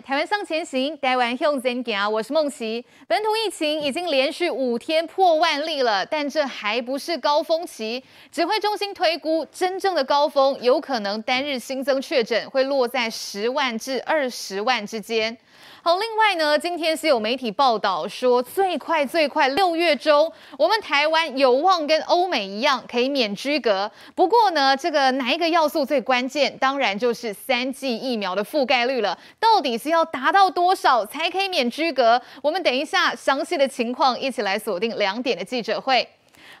[0.02, 2.82] 《台湾向前行》，台湾向前行，我是梦琪。
[3.06, 8.02] 本土疫情已经连续五天破万例了，但这还不是高峰期。
[8.32, 15.36] 指挥中心推估，真正的高峰有可能单日新增确诊会落在十万至二十万之间。
[15.82, 23.90] 好，另外呢，今天是有媒体报道说，最快最快六月中，我们台湾有望跟欧美一样可以免居隔。
[24.14, 26.54] 不过呢，这个哪一个要素最关键？
[26.58, 29.18] 当然就是三剂疫苗的覆盖率了。
[29.38, 32.20] 到底是要达到多少才可以免居隔？
[32.42, 36.06] 我们等一下详细的情况一起来锁定两点的记者会。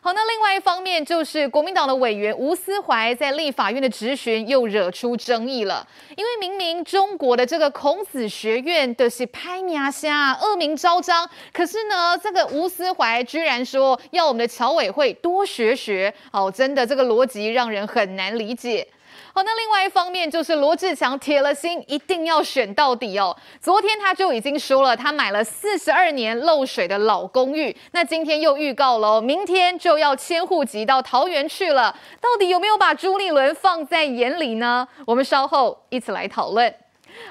[0.02, 5.86] 好，那另外一方面就是国民党的委员吴思怀在立法院的质询又惹出争议了，
[6.16, 18.88] 因为明明中国的这个孔子学院的是拍牙虾，恶名昭彰，可是呢，这个吴思怀居然说要我们的侨委会多学学，哦，真的这个逻辑让人很难理解。
[19.32, 23.36] 好，那另外一方面就是罗志强铁了心一定要选到底哦。
[23.60, 27.74] 昨天他就已经说了，他买了四十二年漏水的老公寓。
[27.92, 31.94] 那今天又预告了，明天就要迁户籍到桃园去了。
[32.20, 34.86] 到底有没有把朱立伦放在眼里呢？
[35.06, 36.74] 我们稍后一起来讨论。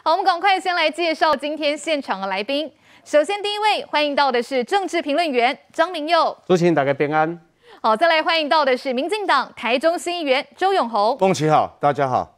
[0.03, 2.71] 好，我们赶快先来介绍今天现场的来宾。
[3.03, 6.37] 首先第一位欢迎到的是政治评论员张明佑。
[6.47, 7.48] 主持人大家平安。
[7.81, 11.15] 好，再来欢迎到的是民进党台中新议员周永红。
[11.17, 12.37] 孟琪好，大家好。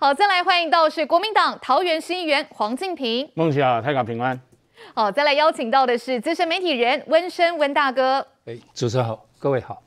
[0.00, 3.30] 好，再来欢迎到是国民党桃园新议员黄敬平。
[3.34, 4.40] 孟琪好，台港平安。
[4.92, 8.26] 好，再来邀请到的是资深媒体人温生温大哥。
[8.46, 9.80] 哎，主持人好，各位好。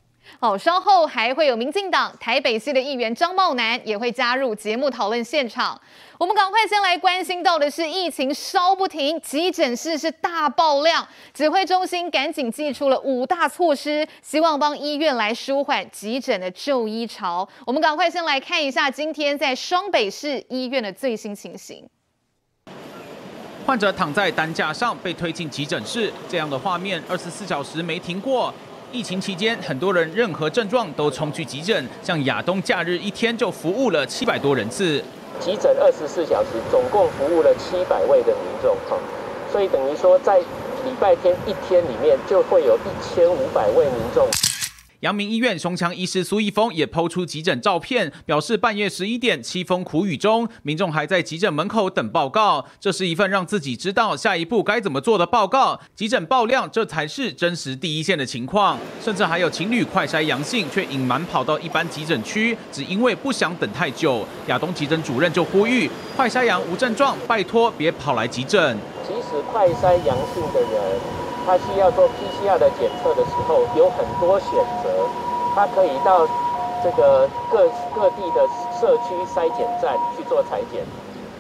[0.44, 5.80] 好，稍后还会有民进党台北市的议员张茂南也会加入节目讨论现场。
[6.18, 17.48] 我们赶快先来关心到的是疫情烧不停，急诊室是大爆量，指挥中心赶紧祭出了五大措施，希望帮医院来舒缓急诊的就医潮。
[17.66, 21.88] 我们赶快先来看一下今天在双北市医院的最新情形。
[23.66, 28.54] 患者躺在担架上被推进急诊室，这样的画面二十四小时没停过。
[28.94, 35.04] 疫情期间，很多人任何症状都冲去急诊，像亚东假日一天就服务了七百多人次。
[35.40, 38.96] 急诊二十四小时，总共服务了七百位的民众，哈，
[39.52, 44.28] 所以等于说在礼拜天一天里面就会有一千五百位民众。
[45.04, 52.66] 阳明医院胸腔医师苏一峰也抛出急诊照片，表示半夜十一点凄风苦雨中，民众还在急诊门口等报告。
[52.80, 55.78] 这是一份让自己知道下一步该怎么做的报告。
[55.94, 58.80] 急诊爆量，这才是真实第一线的情况。
[59.02, 64.26] 甚至还有情侣快筛阳性，却隐瞒跑到一般急诊区，只因为不想等太久。
[64.48, 68.78] 亚东急诊主任就呼吁：快筛阳无症状，拜托别跑来急诊。
[69.06, 71.33] 即使快筛阳性的人。
[71.46, 74.50] 他需要做 PCR 的检测的时候，有很多选
[74.84, 74.90] 择。
[75.56, 76.26] 他可以到
[76.84, 78.48] 这个各各地的
[78.80, 80.84] 社区筛检站去做裁检。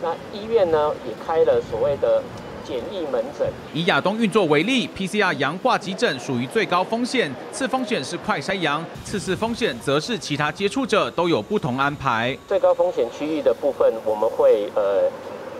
[0.04, 2.22] 那医院呢，也开了所谓的
[2.64, 3.48] 简易门诊。
[3.74, 12.38] 以亚东运作为例，PCR 阳化急诊属于最高风险，次风险是快筛阳，次次风险则是其他接触者都有不同安排。
[12.48, 15.10] 最高风险区域的部分，我们会呃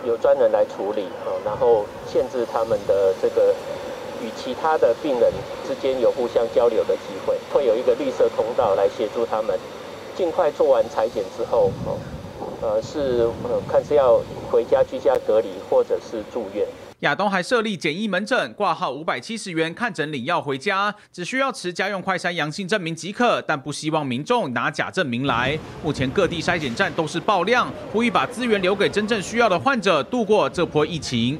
[0.06, 1.08] 有专人来处理，
[1.44, 3.52] 然后限制他们的这个。
[4.24, 5.30] 与其他的病人
[5.68, 9.58] 之间有互相交流的机会，会有一个绿色通道来协助他们
[10.16, 11.98] 尽快做完采检之后，哦
[12.62, 14.20] 呃，是呃看是要
[14.50, 16.66] 回家居家隔离，或者是住院。
[17.00, 25.58] 亚东还设立简易门诊，挂号五百七十元，看诊领药回家，只需要持家用快筛阳性证明即可，但不希望民众拿假证明来。
[25.82, 31.38] 目前各地筛检站都是爆量，呼吁把资源留给真正需要的患者，度过这波疫情。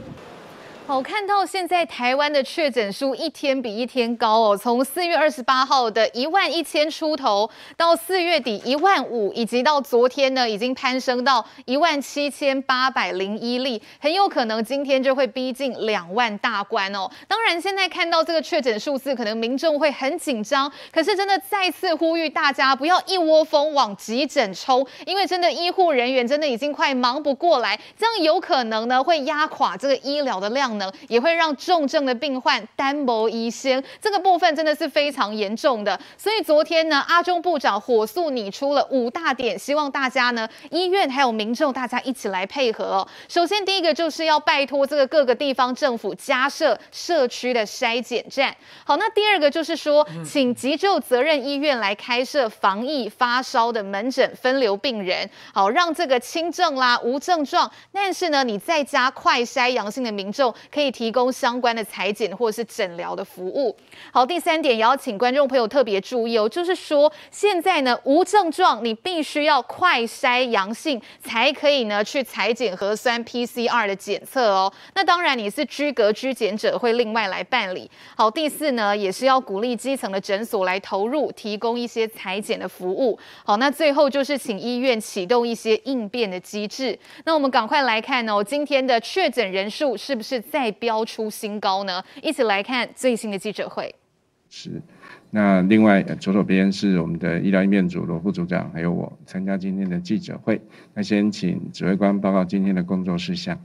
[0.86, 17.10] 好，看到现在台湾的确诊数一天比一天高哦，从四月二十八号的一万一千出头，到四月底一万五，以及到昨天呢，已经攀升到一万七千八百零一例，很有可能今天就会逼近两万大关哦。
[17.26, 30.73] 当然，现在看到这个确诊数字，可能民众会很紧张，可是真的再次呼吁大家不要一窝蜂往急诊冲，因为真的医护人员真的已经快忙不过来，这样有可能呢会压垮这个医疗的量。
[30.74, 35.98] 能也会让重症的病患单薄医生，这个部分真的是非常严重的。
[36.16, 43.08] 所以昨天呢，阿中部长火速拟出了五大点，希望大家呢，医院还有民众大家一起来配合哦。
[43.28, 48.54] 首先第一个就是要拜托这个各个地方政府加设社区的筛检站。
[48.84, 60.54] 好，那第二个就是说，请急救责任医院来开设防疫发烧的门诊，分流病人，好让这个轻症啦、无症状，但是呢你在家快筛阳性的民众。
[60.72, 63.74] 可以提供相关的裁剪或是诊疗的服务。
[64.12, 74.72] 好，第三点也要请观众朋友特别注意哦，就是说现在呢无症状，你必须要快筛阳性才可以呢去裁剪核酸 PCR 的检测哦。
[74.94, 77.90] 那当然你是居隔居检者会另外来办理。
[78.16, 83.18] 好，第四呢也是要鼓励基层的诊所来投入提供一些裁剪的服务。
[83.44, 86.98] 好，那最后就是请医院启动一些应变的机制。
[87.24, 92.00] 那我们赶快来看哦，今天的确诊人数是不是再飙出新高呢？
[92.22, 93.92] 一起来看最新的记者会。
[94.48, 94.80] 是，
[95.32, 100.60] 那另外左手边是我们的医疗应变组罗副组长，还有我参加今天的记者会。
[100.94, 103.58] 那先请指挥官报告今天的工作事项。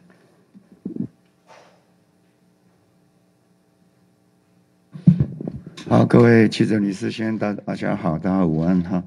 [5.88, 9.04] 好，各位记者、女士、先大，大家好，大家午安哈。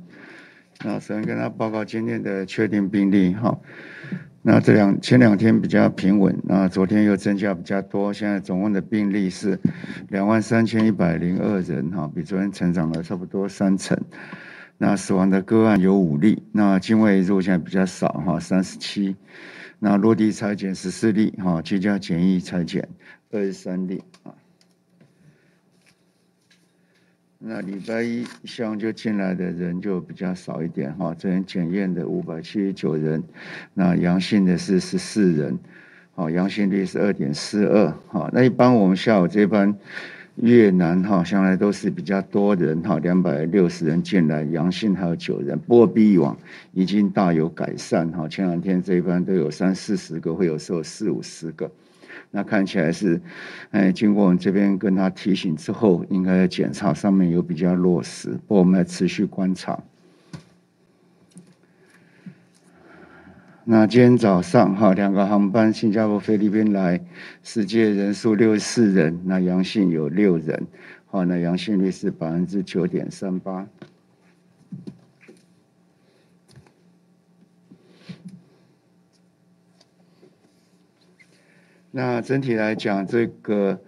[0.84, 3.58] 那首先跟大家报告今天的确定病例哈。
[4.44, 9.56] 那这两前两天比较平稳，那昨天又增加比较多，现在总共的病例是
[10.08, 13.96] 两万三千一百零二人哈，比昨天成长了差不多三成。
[14.78, 19.14] 那死亡的个案有五例，那境外入现在比较少哈，三十七。
[19.78, 22.88] 那落地采检十四例哈，居家检疫采检
[23.30, 24.34] 二十三例啊。
[27.44, 33.20] 那礼拜一像就进来的人就比较少一点哈，这边检验的五百七十九人，
[33.74, 35.58] 那阳性的是十四人，
[36.14, 39.76] 好，阳性率是二点四二，好，那一般我们下午这班
[40.36, 46.38] 越南哈，向来都是比较多人哈，两百六十人进来，阳性还有九人，不过比以往
[46.72, 51.68] 已经大有改善哈，前两天这一班都有三四十个，会有时候四五十个。
[52.34, 53.20] 那看起来是，
[53.72, 59.78] 哎，经过我们这边跟他提醒之后，应该检查上面有比较落实，不过我们要持续观察。
[63.64, 67.04] 那今天早上哈，两个航班，新加坡、菲律宾来，
[67.42, 70.66] 实际人数六十四人，那阳性有六人，
[71.06, 73.66] 好，那阳性率是百分之九点三八。
[81.94, 83.78] 那整体来讲，这个，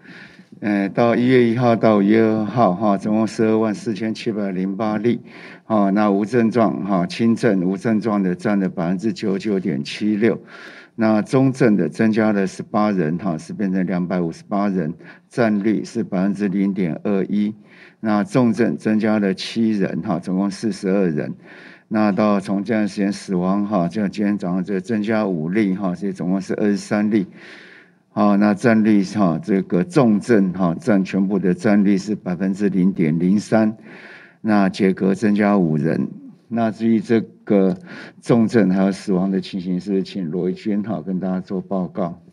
[0.60, 5.22] 呃，到一月一号到一月二号，哈，总共十二万四千七百零八例，
[5.64, 10.38] 哈，那无症状，哈，轻症无症状的占了百分之九九点七六，
[10.96, 14.92] 那中症的增加了十八人，哈，是变成两百五十八人，
[15.30, 17.54] 占率是百分之零点二一，
[18.00, 21.32] 那重症增加了七人，哈，总共四十二人，
[21.88, 27.26] 那到从这段时间死亡，哈，就今天早上这增加五例，哈，所以总共是二十三例。
[28.14, 33.76] 啊，那占率哈，这个重症哈占全部的占率是百分之零点零三，
[34.40, 36.08] 那结核增加五人，
[36.46, 37.76] 那至于这个
[38.22, 42.23] 重症还有死亡的情形，是请罗一军哈跟大家做报告。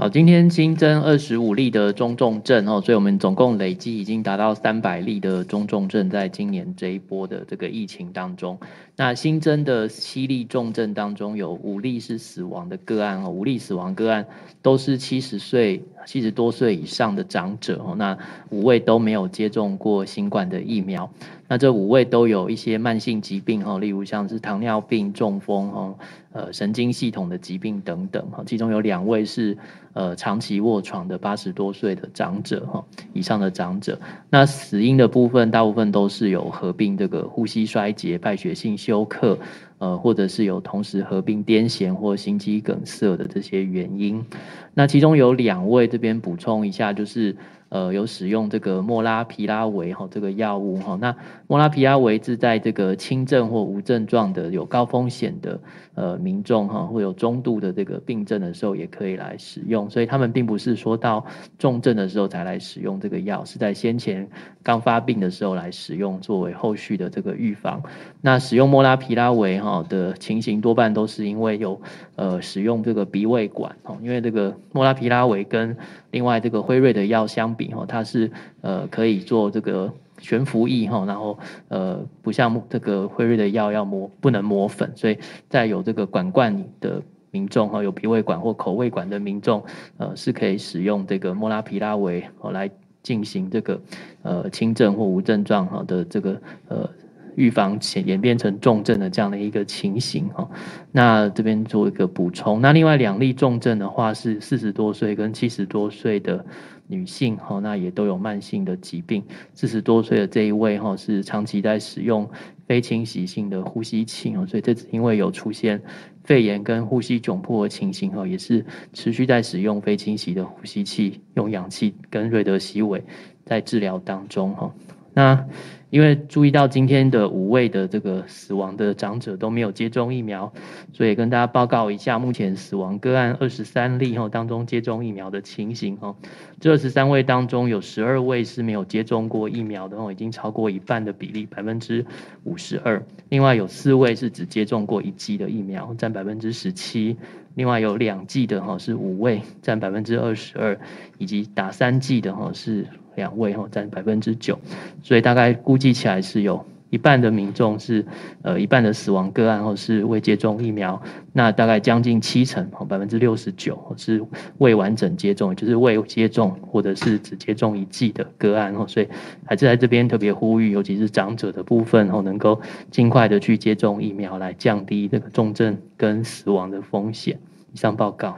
[0.00, 8.58] 好，今天新增二十五例的中重症哦，所以我们总共累计已经达到三百例的中重症，在今年这一波的这个疫情当中，
[8.96, 14.24] 那新增的七例重症当中，有五例是死亡的个案哦，五例死亡个案
[14.62, 18.16] 都是七十岁、七十多岁以上的长者哦，那
[18.48, 21.12] 五位都没有接种过新冠的疫苗。
[21.50, 25.94] 那这五位都有一些慢性疾病哈，例如像是糖尿病、中风哈，
[26.30, 29.58] 呃神经系统的疾病等等哈，其中有两位是
[29.92, 33.98] 呃长期卧床的八十多岁的长者哈，以上的长者。
[34.30, 39.36] 那死因的部分，大部分都是有合并这个呼吸衰竭、败血性休克，
[39.78, 44.24] 呃或者是有同时合并癫痫或心肌梗塞的这些原因。
[44.72, 47.34] 那其中有两位这边补充一下，就是。
[47.70, 55.58] 呃，有使用这个莫拉皮拉维哈这个药物哈，那莫拉皮拉维是在这个轻症或无症状的有高风险的
[56.00, 61.26] 呃民众哈，会有中度的这个病症的时候也可以来使用，所以他们并不是说到
[61.58, 64.26] 重症的时候才来使用这个药，是在先前
[64.62, 67.82] 刚发病的时候来使用，作为后续的这个预防。
[68.22, 71.78] 那使用莫拉皮拉韦哈的情形多半都是因为有
[72.16, 75.76] 呃使用这个鼻胃管哈，因为这个莫拉皮拉韦跟
[76.10, 78.30] 另外这个辉瑞的药相比哈，它是
[78.62, 89.64] 呃可以做这个悬浮液哈，然后呃不像这个辉瑞的药要磨不能磨粉，所以在有这个管灌的民众哈，有鼻胃管或口胃管的民众
[89.96, 92.70] 呃是可以使用这个莫拉皮拉韦哦来
[93.02, 93.80] 进行这个
[94.22, 96.88] 呃轻症或无症状哈的这个呃。
[97.36, 100.50] 预防前演变成重症的这样的一个情形哈，
[100.90, 102.60] 那这边做一个补充。
[102.60, 106.44] 那另外两例重症的话是四十多岁跟七十多岁的
[106.90, 109.22] 女性哈，那也都有慢性的疾病。
[109.54, 112.28] 四十多岁的这一位哈是长期在使用
[112.66, 115.80] 非侵袭性的呼吸器哦，所以这次因为有出现
[116.24, 123.02] 肺炎跟呼吸窘迫的情形哈，也是持续在使用非侵袭的呼吸器，用氧气跟瑞德西韦
[123.44, 124.74] 在治疗当中哈。
[125.14, 125.46] 那
[125.90, 130.52] 因为注意到今天的五位的这个死亡的长者都没有接种疫苗，
[130.92, 136.14] 所以跟大家报告一下目前死亡个案二十三例哈当中接种疫苗的情形哈。
[136.60, 142.06] 这十三位当中有十二位是没有接种过疫苗的哦，已经超过一半的比例百分之
[142.44, 143.02] 五十二。
[143.28, 147.16] 另外有四位是只接种过一剂的疫苗，占百分之十七。
[147.56, 150.78] 另外有两剂的哈是五位，占百分之二十二，
[151.18, 152.86] 以及打三剂的哈是。
[153.16, 154.58] 两位哈占百分之九，
[155.02, 158.04] 所以大概估计起来是有一半的民众是
[158.42, 161.00] 呃一半的死亡个案或是未接种疫苗，
[161.32, 164.20] 那大概将近七成哈百分之六十九是
[164.58, 169.08] 未完整接种，就是未接种或者是只接种一剂的个案哈，所以
[169.44, 177.38] 还是在这边特别呼吁，尤其是长者的部分哈，能够尽快的去接种疫苗来降低这个重症跟死亡的风险。
[177.72, 178.36] 以上报告。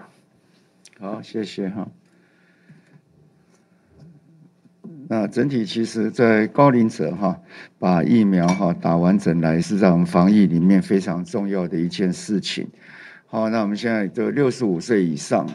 [1.01, 1.89] 好，谢谢哈。
[5.09, 7.39] 那整体其实，在高龄者哈，
[7.79, 12.69] 把疫苗哈打完整来，是在我们防疫里面非常重要的一件事情。
[13.27, 15.47] 好，那我们现在这六十五岁以上，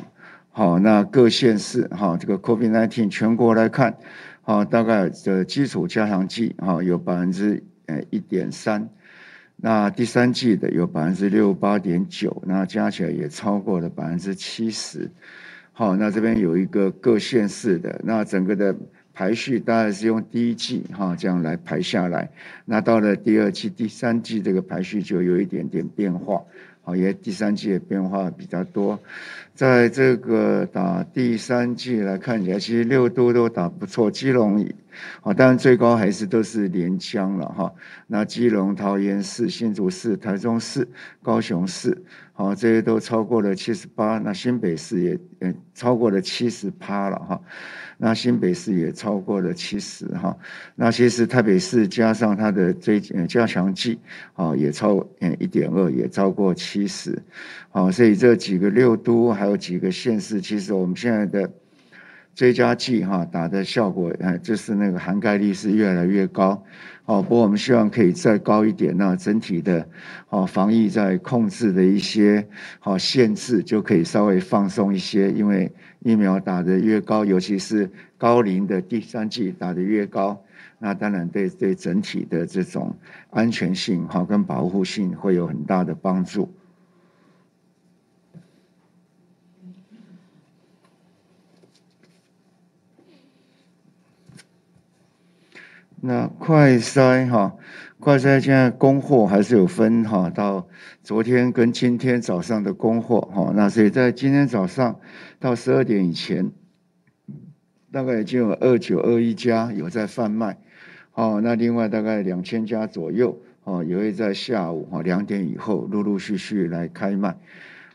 [0.52, 3.98] 好，那各县市哈，这个 COVID-19 全国来看，
[4.42, 8.90] 好，大概的基础加强剂哈有百分之呃一点三，
[9.56, 15.10] 那第三剂的有百分之六八点九，那加起来也超过了百分之七十。
[15.72, 18.76] 好，那这边有一个各县市的，那整个的。
[19.18, 22.30] 排序当然是用第一季哈这样来排下来，
[22.66, 26.44] 那到了第二季、第三季这个排序就有一点点变化，
[26.84, 29.00] 好，也第三季的变化比较多。
[29.56, 34.64] 在这个打第三季来看起来，其实六都都打不错，基隆，
[35.22, 37.74] 好，当然最高还是都是连江了哈。
[38.06, 40.88] 那基隆、桃园市、新竹市、台中市、
[41.24, 47.42] 高雄市，好，这些都超过了七十八，那新北市也也超过了七十趴了哈。
[47.98, 50.38] 那新北市也超过了七十哈，
[50.76, 54.00] 那其实台北市加上它的追加强剂，
[54.36, 57.18] 啊也超嗯一点二也超过七十，
[57.70, 61.50] 好，所以这几个六都还有几个县市，其实我们现在的
[62.36, 66.64] 追加剂哈打的效果，哎就是那个涵盖率是越来越高。
[67.08, 69.88] 哦，不过我们希望可以再高一点，那整体的
[70.28, 72.46] 哦防疫在控制的一些
[72.84, 80.44] 哦限制就可以稍微放松一些，因为疫苗打得越高，尤其是高龄的第三季打得越高，
[80.80, 82.94] 那当然对对整体的这种
[83.30, 86.54] 安全性哈跟保护性会有很大的帮助。
[96.00, 97.56] 那快筛哈，
[98.00, 100.68] 快筛现在供货还是有分哈，到
[101.02, 105.00] 昨天跟今天早上的供货哈，那所以在今天早上
[105.40, 106.52] 到十二点以前，
[107.92, 110.60] 大概已经有二九二一家有在贩卖，
[111.14, 117.36] 哦，那另外大概两千家左右哦，也会在下午哈两点以后陆陆续续来开卖。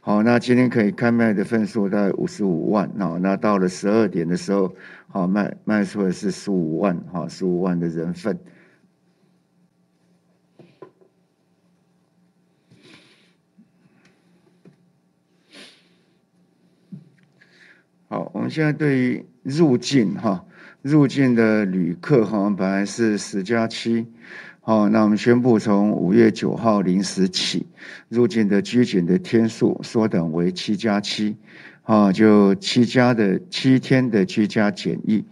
[0.04, 4.75] 好，那今天可以开卖的份数大概五十五万，好，那到了十二点的时候，
[5.06, 8.37] 好卖卖出的是十五万，好，十五万的人份。
[18.09, 20.44] 好，我们现在对于入境哈，
[20.82, 24.09] 入境的旅客哈，本来是十加七。
[24.64, 27.66] 好，那我们宣布从五月九号零时起，
[28.09, 31.37] 入境的居检的天数缩短为七加七，
[31.83, 35.25] 啊，就七加的七天的居家检疫，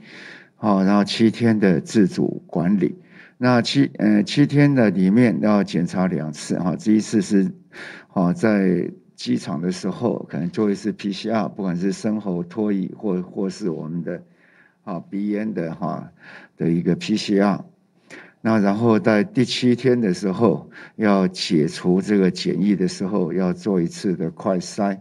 [0.56, 2.96] 好，然后七天的自主管理。
[3.38, 7.52] 那七呃七天的里面要检查两次，哈，这一次是
[8.08, 14.20] 啊在机场的时候可能做一次 PCR，不管是生喉唾液或或是我们的
[14.82, 16.10] 啊鼻咽的哈
[16.56, 17.60] 的一个 PCR。
[18.42, 24.98] 那然后在第七天的时候，要解除这个检疫的时候，要做一次的快筛。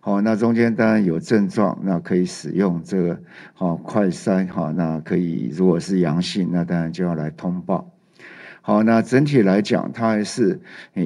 [0.00, 3.20] 好，那中间当然有症状，那可以使用这个
[3.52, 4.48] 好快筛。
[4.48, 7.90] 好，那可以如果是阳性，那当然就要来通报。
[8.62, 10.58] 好，那整体来讲，它还是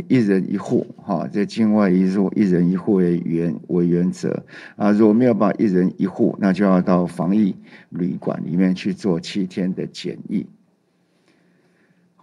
[0.07, 0.87] 一人一户。
[0.99, 4.45] 哈，在境外一入一人一户为原为原则
[4.77, 4.93] 啊。
[4.93, 7.57] 如果没有办法一人一户，那就要到防疫
[7.89, 10.47] 旅馆里面去做七天的检疫。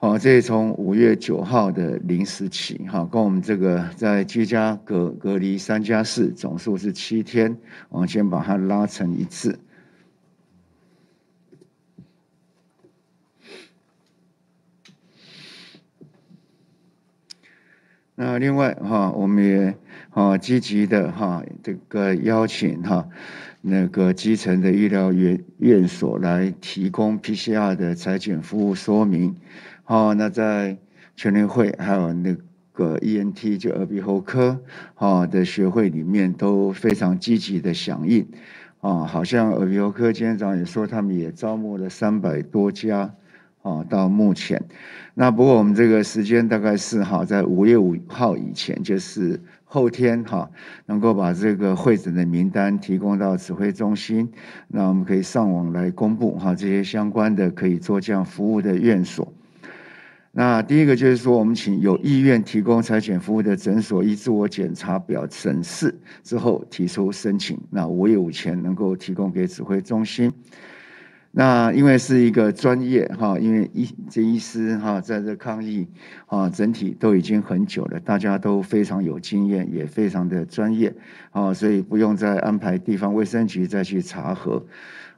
[0.02, 7.58] 好，这是从五月九号的零时起，哈，跟我们这个在居家隔隔离三加四总数是七天，
[7.90, 9.60] 我们先把它拉成一次。
[18.16, 19.76] 那另外哈，我们也
[20.12, 23.10] 哈积极的哈这个邀请哈
[23.60, 29.36] 那个基层的医疗院院所来提供 PCR 的采检服务说明。
[29.90, 30.78] 哦，那在
[31.16, 32.38] 全联会还有那
[32.74, 34.62] 个 ENT 就耳鼻喉科
[34.94, 38.28] 哈的学会里面都非常积极的响应。
[38.82, 43.16] 啊，好像耳鼻喉科今天早上也说，他们也招募了三百多家。
[43.62, 44.64] 啊，到目前，
[45.16, 50.50] 那不过我们这个时间大概是哈，在五月五号以前，就是后天哈，
[50.86, 54.32] 能够把这个会诊的名单提供到指挥中心，
[54.70, 59.34] 那我们可以上网来公布哈这些相关的可以做这样服务的院所。
[60.32, 65.94] 那第一个就是说，我们请有意愿提供采检服务的诊所，依自我检查表审视
[66.24, 70.32] 之后提出申请，那五月五前能够提供给指挥中心。
[71.32, 75.88] 那因为是一个专业哈，因为医这医师哈，在这抗疫
[76.26, 80.94] 啊，整体都已经很久了，大家都非常有经验，也非常的专业
[81.32, 84.64] 啊，所以不用再安排地方卫生局再去查核。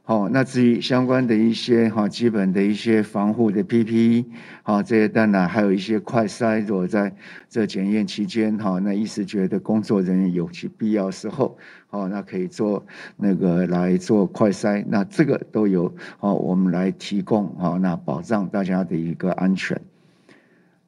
[0.04, 4.26] 好，那至于相关的一些哈基本的一些防护的 PPE，
[4.64, 7.14] 好这些当然还有一些快筛，如果在
[7.48, 11.56] 这检验期间哈，那医师觉得工作人员有其必要时候，
[11.86, 12.84] 好那可以做
[13.16, 19.80] 那个来做快筛，那这个都有好我们来提供好那保障大家的一个安全。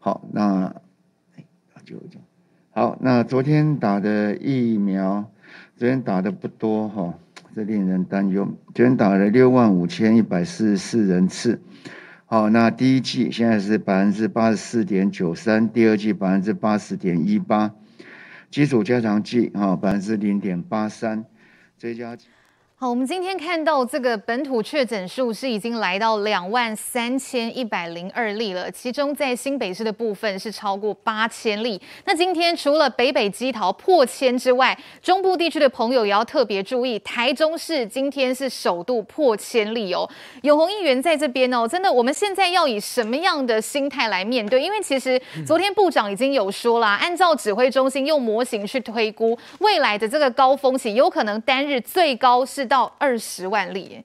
[0.01, 0.75] 好，那
[1.85, 2.25] 就这样。
[2.73, 5.31] 好，那昨天打的疫苗，
[5.77, 7.15] 昨天打的不多哈。
[7.55, 8.49] 这令人担忧。
[8.75, 11.61] 捐打了六万五千一百四十四人次，
[12.27, 17.73] 好，那第一季现在是百分之八十四点九三，第二季百分之八十点一八，
[18.51, 21.25] 基础加强剂啊百分之零点八三，
[21.79, 22.17] 追加。
[22.85, 31.81] 好，我们今天看到这个本土确诊数是已经来到两万三千一百零二例了，其中在新北市的部分是超过八千例。
[32.05, 40.07] 那今天除了北北基桃破千之外，中部地区的朋友也要特别注意，台中市今天是首度破千例哦。
[40.43, 44.63] 永红议员在这边哦，真的，我们现在要以什么样的心态来面对？
[44.63, 52.74] 因为其实昨天部长已经有说了，按照指挥中心用模型去推估未来的这个高峰期，有可能单日最高是到。
[52.75, 54.03] 到二十万例，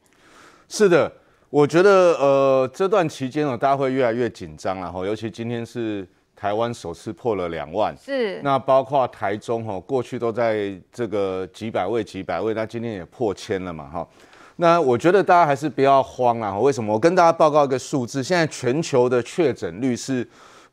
[0.68, 1.12] 是的，
[1.50, 14.08] 我觉得呃这段期间呢，大家会越来越紧张然后，尤其今天是台湾首次破了两万，是那包括台中哈，过去都在这个几百位几百位，那今天也破千了嘛哈，
[14.58, 16.94] 那我觉得大家还是不要慌啊，为什么？
[16.94, 20.24] 我跟大家报告一个数字，现在全球的确诊率是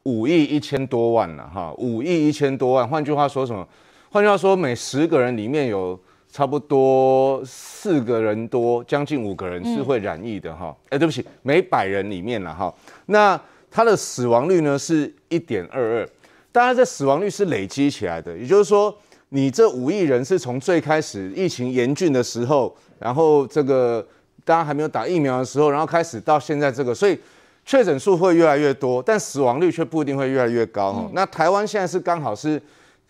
[0.02, 3.66] 五亿一千多万了哈，五亿一千多万，换句话说什么？
[4.10, 5.98] 换句话说，每十个人里面有。
[6.36, 10.66] 差不多四个人多，将近五个人是会染疫的哈。
[10.66, 12.70] 哎、嗯欸，对不起，每百人里面了哈。
[13.06, 16.08] 那它的死亡率呢是一点二二，
[16.52, 18.94] 当然这死亡率是累积起来的，也就是说，
[19.30, 24.06] 你这五亿人是从最开始疫情严峻的时候，然后这个
[24.44, 27.18] 大家还没有打疫苗的时候，然后开始到现在这个，所以
[27.64, 31.12] 确诊数会越来越多，但死亡率却不一定会越来越高哈、嗯。
[31.14, 32.60] 那台湾现在是刚好是。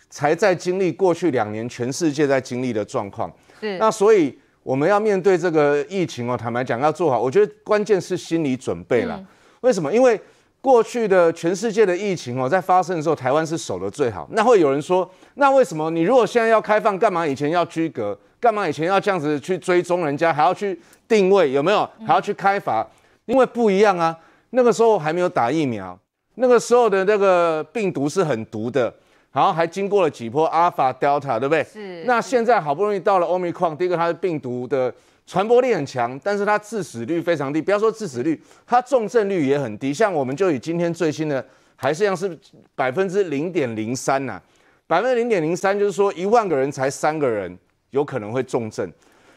[0.08, 9.22] 才在经历过去两年全世界在经历的状况，是那所以我们要面对这个疫情哦，坦白讲要做好，我觉得关键是心理准备了。
[9.60, 9.92] 为什么？
[9.92, 10.20] 因为
[10.60, 14.28] 过去的全世界的疫情哦，在发生的时候，台湾是守得最好。
[14.32, 18.18] 那会有人说，那为什么你如果现在要开放，干嘛以前要居隔？
[18.38, 21.88] 干嘛以前要这样子去追踪人家，还要去定位有没有？
[22.06, 22.86] 还要去开罚？
[23.24, 24.16] 因为不一样啊，
[24.50, 25.98] 那个时候还没有打疫苗，
[26.34, 28.92] 那个时候的那个病毒是很毒的。
[29.36, 31.62] 然后还经过了几波阿尔法、德尔塔，对不对？
[31.62, 32.02] 是。
[32.04, 34.90] 那现在好不容易到了欧米克，第一个它的病毒的
[35.26, 37.60] 传播力很强，但是它致死率非常低。
[37.60, 39.92] 不要说致死率，它重症率也很低。
[39.92, 41.44] 像我们就以今天最新的，
[41.76, 42.34] 还是一样是
[42.74, 44.40] 百分之零点零三呐，
[44.86, 47.54] 百分之零点零三，就是说一万个人才三个人
[47.90, 48.90] 有可能会重症，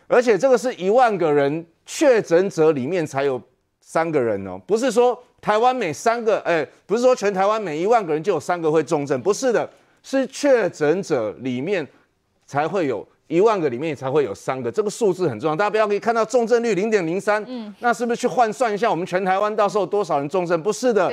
[0.08, 3.42] 而且这个是一万个人确诊者里面才有
[3.82, 9.70] 三个人哦，不是说台湾每三个，哎，不是说全台湾每一万个人就有三个会重症，不是的。
[10.02, 11.88] 是确诊者里面
[12.46, 15.56] 才会有一万个里面才会有三个，这个数字很重要。
[15.56, 20.62] 大家不要可以看到重症率零点零三，嗯，那是不是去换算一下我们全台湾到时候多少人重症？
[20.64, 21.12] 不是的，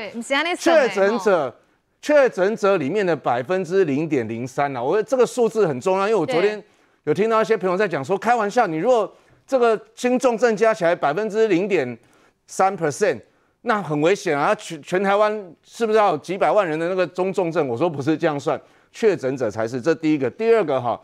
[0.58, 1.54] 确诊者
[2.00, 6.62] 确诊者里面的百分之零点零三呐，我觉得这个数字很重要，因为我昨天
[7.04, 9.12] 有听到一些朋友在讲说，开玩笑，你如果
[9.46, 11.98] 这个轻重症加起来百分之零点
[12.46, 13.20] 三 percent。
[13.62, 14.54] 那很危险啊！
[14.54, 17.66] 全全台湾是不是要有几百万人的那个中重症？
[17.66, 18.60] 我说不是这样算，
[18.92, 19.80] 确诊者才是。
[19.80, 21.00] 这第一个，第二个哈，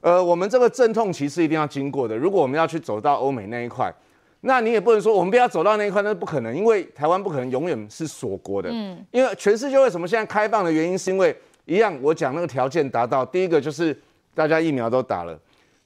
[0.00, 2.16] 呃，我们这个阵痛期是一定要经过的。
[2.16, 3.92] 如果我们要去走到欧美那一块，
[4.42, 8.70] 那你也不能说我们不要走到那一块，那不可能，因为台湾不可能永远是锁国的。
[8.72, 9.04] 嗯。
[9.10, 13.94] 因为全世界为什么现在开放的原因，是因为一样，我讲那个条件达到，第一个就是
[14.34, 15.38] 大家疫苗都打了。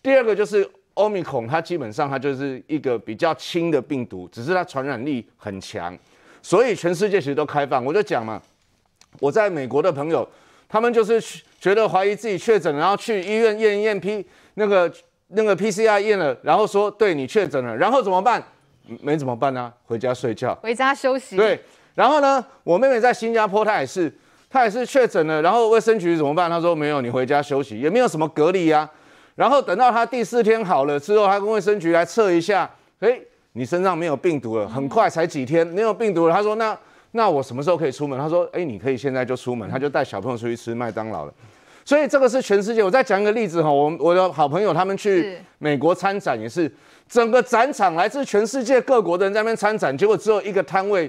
[0.03, 5.99] 第二个就是 Omicron，它基本上它就是一个比较轻的病毒，只是它传染力很强，
[6.41, 7.85] 所以全世界其实都开放。
[7.85, 8.41] 我就讲嘛，
[9.19, 10.29] 我在美国的朋友，
[10.75, 11.23] 他们就是
[11.61, 14.93] 觉得怀疑自己确诊，然后去医院验一验 P 那个
[15.29, 18.43] 那个 PCR 验了，然后说对你确诊了，然后怎么办？
[19.01, 19.73] 没怎么办呢、啊？
[19.85, 21.37] 回家睡觉，回家休息。
[21.37, 21.63] 对，
[21.95, 24.13] 然后呢，我妹妹在新加坡，她也是，
[24.51, 26.51] 她也是确诊了，然后卫生局怎么办？
[26.51, 28.91] 她说没有，你回家休息，也没有什么隔离呀、啊。
[29.37, 36.35] 然后等到她第四天好了之后，她跟卫生局来测一下，诶，你身上没有病毒了，很快才几天没有病毒了。
[36.35, 36.77] 她说那
[37.17, 38.19] 那我什么时候可以出门？
[38.19, 41.33] 他说诶，你可以现在就出门，他就带小朋友出去吃麦当劳了。
[41.85, 42.83] 所以这个是全世界。
[42.83, 46.71] 我再讲一个例子哈，我我的好朋友他们去美国参展也是。
[47.07, 51.09] 整个展场来自全世界各国的人在那边参展，结果只有一个摊位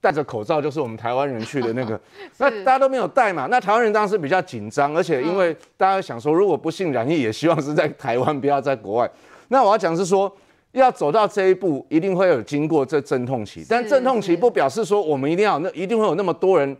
[0.00, 1.98] 戴着口罩，就是我们台湾人去的那个。
[2.38, 3.46] 那大家都没有戴嘛？
[3.48, 9.10] 那台湾人当时比较紧张，而且因为大家想说，如果不幸染疫，也希望是在台湾，不要在国外。
[9.48, 10.30] 那我要讲是说，
[10.72, 13.64] 要走到这一步，一定会有经过这阵痛期。
[13.68, 16.76] 但阵痛期不表示说我们一定要那一定会有那么多人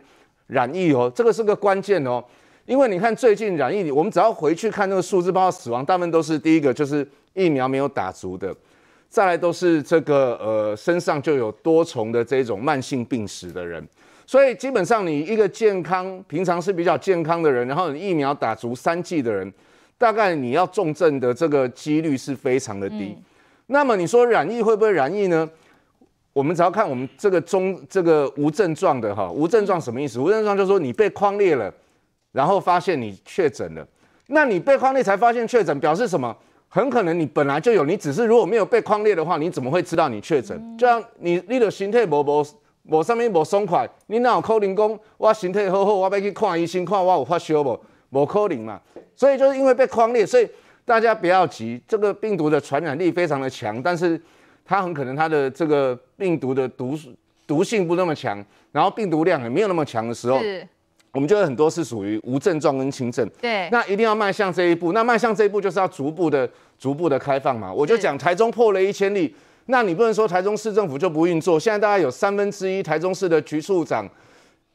[0.47, 2.23] 染疫哦，这个是个关键哦。
[2.65, 7.07] 因为你看最近染疫，我们只要回去看那个数字，包括死亡，大部分都是第一个就是。
[7.37, 8.51] 疫苗没有打足的，
[9.07, 13.87] 再来都是这个呃身上就有多重的这种慢性病史的人，
[14.25, 19.53] 所以基本上你一个健康平常是比较健康的人，然后你疫苗打足三剂的人，
[19.99, 23.15] 大概你要重症的这个几率是非常的低。
[23.15, 23.23] 嗯、
[23.67, 25.49] 那么你说染疫会不会染疫呢？
[26.33, 30.19] 我们只要看我们这个中这个无症状的哈，无症状什么意思？
[30.19, 31.73] 无症状就是说你被框列了，
[32.31, 33.87] 然后发现你确诊了，
[34.27, 36.35] 那你被框列才发现确诊，表示什么？
[36.69, 40.55] 很可能你本来就有，你只是如果没有被框列的话，你怎么会知道你确诊？
[40.57, 42.45] 嗯、就像你你的身体无无
[42.83, 47.79] 无上面无爽快，你哪有可能讲我身体好好，我要去看医生，看我有发烧无？
[48.11, 48.79] 无可能嘛。
[49.15, 50.47] 所以就是因为被框列，所以
[50.87, 54.19] 大家不要急，这个病毒的传染力非常的强，但是
[54.63, 56.97] 它很可能它的这个病毒的毒
[57.45, 60.39] 毒性不那么强，然后病毒量也没有那么强的时候。
[61.13, 64.93] 我们就有很多是属于无症状跟轻症，对，那一定要迈向这一步。
[64.93, 66.47] 那迈向这一步就是要逐步的、
[66.77, 67.73] 逐步的开放嘛。
[67.73, 69.33] 我就讲台中破了一千例，
[69.65, 71.59] 那你不能说台中市政府就不运作。
[71.59, 74.07] 现在大概有三分之一台中市的局处长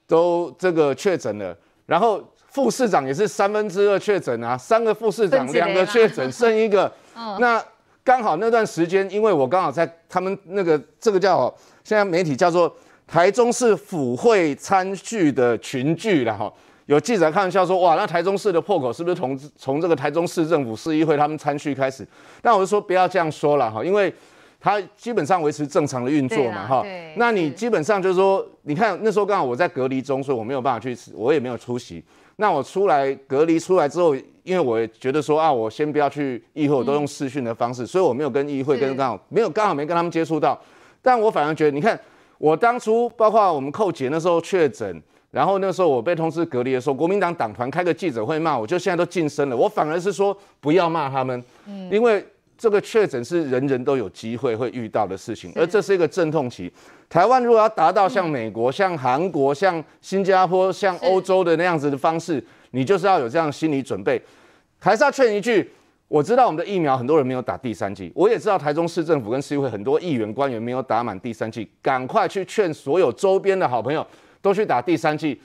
[0.09, 2.20] 都这个确诊了，然后
[2.53, 6.93] 副市长也是三分之二确诊啊，三个副市长两个确诊， 剩一个。
[7.38, 7.62] 那
[8.05, 12.73] 刚好那段时间，因为我刚好在他们那个这个叫现在媒体叫做。
[13.05, 16.51] 台中市府会餐叙的群聚了哈，
[16.87, 22.07] 有记者开玩笑说，哇，那台中市的破口是不是从从这个台中市政府市议会他们餐叙开始？
[22.41, 24.11] 但我就说不要这样说了哈，因为
[24.59, 26.83] 他基本上维持正常的运作嘛哈。
[27.17, 32.03] 那你基本上就是说，你看那时候刚好我在隔离中，所以我没有办法去，我也没有出席。
[32.37, 40.61] 那我出来隔离出来之后，因为我也觉得说啊，我先不要去议会，我都用视讯的方式，所以我没有跟议会跟刚好没有刚好没跟他们接触到。
[41.01, 41.99] 但我反而觉得，你看。
[42.38, 49.57] 我当初包括我们寇姐那时候确诊，然后那时候我被通知隔离的时候，国民党党团开个记者会骂我，就现在都晋升了。
[49.57, 52.27] 我反而是说不要骂他们，嗯，因为
[52.62, 56.72] 这个确诊是人人都有机会会遇到的事情，而这是一个阵痛期。
[57.09, 64.22] 台湾如果要达到像美国、像韩国、像新加坡、像欧洲的那样子的方式，你就是要有这样心理准备。
[64.79, 65.68] 还是要劝一句。
[66.07, 74.07] 我知道我们的疫苗很多人没有打第三剂，我也知道台中市政府跟市议会很多议员官员没有打满第三剂，赶快去劝所有周边的好朋友
[74.40, 75.40] 都去打第三剂，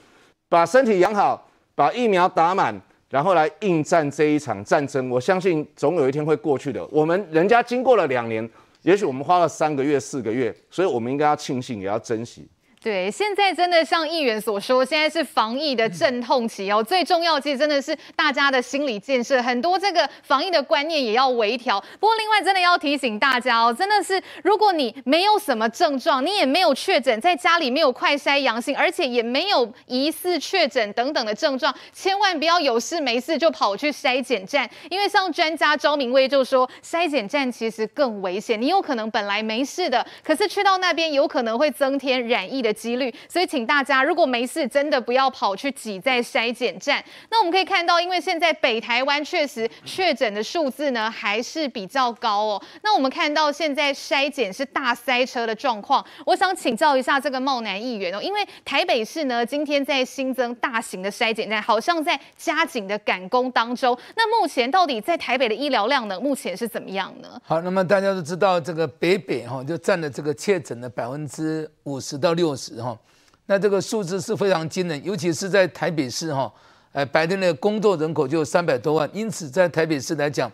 [0.48, 2.78] 把身体养好，把疫苗打满，
[3.08, 5.08] 然后来应战这一场战争。
[5.10, 6.84] 我相信总有一天会过去的。
[6.86, 8.48] 我们人家经过了两年，
[8.82, 12.46] 也许我们花了三个月、四个月，所以我们应该要庆幸，也要珍惜。
[12.80, 16.80] 对，现在真的像议员所说，现在是防疫的阵痛期哦。
[16.80, 21.80] 最重要，其实真的是大家的心理建设，很多这个防疫的观念也要微调。
[21.98, 42.67] 不过，另外真的要提醒大家哦，真的是如果你没有什么症状，你也没有确诊，在家里没有快筛阳性，而且也没有疑似确诊等等的症状，千万不要有事没事就跑去筛检站，因为像专家周明威就说，筛检站其实更危险，你有可能本来没事的，可是去到那边有可能会增添染疫的。
[42.68, 47.02] 的几率，所以请大家如果没事，真的不要跑去挤在筛检站。
[47.30, 52.62] 那我们可以看到，因为现在北台湾确实确诊的数字呢还是比较高哦。
[52.82, 63.98] 那我们看到现在筛检是大塞车的状况，我想请教一下这个茂南议员哦，因为台北市呢今天在新增大型的筛检站，好像在加紧的赶工当中。
[64.14, 66.18] 那目前到底在台北的医疗量呢？
[66.20, 67.40] 目前是怎么样呢？
[67.44, 72.98] 好，那么大家都知道，这个北北哈就占了这个确诊的百分之五十到六十哈，
[73.46, 76.52] 那这个数字是非常惊人，尤其是在台北市哈，
[76.92, 80.50] 哎，白天的工作人口就有三百多万，因此在台北市来讲，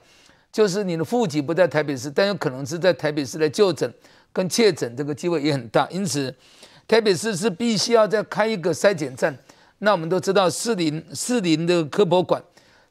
[0.53, 3.91] 就是你的户籍不在台北市，但有可能是在台北市来就诊
[4.33, 5.89] 跟确诊，这个机会也很大。
[5.91, 6.33] 因此，
[6.87, 9.37] 台北市是必须要再开一个筛检站。
[9.79, 12.43] 那我们都知道，士林士林的科博馆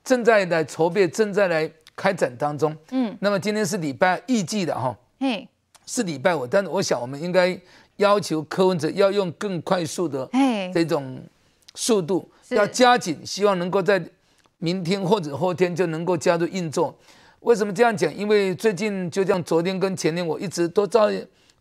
[0.04, 2.76] 正在来筹备，正在来开展当中。
[2.91, 5.47] 嗯，那么今天是礼拜预计的哈，嘿，
[5.86, 7.60] 是礼拜五，但是我想我们应该
[7.97, 10.29] 要求柯文哲要用更快速的
[10.73, 11.21] 这种
[11.75, 12.29] 速度。
[12.49, 14.03] 要加紧，希望能够在
[14.60, 16.95] 明天或者后天就能够加入运作。
[17.39, 18.13] 为什么这样讲？
[18.15, 21.10] 因为最近就像昨天跟前天，我一直都照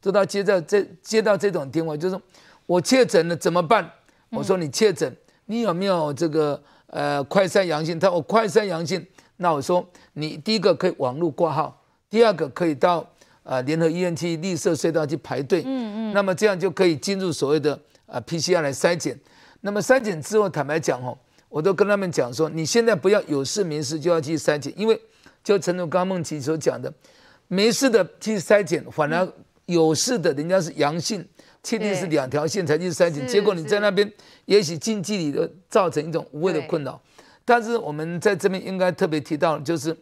[0.00, 2.20] 都到接到这接到这种电话，就是
[2.66, 3.90] 我确诊了怎么办？
[4.30, 5.16] 我说你确诊，
[5.46, 7.98] 你有没有这个呃快筛阳性？
[7.98, 9.04] 他说我快筛阳性，
[9.38, 13.06] 那我说你第一个可以网络挂号，第二个可以到
[13.42, 15.62] 呃联合医院去绿色隧道去排队。
[15.64, 16.12] 嗯嗯。
[16.12, 19.18] 那么这样就可以进入所谓的啊 PCR 来筛检。
[19.62, 21.16] 那么筛检之后，坦白讲哦，
[21.48, 25.00] 我都跟他们讲说，你现在不要有事没事就要去筛检，因为
[25.44, 26.92] 就陈如刚梦琪所讲的，
[27.48, 29.32] 没事的去筛检，反而
[29.66, 31.24] 有事的人家是阳性，
[31.62, 34.10] 确定是两条线才去筛检，结果你在那边
[34.46, 37.00] 也许近距离的造成一种无谓的困扰。
[37.44, 39.96] 但是我们在这边应该特别提到，就是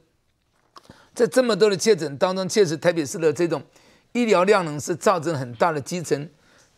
[1.21, 3.63] 在这么多的确诊当中，确实台北市的这种
[4.13, 6.27] 医疗量能是造成很大的基层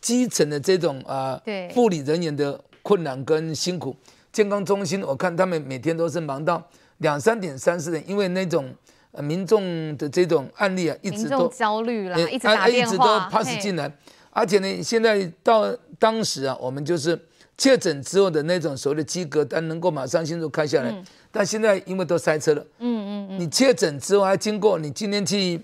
[0.01, 1.41] 基层的这种啊
[1.73, 2.59] 护理人员的。
[2.85, 3.95] 困难跟辛苦，
[4.33, 6.61] 健康中心我看他们每天都是忙到
[6.97, 8.75] 两三点、三四点，因为那种
[9.19, 13.89] 民众的这种案例啊，一直都焦虑了，一直打电话，一直都 pass 进来，
[14.31, 17.17] 而且呢，现在到当时啊，我们就是
[17.57, 25.59] 确诊之后的那种所谓的机格单能够马上迅速开下来，嗯、但现在因为都塞车了，嗯嗯嗯，你确诊之后还经过你今天去。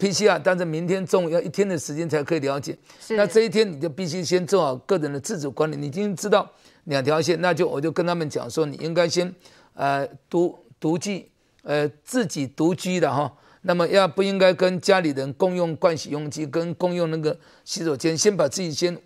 [0.00, 2.76] PCR，但是明天中午要一天的时间才可以了解。
[2.98, 3.14] 是。
[3.14, 5.76] 那这一天你就必须先做好个人的自主管理。
[5.76, 6.50] 你已经知道
[6.84, 9.32] 两条线，那就我就跟他们讲说，你应该先
[9.74, 11.30] 呃独独居，
[11.62, 13.32] 呃自己独居的哈。
[13.62, 18.96] 那么要不应该跟家里人共用盥洗用具，跟共用那个洗手间，先把自己先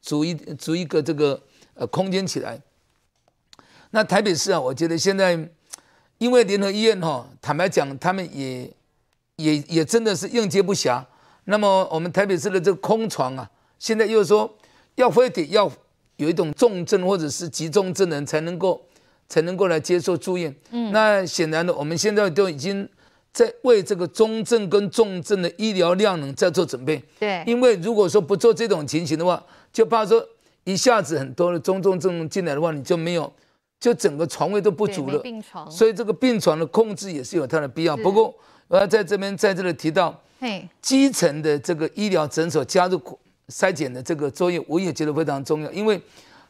[0.00, 1.42] 组一组一个这个
[1.74, 2.60] 呃空间起来。
[3.92, 5.38] 那台北市啊，我觉得现在
[6.18, 8.70] 因为联合医院哈，坦白讲，他们也。
[9.36, 11.02] 也也真的是应接不暇。
[11.46, 14.48] 那么我们台北市的这个空床啊，现在又说
[14.94, 15.72] 要非得要
[16.16, 18.80] 有一种重症或者是急重症的人才能够
[19.28, 20.54] 才能够来接受住院。
[20.70, 22.86] 嗯，那显然的，我们现在都已经
[23.32, 27.02] 在为这个中症跟重症的医疗量能在做准备。
[27.18, 30.24] 对，因为如果说不做这种情形的话，就怕说
[30.64, 33.32] 一下子很多的中重症进来的话，你就没有，
[33.82, 35.18] 就整个床位都不足了。
[35.18, 35.70] 病床。
[35.70, 37.94] 所以这个病床的控制也是有它的必要。
[37.96, 38.34] 不过。
[38.68, 40.18] 我要在这边在这里提到，
[40.80, 42.98] 基层的这个医疗诊所加入
[43.48, 45.70] 筛检的这个作业，我也觉得非常重要。
[45.72, 46.00] 因为，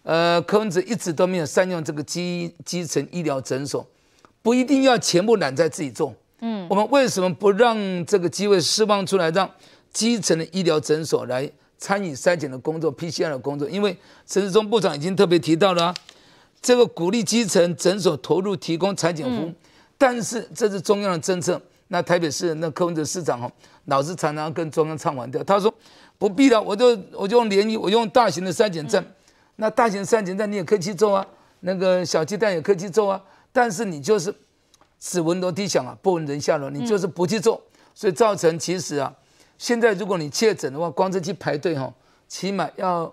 [0.05, 3.85] 呃，柯文哲一直都没有善用这个基基层医疗诊所，
[4.41, 6.15] 不一定要全部揽在自己做。
[6.39, 9.51] 嗯，我们为什么不让这个机会释放出来，让
[9.93, 13.69] 基层的医疗诊所来参与筛检的工作、PCR 的工作？
[13.69, 13.97] 因为
[14.29, 15.93] 陈世忠部长已经特别提到了，
[16.63, 19.53] 这个鼓励基层诊所投入提供产检服务，
[19.99, 21.61] 但是这是中央的政策。
[21.89, 23.53] 那台北市那柯文哲市长哦，
[23.85, 25.45] 老是常常跟中央唱反调。
[25.45, 25.75] 他说
[26.17, 29.03] 不必了，我就我就用联谊，我用大型的筛检站。
[29.03, 29.13] 嗯、
[29.57, 31.27] 那大型筛检站你也可以去做啊，
[31.61, 33.21] 那个小鸡蛋也可以去做啊。
[33.53, 34.35] 但是你就是
[34.99, 39.13] 只闻楼梯响啊，不闻人下楼，你就是不去做，嗯、所以造成其实啊，
[39.59, 41.93] 现在如果你确诊的话，光是去排队哈，
[42.27, 43.13] 起码要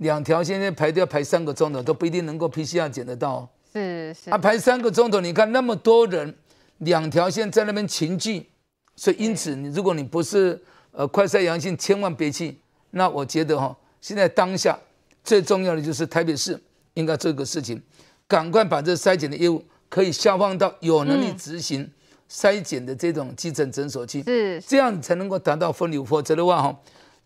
[0.00, 3.48] 两条线在排队要排三个钟头，都不一定能够 PCR 检得到。
[3.72, 4.28] 是是。
[4.28, 6.34] 啊，排三个钟头，你看那么多人。
[6.80, 8.48] 两条线在那边群聚，
[8.96, 10.58] 所以因此你如果你不是
[10.92, 12.56] 呃快筛阳性，千万别去。
[12.92, 14.78] 那我觉得哈，现在当下
[15.22, 16.58] 最重要的就是台北市
[16.94, 17.78] 应该做一个事情，
[18.26, 21.86] 赶快把这筛检的业务可以下放到有能力执行
[22.30, 26.02] 筛检的这种基层诊所去，是这样才能够达到分流。
[26.02, 26.80] 否则的话哈，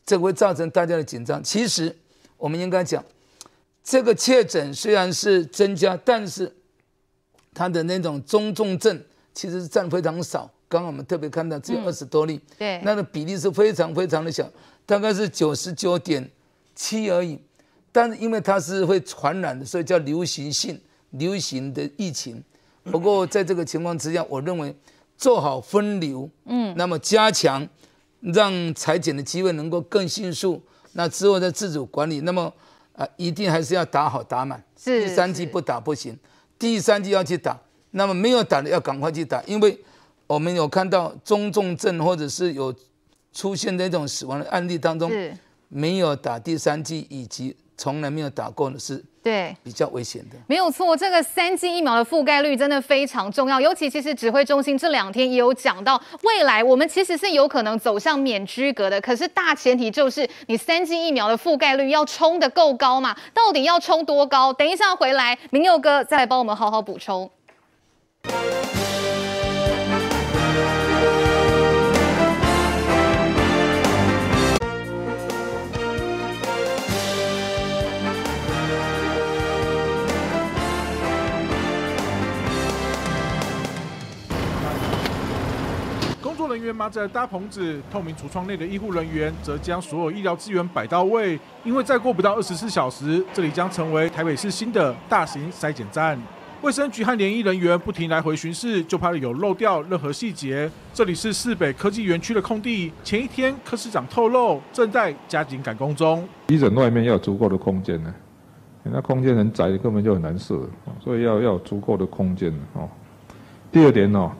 [0.04, 1.40] 这会造成大家的紧张。
[1.44, 1.94] 其实
[2.44, 3.02] 我们应该讲，
[3.83, 6.54] 这个确诊虽然是增加，但是
[7.54, 9.02] 它的那种中重症。
[9.33, 14.46] 其实占非常少，刚刚我们特别看到只有二十多例，嗯、对，那个比例是非常非常的小，
[14.85, 16.30] 大概是九十九点
[16.74, 17.40] 七而已。
[17.90, 20.78] 但是因为它是会传染的，所以叫流行性
[21.12, 22.44] 流行的疫情。
[22.85, 24.76] 不过在这个情况之下，我认为
[25.16, 27.66] 做好分流，嗯，那么加强
[28.20, 30.62] 让裁剪的机会能够更迅速，
[30.94, 32.22] 那之后的自主管理。
[32.22, 32.42] 那么
[32.94, 36.18] 啊、呃，一定还是要打好打满，是第三剂不打不行，
[36.59, 37.57] 第三剂要去打。
[37.90, 39.78] 那么没有打的要赶快去打，因为
[40.26, 42.74] 我们有看到中重症或者是有
[43.33, 45.12] 出现那种死亡的案例当中，
[45.68, 50.37] 没有打第三剂以及从来没有打过的是对，比较危险的。
[50.46, 64.52] 没有错，这个三剂疫苗的覆盖率真的非常重要，尤其其实指挥中心这两天也有讲到，未来我们其实是有可能走向免居隔的，可是大前提就是你三剂疫苗的覆盖率要冲得够高嘛，到底要冲多高？
[64.52, 67.30] 等一下回来，明佑哥再来帮我们好好补充。
[86.64, 96.18] 员忙着搭棚子，透明橱窗内的医护人员则将所有医疗资源摆到位，因为再过不到二十四小时，这里将成为台北市新的大型筛检站。
[96.62, 100.70] 卫生局和联医人员不停来回巡视，就怕有漏掉任何细节。
[100.94, 106.27] 这里是市北科技园区的空地，前一天柯市长透露，正在加紧赶工中。
[106.48, 108.14] 急诊外面要有足够的空间呢，
[108.85, 110.59] 那空间很窄，根本就很难设，
[111.00, 112.88] 所以要要有足够的空间哦。
[113.70, 114.31] 第二点哦。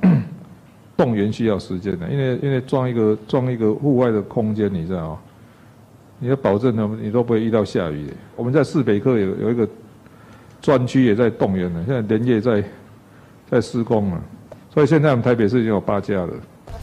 [0.96, 5.18] 动员需要时间的，因为因为装一个装一个户外的空间，你知道吗？
[6.20, 8.12] 你要保证他们，你都不会遇到下雨的。
[8.37, 9.68] 我们在市北科有有一个
[10.62, 12.64] 专区也在动员呢，现在连夜在
[13.50, 14.22] 在施工了，
[14.72, 16.33] 所以现在我们台北市已经有八家了。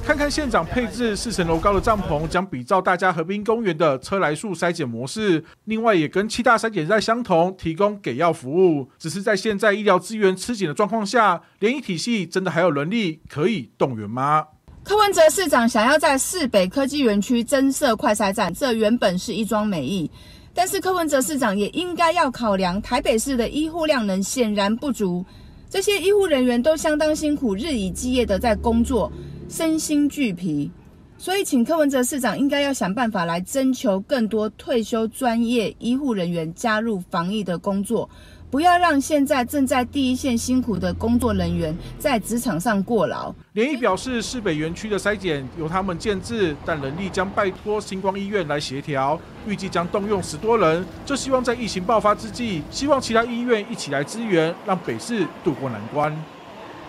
[0.03, 5.43] 看看县长配置四层楼高的帐篷，将比照大家河滨公园的车来数筛检模式。
[5.65, 8.89] 另外，也跟七大筛检站相同，提供给药服务。
[8.97, 14.45] 只是在现在医疗资源吃紧的状况下，联医体系真的还有能力可以动员吗？
[14.83, 20.09] 柯文哲市长想要在市北科技园区增设快筛站，这原本是一桩美意。
[20.53, 25.23] 但是柯文哲市长也应该要考量台北市的医护量能显然不足，
[25.69, 29.09] 这些医护人员都相当辛苦，日以继夜的在工作。
[29.51, 30.71] 身心俱疲，
[31.17, 38.09] 所以请柯文哲市长应该要想办法来征求更多退休专业医护人员加入防疫的工作，
[38.49, 43.35] 不要让现在正在第一线辛苦的工作人员在职场上过劳。
[43.51, 56.15] 联医表示，市北园区的筛检由他们建制，但人力将拜托星光医院来协调，预计将动用十多人，就希望在疫情爆发之际，希望其他医院一起来支援，让北市渡过难关。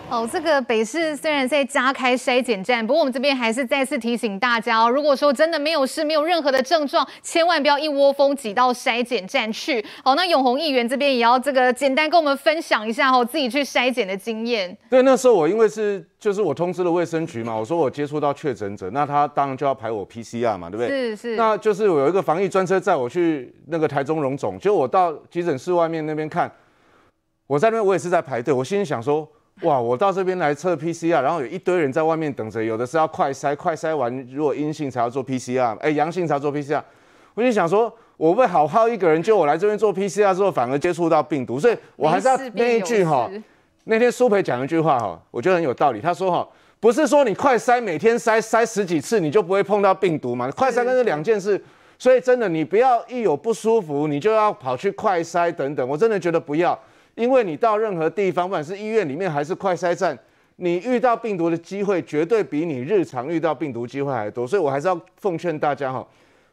[0.09, 9.83] 哦，这个北市虽然在加开筛检站，不过我们这边还是再次提醒大家哦，如果说真的没有事，没有任何的症状，千万不要一窝蜂挤到筛检站去。
[10.03, 14.77] 好，那永红议员这边也要这个简单跟我们分享一下哦，自己去筛检的经验。
[14.87, 20.89] 对，那时候我因为是就是我通知了卫生局嘛，我说我接触到确诊者，那他当然就要排我 PCR 嘛，对不对？
[20.89, 21.35] 是是。
[21.35, 26.51] 那就是我有一个防疫专车载我去那个台中荣总，就我到急诊室外面那边看，
[27.47, 29.27] 我在那边我也是在排队，我心里想说。
[29.61, 29.79] 哇！
[29.79, 36.81] 我到这边来测 PCR，然后有一堆人在外面等着，有的是要快筛，快筛完如果阴性才要做 PCR，哎，阳性才要做 PCR。
[37.35, 43.29] 我就想说，我会好好一个人，就我来这边做 PCR 之后，反而接触到病毒，所以我还是要那一句哈。
[43.85, 46.01] 那天苏培讲一句话哈，我觉得很有道理。
[46.01, 46.47] 他说哈，
[46.79, 50.49] 不是说你快筛每天筛筛十几次，你就不会碰到病毒嘛？
[50.51, 51.63] 快筛跟这两件事，
[51.97, 55.87] 所以真的你不要一有不舒服，你就要跑去快筛等等。
[55.87, 56.77] 我真的觉得不要。
[57.15, 60.17] 因为你到任何地方，不管是医院里面还是快筛站，
[60.55, 66.03] 你遇到病毒的机会绝对比你日常遇到病毒机会还多，所以我还是要奉劝大家哈，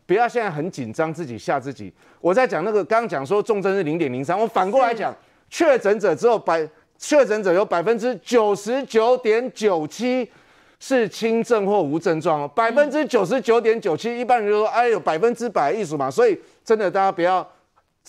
[0.04, 1.90] 不要现在很紧张，自己吓自己。
[2.20, 5.14] 我在讲那个刚刚讲说重症是零点零三，我反过来讲，
[5.48, 6.68] 确诊者只有百，
[6.98, 10.30] 确诊者有百分之九十九点九七
[10.78, 17.46] 是轻症或无症状哦，百分之九十九点九七，一般人就说哎有百分之百艺术嘛，所以真的大家不要。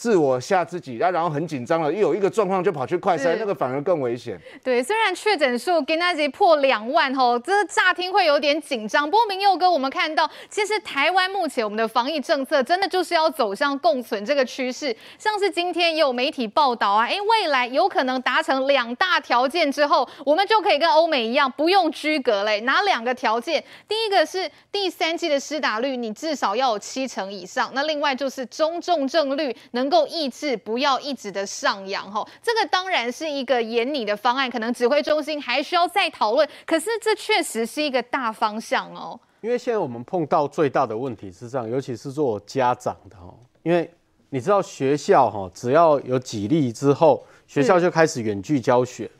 [0.01, 4.35] 自我吓自己，然后很紧张了，一有一个状况就跑去快筛，那个反而更危险。
[4.63, 9.05] 对，虽然确诊数跟那集破两万吼，这乍听会有点紧张。
[9.05, 14.95] 不过明佑哥，我们看到其实台湾目前我们的防疫政策真的就是要走向共存这个趋势。
[15.19, 22.59] 像是今天也有媒体报道啊，哎，未来有可能达成两大条件之后，我们就可以跟欧美一样不用居隔嘞。
[22.61, 23.63] 哪两个条件？
[23.87, 27.69] 第一个是第三季的施打率，你至少要有七成以上。
[27.75, 29.90] 那另外就是中重症率能。
[29.91, 36.47] 能够抑制，不要一直的上扬哈，这个当然是一个研拟的方案，可能指挥中心还需要再讨论。
[36.65, 39.19] 可是这确实是一个大方向哦。
[39.41, 43.33] 因为现在我们碰到最大的问题是这样，尤其是做家长的哈，
[43.63, 43.91] 因为
[44.29, 49.11] 你知道学校哈，只要有几例之后，学校就开始远距教学。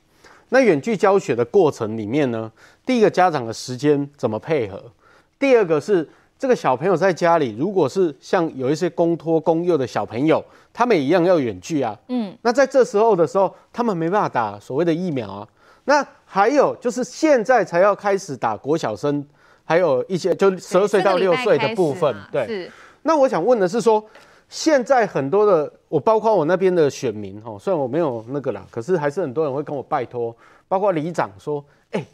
[0.50, 2.50] 那远距教学的过程里面呢，
[2.86, 4.82] 第一个家长的时间怎么配合？
[5.38, 6.10] 第二个是。
[6.42, 11.96] 这个小朋友在家里，如果是像有一些公托公幼的小朋友，他们也一样要远距啊。
[12.08, 15.48] 嗯，那在这时候的时候，他们没办法打所谓的疫苗啊。
[15.84, 19.24] 那还有就是现在才要开始打国小生，
[19.64, 22.16] 还有一些就十二岁到六岁的部分。
[22.32, 22.72] 对，是。
[23.04, 24.04] 那我想问的是说，
[24.50, 30.36] 现在很多的，我包括我那边的选民哈，虽然我没有那个啦，可是还是很多人会跟我拜托，
[30.68, 32.06] 包括里长说，哎、欸，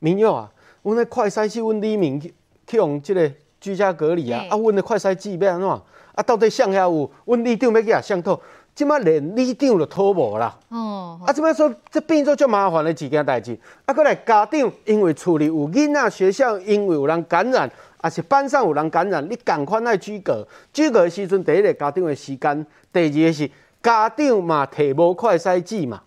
[0.00, 0.50] 民佑啊，
[0.82, 2.34] 我那快筛去问里民去
[2.72, 8.40] 用这个居家隔离啊，欸、啊，阮的快筛剂要安怎啊，到底上下有阮里长要给他上透，
[8.74, 17.70] 即摆连里长都讨无啦，哦，啊，即摆说这变做足麻烦的几件代志，啊，过来家长因为处理有囡仔学校因为有人感染。
[18.00, 20.46] 啊，是班上有人感染，你赶快来居隔。
[20.72, 23.50] 居隔的时阵，第一个家长的时间，第二个是
[23.82, 26.00] 家长嘛，摕无快筛剂嘛。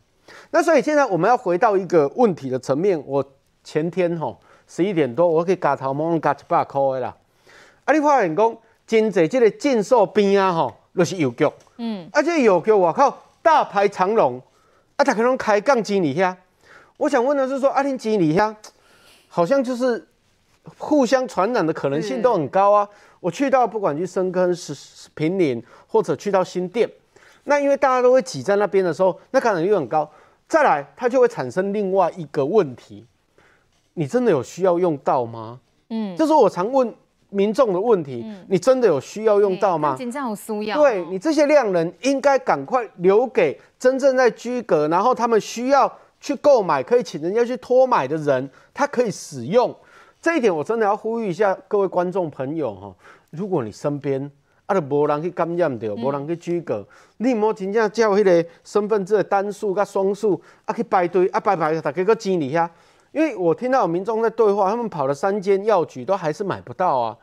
[0.51, 3.03] 那所以现在我们要回到一个问题的层面。
[3.05, 3.21] 我
[3.65, 7.17] 前天吼十一点多，我去加头毛加一百块的啦。
[7.91, 11.45] 啊，你发现讲真济这个诊所边啊吼，就是邮局。
[11.77, 12.07] 嗯。
[12.13, 14.41] 啊，这个药局外口大排长龙，
[14.95, 16.35] 啊，大家拢开杠经理遐。
[16.97, 18.55] 我想问的是说，阿林经理遐
[19.27, 20.07] 好像就是。
[20.77, 22.87] 互相传染的可能性都很高啊！
[23.19, 26.87] 我去到不管去深坑、是平林，或者去到新店，
[27.45, 30.07] 那因为大家都会挤在那边的时候，那感染率很高。
[30.47, 33.03] 再来，它就会产生另外一个问题：
[33.95, 35.59] 你真的有需要用到吗？
[35.89, 36.93] 嗯，这是我常问
[37.31, 38.23] 民众的问题。
[38.47, 39.95] 你真的有需要用到吗？
[39.97, 40.77] 紧张有需要。
[40.77, 49.75] 对，你这些量人应该赶快留给真正在居格，然后他们需要去购买，可以请人家去托买的人，他可以使用。
[50.21, 52.95] 这一点我真的要呼吁一下各位观众朋友哈，
[53.31, 54.29] 如果你身边
[54.67, 62.69] 啊都无人去感染到，无人去居格，你莫真正叫迄个身份证的单数跟双数啊去排队啊排排，大家搁经理下，
[63.11, 67.17] 因为我听到民众在对话，他们跑了三间药局都还是买不到啊。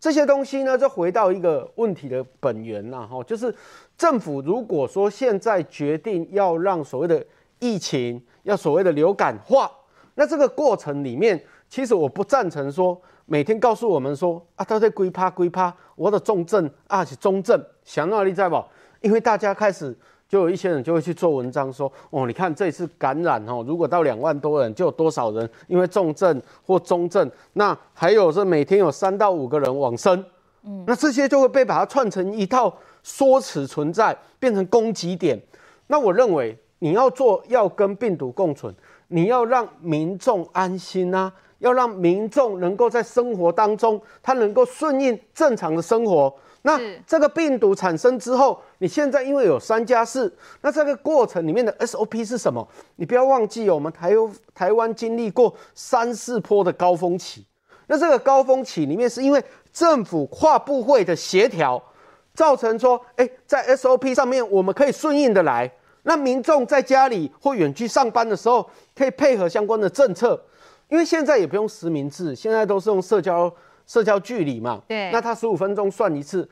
[0.00, 3.54] 这些东西呢，就回到一个问题的本源呐，哈，就是
[3.96, 7.24] 政府如果说现在决定要让所谓的
[7.58, 9.70] 疫情要所谓的流感化，
[10.14, 11.42] 那这个过程里面。
[11.66, 18.62] 其实我不赞成说每天告诉我们说啊，他在归趴归趴，我的重症啊是中症，想哪里在不？
[19.00, 19.96] 因为大家开始
[20.34, 30.24] 就有一些人就会去做文章说，哦，你看这次感染哦，如果到两万多人，就有多少人因为重症或中症，那还有是每天有三到五个人往生，
[30.64, 32.74] 嗯，那这些就会被把它串成一套
[33.04, 35.40] 说辞存在，变成攻击点。
[35.86, 38.74] 那我认为你要做要跟病毒共存，
[39.06, 41.32] 你要让民众安心啊。
[41.60, 46.34] 要让民众能够在生活当中，他能够顺应正常的生活。
[46.66, 52.66] 那这个病毒产生之后，你现在因为有三加四，那这个过程里面的 SOP 是什么？
[52.96, 54.12] 你不要忘记，我们台
[54.54, 57.44] 台湾经历过三四波的高峰期。
[57.86, 59.44] 那这个高峰期里面，是因为
[59.74, 61.82] 政府跨部会的协调，
[62.32, 65.70] 造成说，哎，在 SOP 上面我们可以顺应的来。
[66.04, 70.42] 那民众在家里或远距上班的时候，可以配合相关的政策。
[70.88, 73.52] 因为现在也不用实名制，现在都是用社交
[73.86, 74.82] 社交距离嘛。
[74.88, 75.10] 对。
[75.10, 76.48] 那他十五分钟算一次，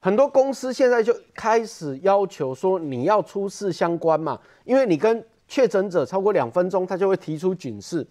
[0.00, 8.06] 很多公司现在就开始要求说你要出示相关嘛，因为你跟确诊者超过两分钟，他就会提出警示。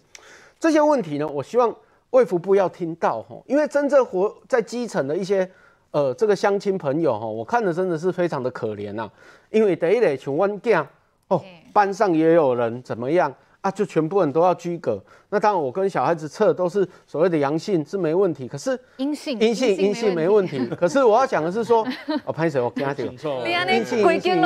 [0.58, 1.74] 这些问题呢，我希望
[2.10, 5.50] 卫福部要听到哈，因为真正活在基层的一些
[5.90, 9.10] 呃这个乡亲朋友哈，我看的真的是非常的可怜呐。
[9.50, 10.86] 因为第一类像我囝
[11.28, 11.42] 哦，
[11.72, 13.34] 班上也有人怎么样。
[13.62, 15.02] 啊，就全部人都要居隔。
[15.28, 20.66] 那当然，我跟小孩子测都是所谓的阳性是没问题，可是阴性阴性阴性没问题。
[20.78, 21.86] 可是我要讲的是说，
[22.24, 22.58] 我拍谁？
[22.60, 24.40] 我跟他讲，阴性阴性阴性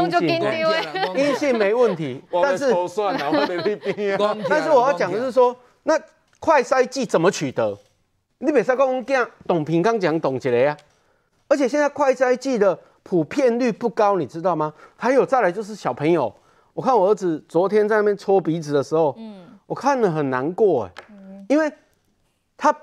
[1.15, 2.21] 阴性没问题。
[2.43, 2.73] 但是
[4.49, 5.97] 但是我要讲的是说，那
[6.41, 7.79] 快筛剂怎么取得？
[8.39, 10.77] 你别说讲讲董平刚讲董起来呀。
[11.47, 14.73] 而且现在快筛剂的普遍率不高，你知道吗？
[14.97, 16.35] 还有再来就是小朋友。
[16.75, 21.72] 我看我儿子昨天在那边搓鼻子的时候，嗯，我看了很难过哎，嗯，因为
[22.57, 22.77] 他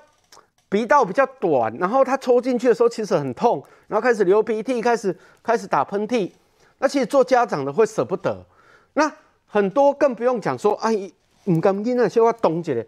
[0.70, 6.32] 鼻道比较短，然后他抽进去的时候其实很痛，然后开始流鼻涕，开始开始打喷嚏，
[6.78, 8.42] 那其实做家长的会舍不得，
[8.94, 9.12] 那
[9.46, 11.12] 很多更不用讲说，阿姨
[11.44, 12.86] 唔甘因那些话冻结，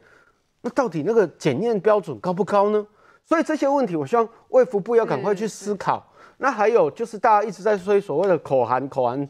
[0.62, 2.86] 那到底那个检验标准高不高呢？
[3.26, 6.02] 所以这些问题，我希望卫福部要赶快去思考。
[6.38, 9.28] 那还有就是大家一直在说所谓的口含口含。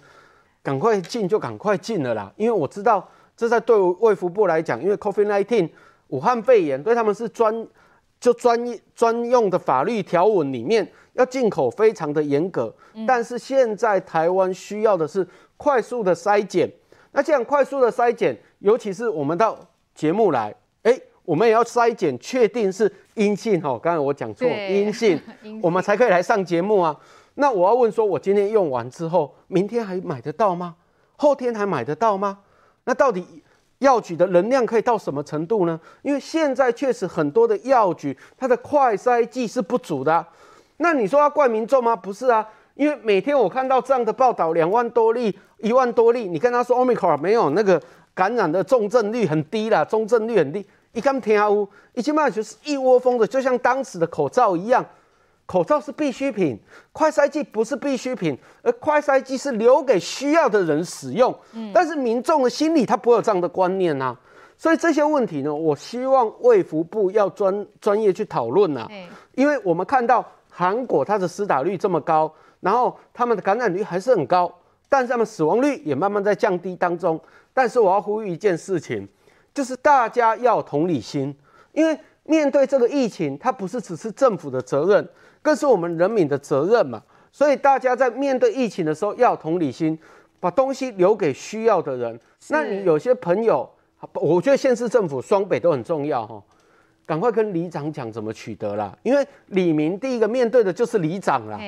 [0.64, 3.06] 赶快进就赶快进了啦，因为我知道
[3.36, 5.68] 这在对卫福部来讲，因为 COVID-19
[6.08, 7.66] 武汉肺炎对他们是专
[8.18, 8.58] 就专
[8.96, 12.74] 专用的法律条文里面要进口非常的严格，
[13.06, 15.26] 但是现在台湾需要的是
[15.58, 16.70] 快速的筛检，
[17.12, 19.58] 那这样快速的筛检，尤其是我们到
[19.94, 23.60] 节目来，哎，我们也要筛检确定是阴性。
[23.62, 25.20] 哦，刚才我讲错 阴性，
[25.62, 26.98] 我们才可以来上节目啊。
[27.34, 30.76] 那我要问说，我今天用完之后，明天还买得到吗？
[31.16, 32.38] 后天还买得到吗？
[32.84, 33.42] 那到底
[33.78, 35.78] 药局的能量可以到什么程度呢？
[36.02, 40.24] 因为现在确实很多的药局，它的快筛剂是不足的。
[40.76, 41.94] 那你说要怪民众吗？
[41.94, 47.80] 不是啊，因为每天我看到这样的报道，两万多例、一万多例，你跟他说 Omicron 没有那个
[48.14, 54.84] 感染的重症率很低啦，重症率很低，一刚听乌，一起码就是一窝蜂的，就像当时的口罩一样，
[55.46, 56.58] 口罩是必需品，
[56.92, 61.34] 快筛剂不是必需品，而快筛剂是留给需要的人使用。
[61.52, 64.20] 嗯，但是民众的心里他不会有这样的观念呐、啊，
[64.56, 68.88] 所以这些问题呢，我希望卫福部要专专业去讨论呐，
[69.34, 72.32] 因为我们看到韩国它的施打率这么高。
[72.60, 74.50] 然后他们的感染率还是很高，
[74.88, 77.20] 但是他们死亡率也慢慢在降低当中。
[77.52, 79.06] 但是我要呼吁一件事情，
[79.52, 81.36] 就是大家要同理心，
[81.72, 85.06] 因为面对这个疫情，它不是只是政府的责任，
[85.44, 87.00] 更是我们人民的责任嘛。
[87.30, 89.98] 所以大家在面对疫情的时候要同理心，
[90.40, 92.18] 把东西留给需要的人。
[92.48, 93.68] 那你有些朋友，
[94.14, 96.42] 我觉得县市政府双北都很重要哈。
[97.06, 101.58] 赶快跟里长讲怎么取得啦，因为李明第一个面对的就是里长啦。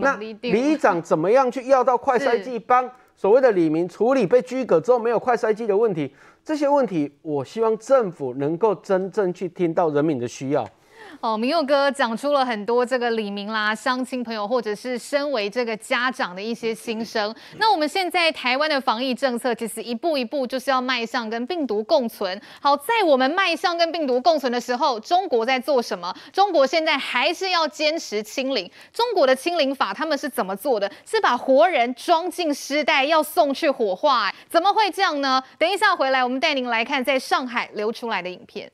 [0.00, 6.14] 那里长怎么样去要到快筛剂， 帮所谓的李明处理被拘格之后没有快筛剂的问题？
[6.42, 10.66] 这些问题，我希望政府能够真正去听到人民的需要。
[11.20, 17.34] 哦，明佑哥讲出了很多这个李明啦、乡亲朋友，或者是身为这个家长的一些心声。
[17.58, 22.40] 那我们现在台湾的防疫政策，其实一步一步就是要迈向跟病毒共存。
[22.60, 26.14] 好，在我们迈向跟病毒共存的时候，中国在做什么？
[26.32, 28.70] 中国现在还是要坚持清零。
[28.92, 30.90] 中国的清零法他们是怎么做的？
[31.04, 34.32] 是把活人装进尸袋要送去火化？
[34.48, 35.42] 怎么会这样呢？
[35.58, 38.70] 等一下回来，我们带您来看在上海流出来的影片。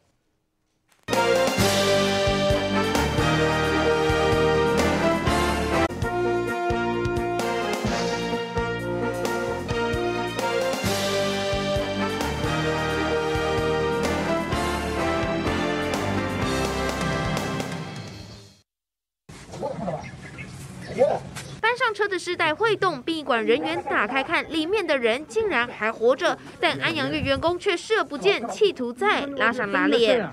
[21.73, 30.29] 搬上车的尸袋会动，殡仪馆人员打开看，里面的人竟然还活着，但安阳院员工却视而不见，企图再拉上拉链。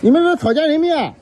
[0.00, 1.12] 你们是草菅人命啊？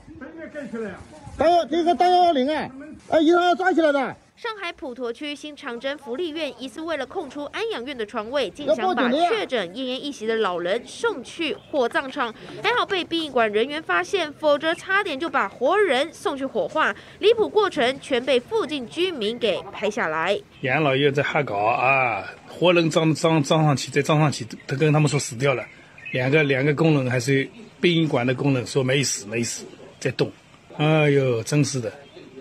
[1.37, 2.70] 打幺，这个打幺幺零啊！
[3.09, 4.16] 哎，一定要抓起来的。
[4.37, 16.93] 上海普陀区新长征福利院疑似为了空出安养院的床位，竟想把确诊奄奄一息的老人送去火葬场，还好被殡仪馆人员发现，否则差点就把活人送去火化。
[17.20, 20.37] 离谱过程全被附近居民给拍下来。
[20.62, 22.24] 养老院在瞎搞啊！
[22.49, 25.64] 活人装装装上去，再装上去，他跟他们说死掉了。
[26.11, 27.49] 两个两个工人还是
[27.80, 29.64] 殡仪馆的工人说没死没死，
[30.01, 30.30] 在动。
[30.76, 31.93] 哎呦，真是的。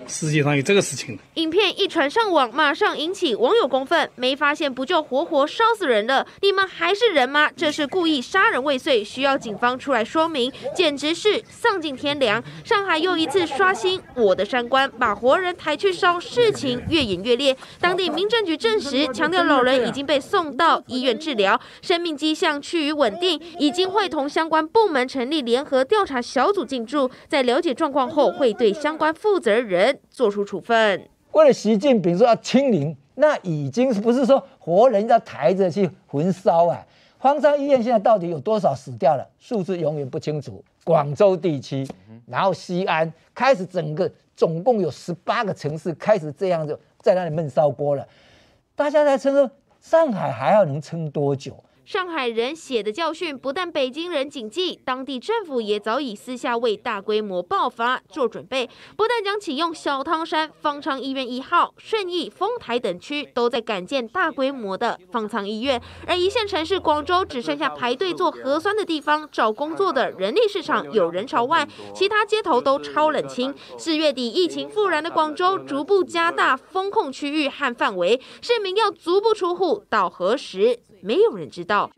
[0.07, 1.17] 世界上有这个事情。
[1.35, 4.09] 影片一传上网，马上引起网友公愤。
[4.15, 6.25] 没发现不就活活烧死人了？
[6.41, 7.49] 你们还是人吗？
[7.55, 10.51] 这是故意杀人未遂，需要警方出来说明。
[10.75, 12.43] 简直是丧尽天良！
[12.63, 17.55] 上海又一次刷新我的三观，把活人抬去烧，事情越演越烈。
[17.79, 29.92] 当地民政局证实，强调老人已经被送到医院治疗，生命迹象趋于稳定，已经会同相关部门成立联合调查小组进驻，在了解状况后，会对相关负责人。
[30.09, 31.07] 做出处分。
[31.31, 36.85] 为了习近平说要清零，那已经不是说活人要抬着去焚烧啊。
[37.19, 39.25] 方舱医院现在到底有多少死掉了？
[39.39, 40.63] 数字永远不清楚。
[40.83, 41.87] 广州地区，
[42.27, 48.05] 然后西安开始整个总共有十八个城市开始这样就在那里闷烧锅了。
[48.75, 51.55] 大家在称说，上海还要能撑多久？
[51.85, 58.69] 上海人血的教训，不但北京人谨记，当地政府也早已私下为大规模爆发做准备。
[58.95, 73.53] 不但将启用小汤山、方舱医院一号、顺义、丰台等区都在赶建大规模的方舱医院，而一线城市广州只剩下排队做核酸的地方，找工作的人力市场有人潮外，其他街头都超冷清。
[73.77, 80.79] 四月底疫情复燃的广州，逐步加大封控区域和范围，市民要足不出户到何时？
[81.03, 81.91] 没有人知道。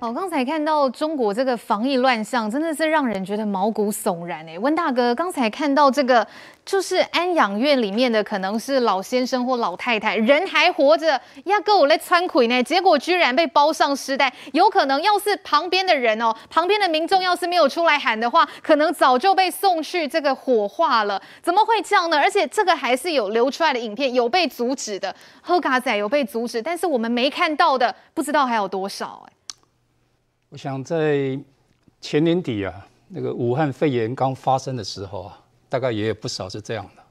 [0.00, 4.58] 好，刚才看到中国这个防疫乱象，真的是让人觉得毛骨悚然哎。
[4.58, 6.26] 温大哥，刚才看到这个，
[6.66, 14.30] 就是安养院里面的可能是老先生或老太太，人还活着，压根我来搀亏呢，结果居然被包上尸袋。
[14.52, 21.22] 有可能要是旁边的人哦，旁边的民众要是没有出来喊的话，可能早就被送去这个火化了。
[21.40, 22.18] 怎么会这样呢？
[22.18, 29.33] 而且这个还是有流出来的影片，有被阻止的，喝咖仔有被阻止，但是我们没看到的，不知道还有多少哎。
[30.54, 31.36] 我想在
[32.00, 37.02] 前年底啊，那个武汉肺炎刚发生的时候啊，大概也有不少是这样的，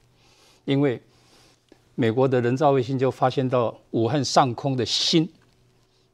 [0.63, 1.01] 因为
[1.93, 5.29] 美国的人造卫星就发现到武汉上空的氢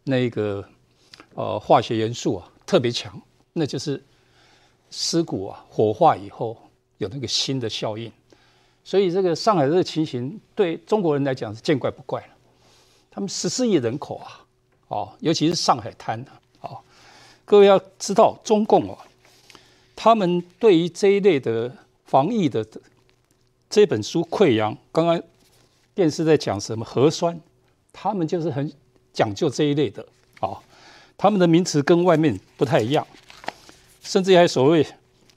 [0.06, 0.68] 那个
[1.36, 3.22] 呃化学元素啊特别强，
[3.54, 4.04] 那就是
[4.90, 6.58] 尸骨啊火化以后
[6.98, 8.12] 有那个新的效应。
[8.84, 12.34] 所以这个上海这个情形对中国人来讲是见怪不怪了。
[13.12, 14.44] 他们十四亿人口啊，
[14.88, 16.39] 哦，尤其是上海滩啊，
[17.50, 18.96] 各位要知道中共啊，
[19.96, 21.76] 他们对于这一类的
[22.06, 22.64] 防疫的
[23.68, 25.20] 这本书《溃疡》，刚刚
[25.96, 27.42] 电视在讲什么核酸，
[27.92, 28.72] 他们就是很
[29.12, 30.04] 讲究这一类的
[30.40, 30.58] 啊，哦，
[31.18, 33.08] 他们的名词跟外面不太一样，
[34.04, 34.86] 甚至还所谓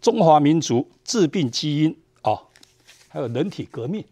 [0.02, 2.38] 中华民族致病基因啊。
[3.08, 4.04] 还有人体革命，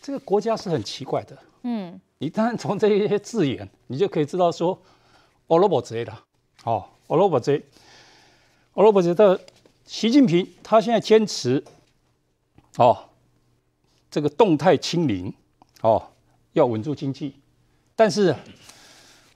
[0.00, 1.36] 这个国家是很奇怪的。
[1.64, 4.80] 嗯，你当然从这些字眼，你就可以知道说，
[5.50, 6.16] 欧罗巴贼的，
[6.62, 7.60] 哦，欧罗巴贼，
[8.74, 9.40] 欧罗巴贼的
[9.84, 11.64] 习近平，他现在坚持，
[12.76, 12.96] 哦，
[14.08, 15.34] 这个动态清零，
[15.80, 16.00] 哦，
[16.52, 17.34] 要稳住经济，
[17.96, 18.32] 但是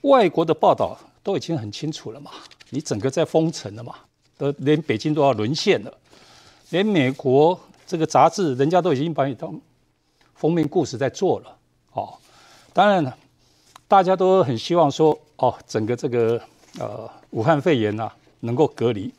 [0.02, 2.30] 外国的报道都已经很清楚了嘛，
[2.70, 3.96] 你整个在封城了嘛，
[4.38, 5.98] 都连北京都要沦陷了，
[6.70, 7.58] 连美国。
[7.86, 9.60] 这个杂志人家都已经把你当
[10.34, 11.58] 封面故事在做了，
[11.92, 12.14] 哦，
[12.72, 13.18] 当然了，
[13.86, 16.40] 大家都很希望说，哦，整个这个
[16.78, 19.12] 呃武汉肺炎呐、啊、能够隔离。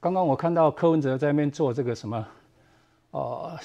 [0.00, 2.26] 刚刚我看到柯文哲在那边做这个什么，
[3.10, 3.58] 呃，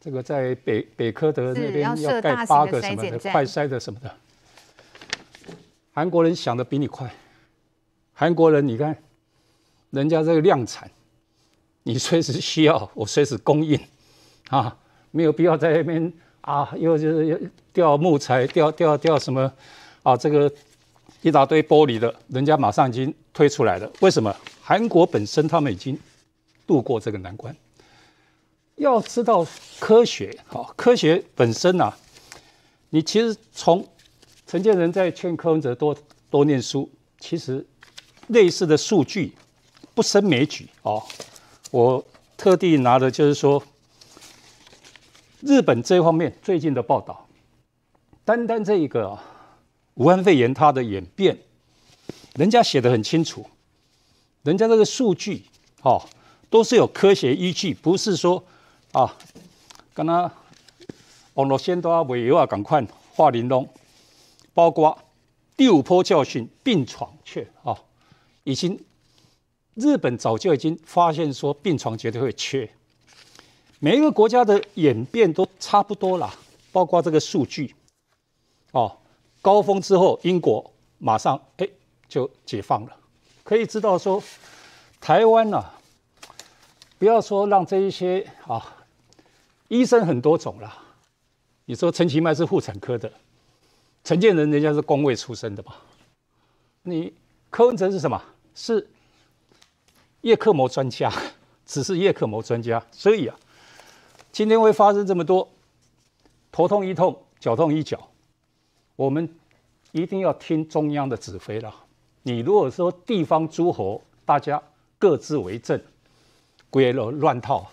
[0.00, 4.14] 这个在北北科德那边要盖八个什么的快筛的什么的，
[5.92, 7.12] 韩国人想的比你快，
[8.12, 8.96] 韩国人你看，
[9.90, 10.90] 人家这个量产。
[11.84, 13.80] 你随时需要，我随时供应，
[14.50, 14.76] 啊，
[15.10, 19.50] 没有必要在那边啊，又就是调木材，调调调什么
[20.02, 20.52] 啊，这个
[21.22, 23.90] 一大堆玻璃的，人家马上已经推出来了。
[24.00, 24.34] 为什么？
[24.62, 25.98] 韩国本身他们已经
[26.66, 27.54] 度过这个难关。
[28.76, 29.44] 要知道
[29.80, 31.98] 科学，好，科学本身呐、啊，
[32.90, 33.84] 你其实从
[34.46, 35.96] 陈建仁在劝柯文哲多
[36.30, 36.88] 多念书，
[37.18, 37.66] 其实
[38.28, 39.32] 类似的数据
[39.94, 41.02] 不胜枚举哦。
[41.72, 42.04] 我
[42.36, 43.60] 特地拿的就是说，
[45.40, 47.26] 日本这方面最近的报道，
[48.24, 49.24] 单单这一个啊
[49.98, 51.36] 武汉肺炎它的演变，
[52.34, 53.44] 人家写的很清楚，
[54.42, 55.44] 人家这个数据
[55.82, 56.08] 哦
[56.48, 58.42] 都是有科学依据，不是说
[58.92, 59.16] 啊，
[59.92, 60.32] 跟他
[61.34, 63.68] 网络先都要尾油啊，赶快画玲珑，
[64.54, 64.96] 包括
[65.56, 67.76] 第五波教训，病床缺啊，
[68.44, 68.80] 已经。
[69.74, 72.68] 日本早就已经发现说病床绝对会缺，
[73.78, 76.34] 每一个国家的演变都差不多啦，
[76.72, 77.72] 包括这个数据，
[78.72, 78.96] 哦，
[79.48, 81.66] 高峰之后英国马上哎
[82.06, 82.94] 就解放了，
[83.42, 84.22] 可以知道说
[85.00, 85.64] 台湾呐，
[86.98, 88.76] 不要说让这一些啊
[89.68, 90.76] 医生很多种啦，
[91.64, 93.10] 你说陈其迈是妇产科的，
[94.04, 95.72] 陈建仁人家是公卫出身的嘛，
[96.82, 97.14] 你
[97.48, 98.22] 柯文哲是什么？
[98.54, 98.86] 是。
[100.20, 101.10] 叶克膜专家，
[101.64, 103.34] 只是叶克膜专家，所以啊，
[104.30, 105.48] 今天会发生这么多
[106.52, 108.10] 头痛医痛，脚痛医脚，
[108.98, 109.32] 我们
[109.92, 111.72] 一定要听中央的指挥了。
[112.24, 114.60] 你如果说地方诸侯大家
[114.98, 115.80] 各自为政，
[116.68, 117.64] 归了乱套，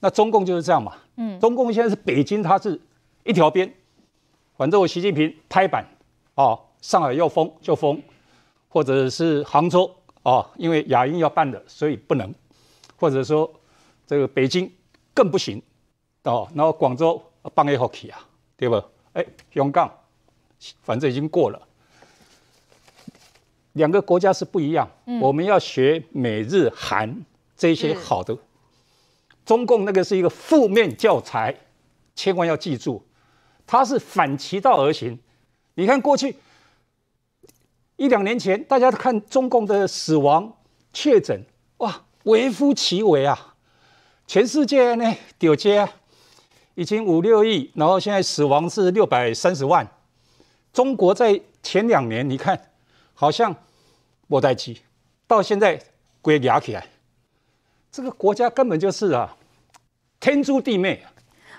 [0.00, 0.96] 那中共就是这样嘛。
[1.16, 2.80] 嗯，中共现在是北京，它是
[3.22, 3.70] 一条边，
[4.56, 5.84] 反正我习近平拍板，
[6.36, 8.02] 哦，上海要封就封，
[8.70, 9.94] 或者是杭州。
[10.22, 12.34] 哦，因为亚运要办的，所以不能，
[12.96, 13.50] 或者说
[14.06, 14.70] 这个北京
[15.12, 15.62] 更不行，
[16.24, 17.22] 哦，然后广州
[17.54, 18.26] 帮一口气啊，
[18.56, 18.82] 对不？
[19.12, 19.90] 哎，香港
[20.82, 21.60] 反正已经过了，
[23.72, 27.24] 两个国家是不一样，嗯、我们要学美日韩
[27.56, 28.38] 这些好的，嗯、
[29.44, 31.54] 中共那个是一个负面教材，
[32.14, 33.02] 千万要记住，
[33.66, 35.18] 它是反其道而行，
[35.74, 36.36] 你看过去。
[37.96, 40.50] 一两年前，大家看中共的死亡
[40.90, 41.44] 确诊，
[41.76, 43.54] 哇，微乎其微啊！
[44.26, 45.86] 全世界呢，丢街
[46.74, 49.86] 已经五六亿，然后现在死亡是六百三十万。
[50.72, 52.70] 中国在前两年，你看
[53.14, 53.54] 好像
[54.26, 54.76] 没代志，
[55.26, 55.80] 到现在
[56.22, 56.86] 鬼牙起来，
[57.90, 59.36] 这个国家根本就是啊，
[60.20, 61.04] 天诛地灭。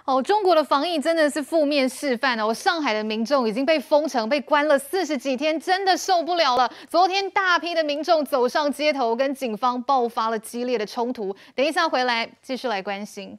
[0.06, 2.52] 哦，中国的防疫真的是负面示范哦！
[2.52, 6.70] 上海的民众已经被封城、被关了四十几天，真的受不了了。
[6.90, 11.36] 昨天大批的民众走上街头，跟警方爆发了激烈的冲突。
[11.54, 13.38] 等一下回来继续来关心。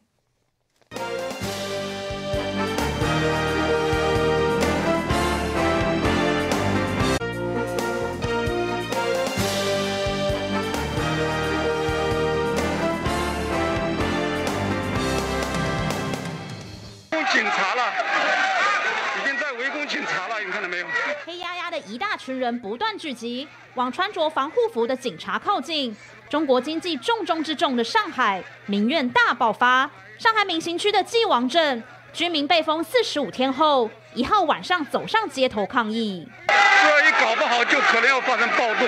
[17.32, 17.90] 警察了，
[19.18, 20.86] 已经在围攻警察了，你看到没有？
[21.24, 25.96] 黑压压的一大群人不断聚集，往穿着防护服的警察靠近。
[26.28, 29.90] 中国经济重中之重的上海，民怨大爆发。
[30.18, 36.28] 上海闵行区的纪王镇居民被封四十五天后，一号晚上走上街头抗议。
[36.48, 38.86] 这一搞不好，就可能要发生暴动，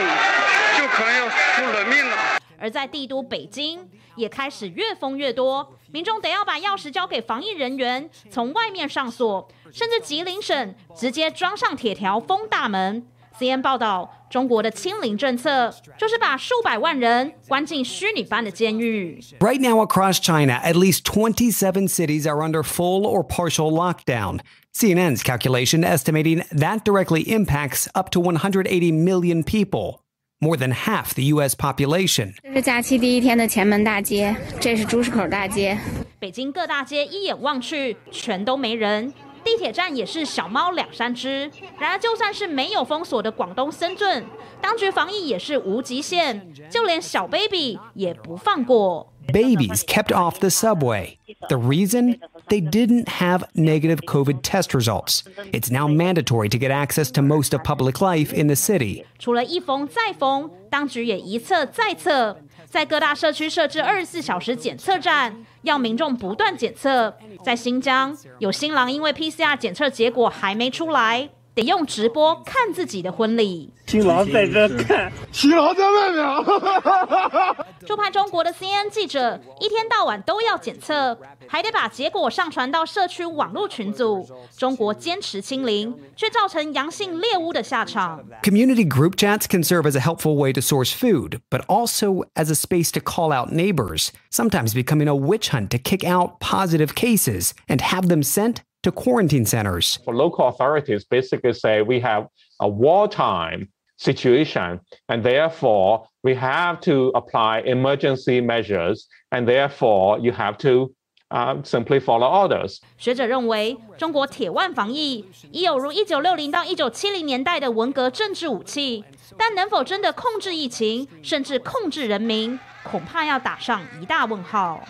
[0.76, 2.16] 就可能要出人命了。
[2.60, 13.06] 而在帝都北京，也开始越封越多，民众得要把钥匙交给防疫人员，从外面上锁，甚至吉林省直接装上铁条封大门。
[13.38, 19.20] CNN 报道，中国的清零政策就是把数百万人关进虚拟般的监狱。
[19.38, 24.40] Right now across China, at least 27 cities are under full or partial lockdown.
[24.74, 30.00] CNN's calculation estimating that directly impacts up to 180 million people,
[30.44, 31.56] more than half the U.S.
[31.56, 32.34] population.
[32.42, 35.78] 这是假期第一天的前门大街，这是朱市口大街。
[36.18, 39.12] 北京各大街一眼望去，全都没人。
[39.44, 41.50] 地铁站也是小猫两三只。
[41.78, 44.24] 然而，就算是没有封锁的广东深圳，
[44.60, 49.12] 当局防疫也是无极限，就连小 baby 也不放过。
[49.28, 51.16] Babies kept off the subway.
[51.48, 52.18] The reason?
[52.48, 55.22] They didn't have negative COVID test results.
[55.50, 59.04] It's now mandatory to get access to most of public life in the city.
[59.18, 62.38] 除了一封再封，当局也一测再测。
[62.74, 67.16] 在各大社区设置二十四小时检测站，要民众不断检测。
[67.44, 73.73] 在新疆，有新郎因为 PCR 检测结果还没出来，得用直播看自己的婚礼。
[73.87, 77.65] 新郎在这看，新郎在外面。
[77.87, 84.27] 驻派中国的 CNN 记者一天到晚都要检测，还得把结果上传到社区网络群组。
[84.55, 88.23] 中国坚持清零，却造成阳性猎巫的下场。
[88.43, 92.55] Community group chats can serve as a helpful way to source food, but also as a
[92.55, 97.53] space to call out neighbors, sometimes becoming a witch hunt to kick out positive cases
[97.67, 99.99] and have them sent to quarantine centers.
[100.05, 102.27] For local authorities basically say we have
[102.59, 110.57] a wartime situation, and therefore we have to apply emergency measures, and therefore you have
[110.59, 110.93] to
[111.29, 112.79] um, simply follow orders.
[112.97, 119.03] 学者认为，中国铁腕防疫已有如一九六零到一九七零年代的文革政治武器，
[119.37, 124.81] 但能否真的控制疫情，甚至控制人民，恐怕要打上一大问号。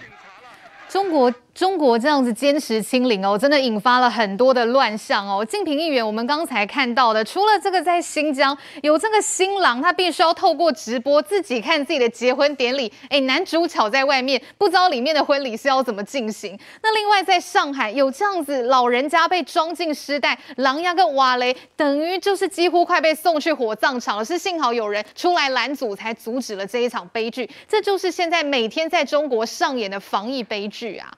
[0.87, 1.33] 中国。
[1.54, 5.44] 中国这样子坚持清零哦，真的引发了很多的乱象哦。
[5.44, 16.58] 竞评议员，我们刚才看到的，除了这个在新疆有这个新郎，他必须要透过直播自己看自己的结婚典礼，哎，男主角在外面不知道里面的婚礼是要怎么进行。
[16.82, 24.24] 那另外在上海有这样子老人家被装进尸袋，狼牙跟瓦雷，等于就是几乎快被送去火葬场了。
[24.24, 27.48] 是幸好有人出来拦阻，才阻止了这一场悲剧。
[27.68, 31.12] 这就是现在每天在中国上演的防疫悲剧啊。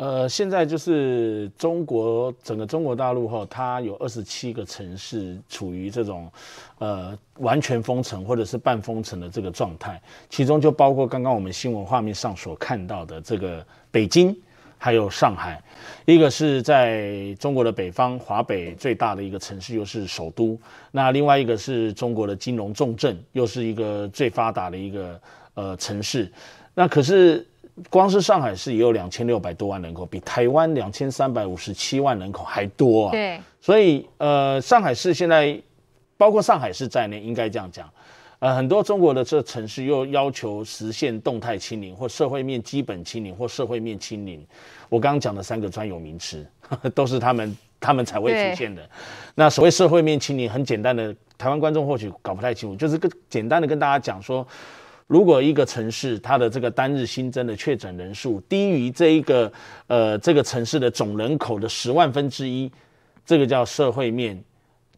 [0.00, 6.26] 呃，现在就是中国整个中国大陆哈，它有二十七个城市处于这种
[6.78, 14.34] 呃完全封城或者是半封城的这个状态，其中就包括刚刚我们新闻画面上所看到的这个北京，
[14.78, 15.62] 还有上海，
[16.06, 20.58] 一个是在中国的北方华北最大的一个城市，又是首都，
[20.90, 25.20] 那另外一个是中国的金融重镇，又是一个最发达的一个
[25.52, 26.32] 呃城市，
[26.72, 27.46] 那可是。
[27.88, 33.12] 光是上海市也有两千六百多万人口，比台湾两千三百五十七万人口还多啊！
[33.12, 35.58] 对，所以呃，上海市现在
[36.16, 37.88] 包括上海市在内，应该这样讲，
[38.40, 44.46] 呃，很多中国的这城市又要求实现动态清零，或社会面基本清零，或社会面清零。
[44.88, 46.46] 我刚刚讲的三个专有名词，
[46.94, 48.82] 都是他们他们才会出现的。
[49.34, 54.46] 那所谓社会面清零，很简单的，台湾观众或许搞不太清楚，就是跟简单的跟大家讲说。
[55.10, 59.52] 如果一个城市它的这个单日新增的确诊人数低于这一个
[59.88, 62.70] 呃这个城市的总人口的十万分之一，
[63.26, 64.40] 这个叫社会面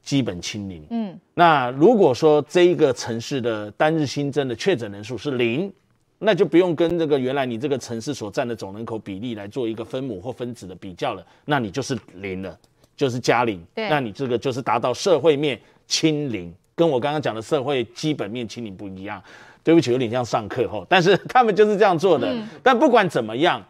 [0.03, 0.85] 基本清零。
[0.91, 5.73] 嗯，那如果说这一个城市的单日新增的确诊人数是零，
[6.19, 12.55] 那就不用跟这个原来你这个城市所占的总人口比例来做一个分母或分子的比较了，那你就是零了，
[12.95, 13.65] 就是加零。
[13.75, 19.23] 对，那你这个就是达到社会面清零，跟我刚刚讲的社会基本面清零不一样。
[19.65, 22.33] 对不起，有点像上课吼，但是 他们就是这样做的。
[22.33, 23.65] 嗯、但不管怎么样，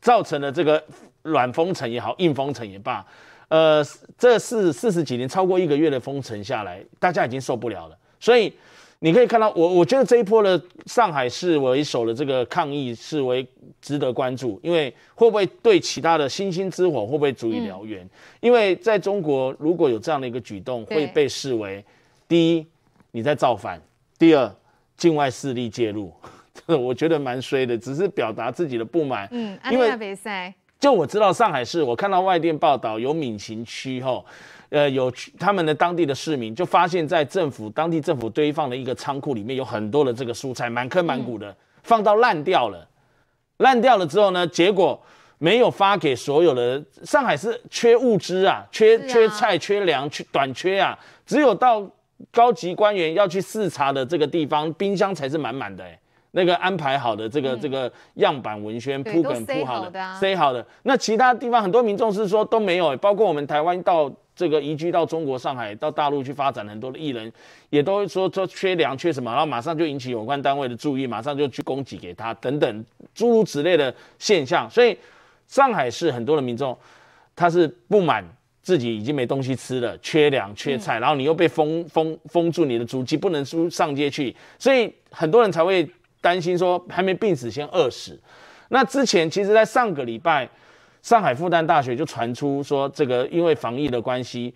[0.00, 0.82] 造成了这个
[1.22, 3.06] 软封城也好，硬封城也罢，
[3.48, 3.84] 呃，
[4.18, 7.96] 这四四十几年超过一个月的封城下来，大家已经受不了了。
[8.18, 8.52] 所以
[8.98, 13.46] 你可以看到，我我觉得这一波的上海市为首的这个抗议是为
[13.80, 18.04] 值得关注，因为会不会对其他的星星之火会不会足以燎原？
[18.04, 18.10] 嗯、
[18.40, 21.84] 因为在中国，如果有这样的一个举动，会被视为
[22.26, 22.66] 第一
[23.12, 23.80] 你在造反，
[24.18, 24.52] 第二。
[25.00, 26.12] 境外势力介入，
[26.68, 29.26] 我觉得蛮衰的，只是表达自己的不满。
[29.32, 29.90] 嗯，因为
[30.78, 34.24] 就我知道上海市，我看到外电报道有闵行区吼，
[34.68, 42.86] 呃，有他们的当地的市民就发现，在政府当地政府堆放的一个仓库里面有很多的这个蔬菜，满坑满谷的，放到烂掉了。
[43.58, 44.98] 烂掉了之后呢，结果
[45.36, 46.82] 没有发给所有的。
[47.04, 51.86] 上海是缺物资啊，缺缺菜、缺粮、缺短缺啊，只有到
[52.32, 55.98] 高级官员要去视察的这个地方，冰箱才是满满的、欸。
[56.32, 60.64] 那个安排好的这个、嗯、这个样板文宣铺梗铺好的，塞好的。
[60.84, 67.32] 那其他地方很多民众是说都没有、欸，包括我们台湾到这个移居到中国上海到大陆去发展很多的艺人，
[67.70, 74.70] 也都说说缺粮缺什么，然后马上就引起有关单位的注意，马上就去供给给他等等诸如此类的现象。
[74.70, 74.96] 所以
[75.48, 76.78] 上海市很多的民众
[77.34, 78.24] 他是不满
[78.62, 85.88] 自己已经没东西吃了，缺粮缺菜，嗯、然后你又被封封封住你的足迹，不能出上街去，所以很多人才会。
[86.22, 88.20] 担心说还没病死先饿死，
[88.68, 90.46] 那之前其实，在上个礼拜，
[91.00, 94.52] 上海复旦大学就传出说，这个因为防疫的关系，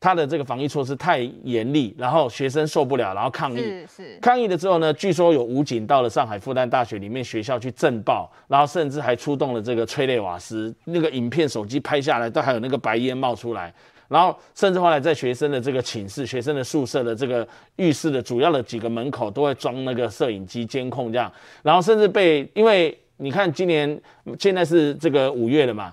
[0.00, 3.56] 他的这个防疫措施太严厉，然后学生受不了，然后抗议。
[3.56, 4.18] 是是。
[4.20, 13.72] 抗议了之后呢，据说有武警到了上海复旦大学里面学校去镇暴，然后甚至还出动了这个催泪瓦斯，那个影片手机拍下来都还有那个白烟冒出来。
[14.06, 17.46] 然后甚至后来在学生的这个寝室、学生的宿舍的这个
[17.76, 21.30] 浴室的主要的几个门口都会装那个摄影机监控这样，
[21.62, 24.00] 然后甚至被因为你看今年
[24.38, 25.92] 现在是这个五月了嘛，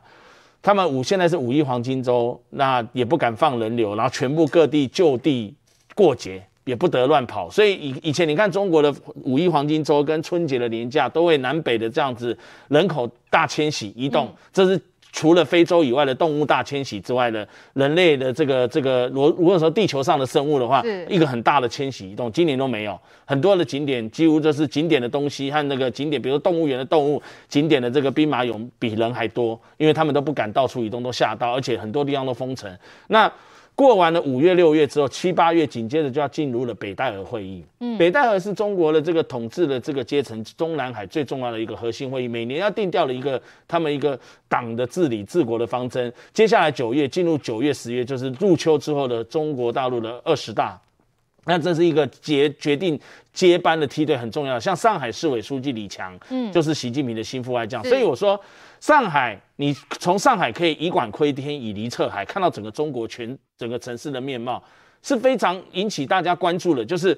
[0.66, 5.53] 他们五现在是五一黄金周，那也不敢放人流，然后全部各地就地
[5.93, 8.91] 过节也不得乱跑，所以以以前你看中国的
[9.22, 12.36] 五一黄金周跟春节的年假都会南北的这样子
[12.70, 14.82] 人口大迁徙移动，这是。
[15.16, 22.99] 除了非洲以外的动物大迁徙之外呢，人类的这个这个，如如果说地球上的生物的话，一个很大的迁徙移动，今年都没有。
[23.24, 32.70] 很多的景点几乎就是景点的东西和那个景点，比如动物园的动物，景点的这个兵马俑比人还多，因为他们都不敢到处移动，都吓到，而且很多地方都封城。
[33.07, 33.32] 那
[33.76, 37.62] 过完了五月、六月之后，七八月紧接着就要进入了北戴河会议。
[37.82, 44.18] 嗯，北戴河是中国的这个统治的这个阶层，中南海最重要的一个核心会议，每年要定调的一个他们一个
[44.48, 46.12] 党的治理治国的方针。
[46.34, 50.80] 接下来九月进入九月、十月，就是入秋之后的中国大陆的二十大。
[51.48, 53.00] 那这是一个决决定
[53.32, 57.84] 接班的梯队很重要，像上海市委书记李强，嗯，就是习近平的心腹爱将。
[57.84, 58.40] 所以我说，
[58.80, 64.64] 上海，你从上海可以以管窥天，以离测海，看到整个中国全整个城市的面貌，
[65.02, 66.84] 是非常引起大家关注的。
[66.86, 67.18] 就是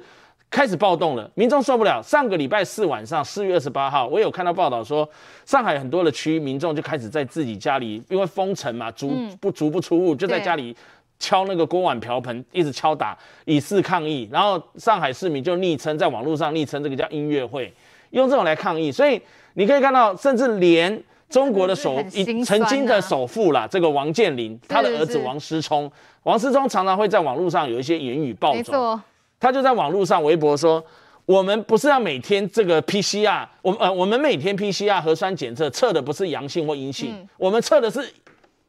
[0.49, 2.01] 开始暴动了，民众受不了。
[2.01, 5.07] 上个礼拜四晚上，四月二十八号，我有看到报道说，
[5.45, 10.75] 上海很多的区民众就开始在自己家里，因为封城嘛，足不足不出户，就在家里。
[11.19, 14.29] 敲那个锅碗瓢盆，一直敲打，以示抗议。
[14.31, 17.73] 然后上海市民就昵称，在网络上昵称这个叫音乐会，
[18.11, 18.91] 用这种来抗议。
[18.91, 19.19] 所以
[19.55, 25.91] 你可以看到，甚至连中国的首一曾经的首富啦，这个王健林，他的儿子王思聪，
[26.23, 28.99] 王思聪常常会在网络上有一些言语暴走。
[29.39, 30.83] 他就在网络上微博说
[31.27, 37.99] ：“我们不是要每天这个 PCR，我们呃我们每天 PCR 核酸检测测的不是阳性或阴性，我们测的是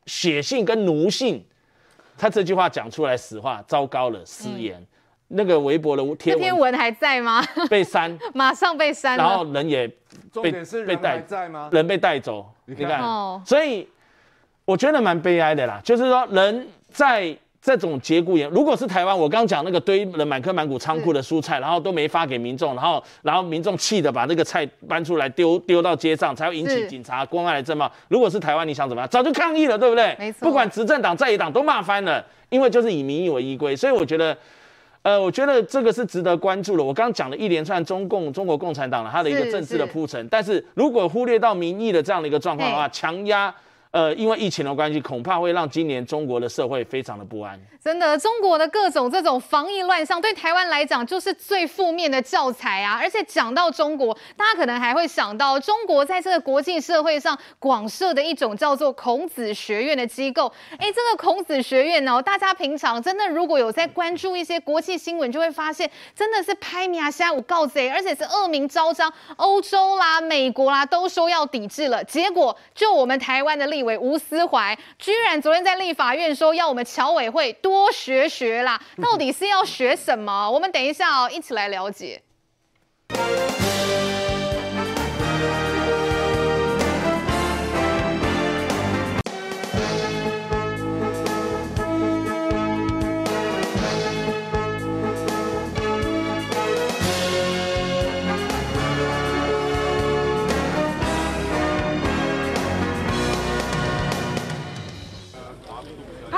[0.07, 1.43] 血性跟奴性。”
[2.19, 4.77] 他这句话讲出来实话，糟糕了，失言。
[4.77, 4.87] 嗯、
[5.29, 7.45] 那个微博的贴文，贴文还在吗？
[7.71, 9.17] 被删， 马上被删。
[9.17, 9.95] 然后人也被
[10.33, 11.69] 重点是人还在吗？
[11.73, 13.89] 人被带走，你看，你看哦、所以
[14.65, 15.81] 我觉得蛮悲哀的啦。
[15.85, 17.37] 就是说，人在。
[17.61, 27.91] 这种节骨眼，如果是台湾，我刚刚讲那个堆了满坑满谷仓库的蔬菜，然后都没发给民众，然后然后民众气的把那个菜搬出来丢丢到街上，才会引起警察公安来侦办。
[28.07, 29.09] 如果是台湾，你想怎么样？
[29.11, 30.17] 早就抗议了，对不对？
[30.19, 30.47] 没错。
[30.47, 33.75] 不管执政党在野党都骂翻了，因为就是以民意为依归。
[33.75, 34.35] 所以我觉得，
[35.09, 36.85] 呃，我觉得这个是值得关注的。
[36.85, 43.55] 我刚刚讲了一连串中共中国共产党的它的一个政治的铺陈，但是如果忽略到民意的这样的一个状况的话，强压。
[43.99, 47.61] 呃，因为疫情的关系，恐怕会让今年中国的社会非常的不安。
[47.83, 52.97] 真的，中国的各种这种防疫乱象，对台湾来讲就是最负面的教材啊！
[53.03, 60.53] 而且讲到中国，大家可能还会想到，中国在这个国际社会上广设的一种叫做孔子学院的机构。
[60.79, 77.79] 哎，这个孔子学院呢，大家平常真的如果有在关注一些国际新闻，就会发现真的是拍马虾我告贼，而且是恶名昭彰，欧洲啦、美国啦都说要抵制了，结果就我们台湾的立委吴思怀，居然昨天在立法院说要我们侨委会多。
[77.79, 80.51] 多学学啦， 到底是要学什么？
[80.51, 82.21] 我们等一下哦，一起来了解。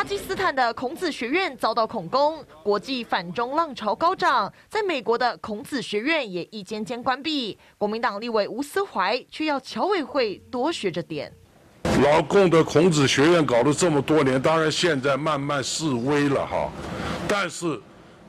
[0.00, 7.58] 巴基斯坦的孔子学院遭到恐攻，国际反中浪潮高涨，在美国的孔子学院也一间间关闭。
[7.76, 11.30] 国民党立委吴思怀却要侨委会多学着点。
[12.02, 16.70] 老共的孔子学院搞了这么多年，当然现在慢慢式微了哈，
[17.28, 17.78] 但是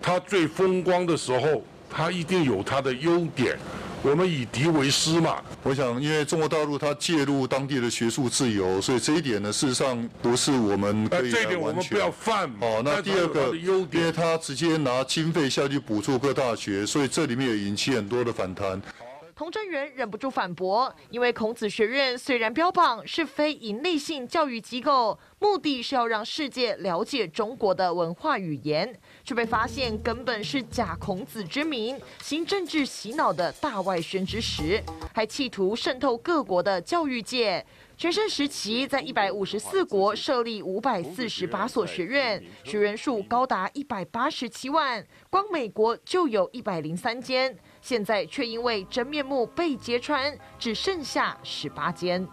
[0.01, 3.57] 他最风光的时候，他一定有他的优点。
[4.03, 5.37] 我们以敌为师嘛。
[5.63, 11.33] 我想，因为中国大陆它介入当地的学术自由，所以这一点呢，事实上不是我们可以来完全。
[11.33, 12.49] 这一点我们不要犯。
[12.59, 18.81] 哦，那第二个，因为他直接拿经费下去补助各大学，所以这里面也引起很多的反弹。
[19.35, 34.81] 童振源忍不住反驳，因为孔子学院虽然标榜是非营利性教育机构，目的是要让世界了解中国的文化语言，却被发现根本是假孔子之名，行政治洗脑的大外宣之实，
[35.13, 37.65] 还企图渗透各国的教育界。
[37.97, 47.55] 全盛时期，在一百五十四国设立五百四十八所学院，学员数高达一百八十七万，光美国就有一百零三间。
[47.81, 52.25] 现在却因为真面目被揭穿，只剩下十八间。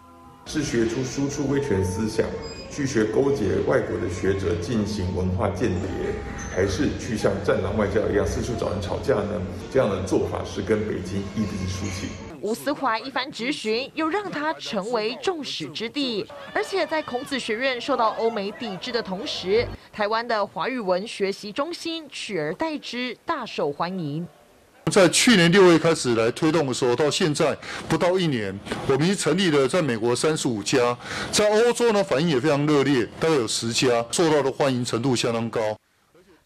[0.47, 2.27] 是学出输出威权思想，
[2.71, 6.15] 拒绝勾结外国的学者进行文化间谍，
[6.55, 9.43] 还是去像战狼外交一样四处找人吵架呢？
[9.71, 12.09] 这样的做法是跟北京一笔书气。
[12.41, 16.27] 吴思怀一番质询，又让他成为众矢之的。
[16.55, 24.27] 而且在孔子学院受到欧美抵制的同时，台湾的华语文学习中心取而代之，大受欢迎。
[24.91, 27.57] 在去年六月开始来推动的时候，到现在
[27.89, 30.97] 不到一年，我们已经成立了在美国三十五家，
[31.31, 35.61] 在欧洲呢反应也非常热烈，大概有十家，受到的欢迎程度相当高。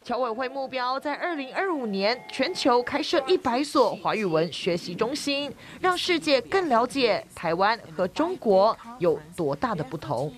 [0.05, 10.35] 侨委会目标在二零二五年全球开设一百所华语文学习中心，让世界更了解台湾和中国有多大的不同。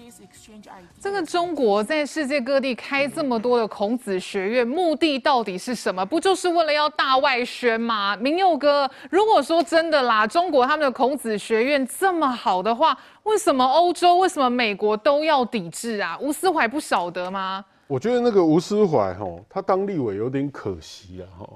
[1.00, 6.04] 这个中国在世界各地开这么多的孔子学院，目的到底是什么？
[6.04, 8.16] 不就是为了要大外宣吗？
[8.16, 16.18] 明佑哥，如果说真的啦，中国他们的孔子学院这么好的话，为什么欧洲、为什么美国都要抵制啊？
[16.20, 17.64] 吴思怀不晓得吗？
[17.86, 21.50] 我觉得那个吴思怀哈，他当立委有点可惜啊哈，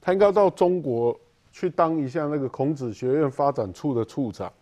[0.00, 1.18] 他应该到中国
[1.50, 4.52] 去当一下那个孔子学院发展处的处长。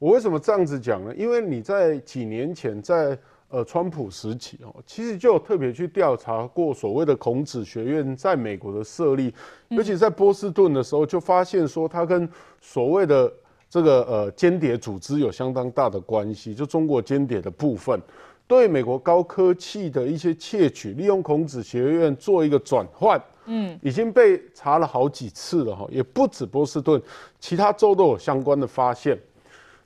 [0.00, 1.14] 我为什么这样子讲呢？
[1.14, 3.16] 因为你在几年前在
[3.50, 9.32] 呃川普时期哦，其实就有特别去调查过所谓的孔子学院在美国的设立，
[9.68, 12.26] 尤其在波士顿的时候，就发现说它跟
[12.62, 13.30] 所谓的
[13.68, 18.00] 这个呃间谍组织有相当大的关系，就中国间谍的部分，
[18.46, 26.98] 对美国高科技的一些窃取，利用孔子学院做一个转换，嗯，已经被查了好几次了哈，也不止波士顿，
[27.38, 29.20] 其他州都有相关的发现。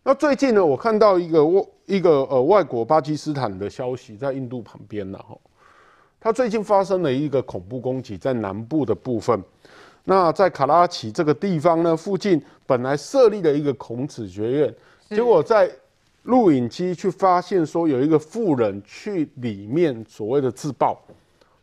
[0.07, 5.35] 那最近呢，我看到一个外一个呃外国巴基斯坦的消息，在印度旁边呢，哈，
[6.21, 9.43] 他最近发生了一个恐怖攻击，在南部的部分。
[10.05, 14.75] 那在卡拉奇这个地方呢，附近本来设立了一个孔子学院，
[15.09, 15.71] 结果在
[16.25, 21.01] 录影机去发现说，有一个富人去里面所谓的自爆，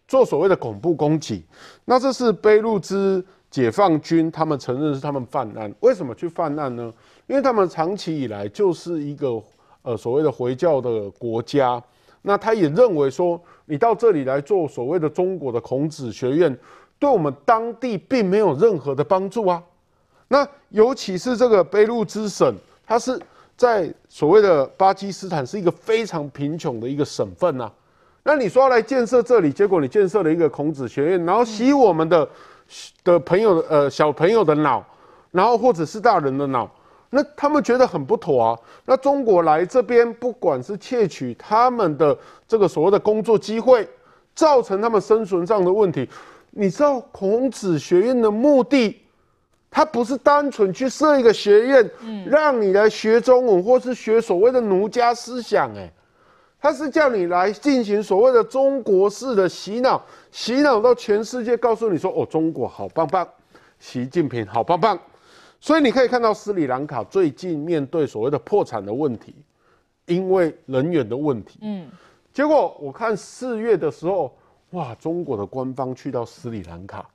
[0.07, 1.43] 做所谓的恐怖攻击。
[1.85, 6.91] 那这是卑路支解放军他们承认是他们犯案，为什么去犯案呢？
[7.31, 9.41] 因为他们长期以来就是一个
[9.83, 11.81] 呃所谓的回教的国家，
[12.23, 16.53] 那他也认为说，你到这里来做所谓的中国的孔子学院，
[16.99, 19.63] 对我们当地并没有任何的帮助啊。
[20.27, 22.53] 那尤其是这个俾路支省，
[22.85, 23.17] 它是
[23.55, 27.71] 在所谓的巴基斯坦是一个非常贫穷的一个省份呐。
[28.23, 32.27] 那你说要来建设这里，结果你建设了一个孔子学院，然后洗我们的
[33.05, 34.85] 的朋友呃小朋友的脑，
[35.31, 36.69] 然后或者是大人的脑。
[37.13, 38.59] 那他们觉得很不妥啊！
[38.85, 43.85] 那中国来这边，不管是窃取他们的这个所谓的工作机会，
[44.33, 46.07] 造成他们生存上的问题。
[46.51, 48.97] 你知道孔子学院的目的，
[49.69, 51.91] 它不是单纯去设一个学院，
[52.25, 55.91] 让你来学中文或是学所谓的儒家思想，哎，
[56.61, 60.01] 它是叫你来进行所谓的中国式的洗脑，
[60.31, 63.27] 洗脑到全世界，告诉你说哦，中国好棒棒，
[63.79, 64.97] 习近平好棒棒。
[65.63, 69.35] 所以你可以看到斯里兰卡最近面对所谓的破产的问题，
[70.07, 71.59] 因为人员的问题。
[71.61, 71.87] 嗯，
[72.33, 74.35] 结果我看四月的时候，
[74.71, 77.07] 哇，中国的官方去到斯里兰卡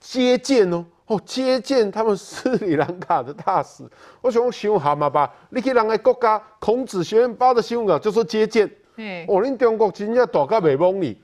[0.00, 3.84] 接见哦，哦，接见他们斯里兰卡的大使。
[4.20, 8.68] 我想想好嘛吧，你去人家国家孔子学院发的新闻稿就说接见。
[8.96, 11.16] 嗯，哦，你中国真正大到袂懵你。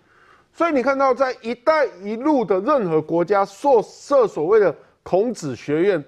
[0.52, 6.04] 所以你看到在“一带一路”的任何国家设设所谓的孔子学院。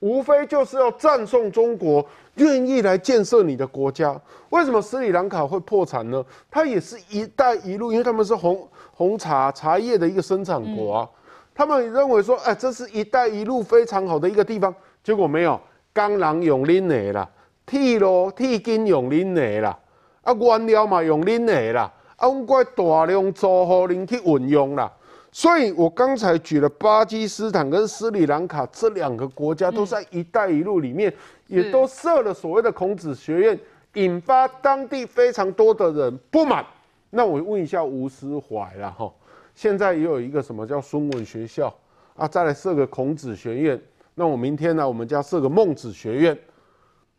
[0.00, 4.18] 无非就是要赞颂中国愿意来建设你的国家。
[4.48, 6.24] 为什么斯里兰卡会破产呢？
[6.50, 11.08] 它也是一带一路，因为他们是红红茶茶叶的一个生产国啊。
[11.54, 14.74] 他们认为说，哎，这是一带一路非常好的一个地方，
[15.04, 15.60] 结果没有，
[15.92, 17.28] 钢人用恁的啦，
[17.66, 19.78] 铁路铁筋用恁的啦，
[20.22, 24.90] 啊，原料嘛用恁的啦，啊，我怪大量做好恁去运用啦。
[25.32, 31.12] 所以我刚才举了巴基斯坦跟斯里兰卡这两个国家，都在“一带一路”里面，
[31.46, 33.60] 也都设了所谓的孔子学院，
[33.94, 36.66] 引发当地非常多的人不满。
[37.10, 39.12] 那我问一下吴思怀了哈，
[39.54, 41.72] 现在也有一个什么叫孙文学校
[42.16, 43.80] 啊，再来设个孔子学院，
[44.16, 46.36] 那我明天呢，我们家设个孟子学院，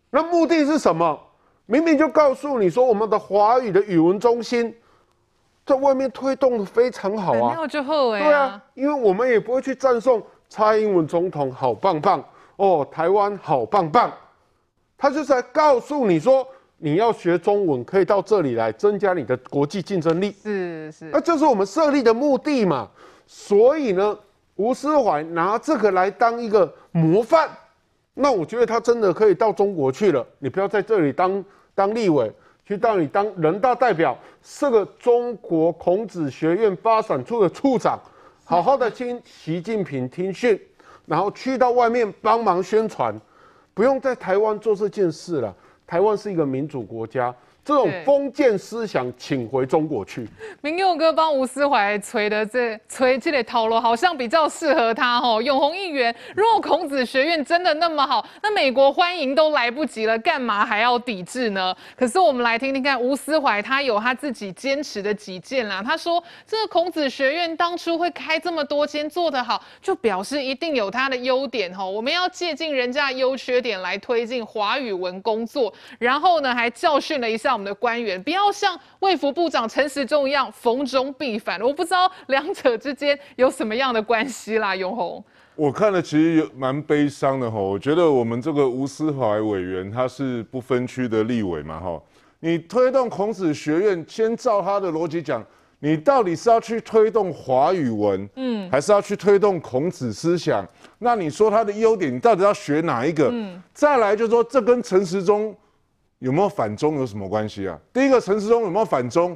[0.09, 1.17] 那目的是什么？
[1.65, 4.75] 明明就告诉你说，我们的华语的语文中心。
[5.65, 7.55] 在外面推动的非常好啊。
[7.65, 12.23] 对啊，因为我们也不会去赞颂蔡英文总统好棒棒
[12.57, 14.11] 哦，台湾好棒棒。
[14.97, 16.45] 他就是在告诉你说，
[16.77, 20.35] 你要学中文，可以到这里来增加你的国际竞争力。
[20.43, 22.87] 是是，那就是我们设立的目的嘛。
[23.25, 24.17] 所以呢，
[24.55, 27.49] 吴思怀拿这个来当一个模范，
[28.13, 30.25] 那我觉得他真的可以到中国去了。
[30.39, 31.43] 你不要在这里当
[31.73, 32.31] 当立委。
[32.71, 37.99] 去到你当人大代表，是个中国孔子学院发展处的处长，
[38.45, 40.57] 好好的听习近平听训，
[41.05, 43.13] 然后去到外面帮忙宣传，
[43.73, 45.53] 不用在台湾做这件事了。
[45.85, 47.35] 台湾是一个民主国家。
[47.63, 50.27] 这种封建思想，请回中国去。
[50.61, 55.39] 明佑哥帮吴思怀吹的这吹这类套路，好像比较适合他哦。
[55.39, 61.75] 永红议员，如果孔子学院真的那么好，那美国欢迎都来不及了，干嘛还要抵制呢？
[61.95, 65.83] 可是我们来听听看，吴思怀他有他自己坚持的己见啦。
[65.85, 71.85] 他说，这个孔子学院当初会开这么多间，做得好，就表示一定有他的优点哈。
[71.85, 77.50] 我们要借鉴人家优缺点来推进华语文工作，然后呢，还教训了一下。
[77.53, 84.75] 我们的官员不要像卫福部长陈时中一样逢中必反，我不知道两者之间有什么样的关系啦。
[84.81, 85.23] 永红，
[85.55, 92.01] 我看了其实有蛮悲伤的哈，我觉得我们这个吴思怀委员他是不分区的立委嘛哈，
[92.39, 95.45] 你推动孔子学院，先照他的逻辑讲，
[95.79, 100.65] 你到底是要去推动华语文，嗯，还是要去推动孔子思想？
[100.99, 103.29] 那你说他的优点，你到底要学哪一个？
[103.31, 105.55] 嗯，再来就是说这跟陈时中。
[106.21, 107.75] 有没有反中有什么关系啊？
[107.91, 109.35] 第一个，陈时中有没有反中？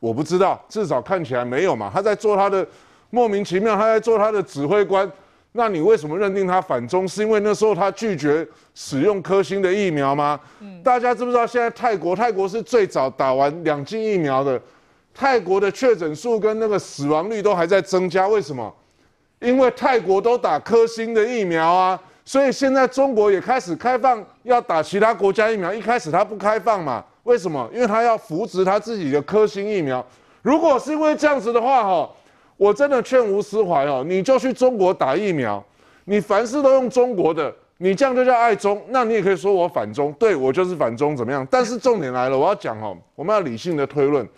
[0.00, 1.88] 我不知道，至少看起来没有嘛。
[1.94, 2.66] 他在做他的
[3.10, 5.08] 莫名其妙，他在做他的指挥官。
[5.52, 7.06] 那你为什么认定他反中？
[7.06, 10.38] 是因为那时候他拒绝使用科兴的疫苗吗？
[10.58, 12.16] 嗯，大家知不知道现在泰国？
[12.16, 14.60] 泰国是最早打完两剂疫苗的，
[15.14, 18.26] 泰国的确诊数跟那个死亡率都还在增加。
[18.26, 18.74] 为什么？
[19.38, 22.00] 因为泰国都打科兴的疫苗啊。
[22.28, 27.02] 所以现在中国也开始开放要打其他国家疫苗，一开始他不开放嘛？
[27.22, 27.66] 为什么？
[27.72, 30.04] 因为他要扶植他自己的科兴疫苗。
[30.42, 32.10] 如果是因为这样子的话，哈，
[32.58, 35.64] 我真的劝吴思怀哦，你就去中国打疫苗，
[36.04, 38.78] 你凡事都用中国的，你这样就叫爱中。
[38.88, 41.48] 那你也可以说我反中，对，我就是反中，怎么样？
[41.50, 44.28] 但是重点来了，我要讲哦，我们要理性的推论。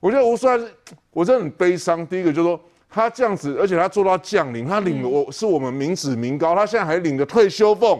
[0.00, 0.60] 我觉得吴帅，
[1.14, 2.06] 我真的很悲伤。
[2.06, 2.60] 第一个就是说。
[2.94, 7.98] 他这样子，而且他做到将领，他领的我是我们民脂民膏，他现在还领着退休俸，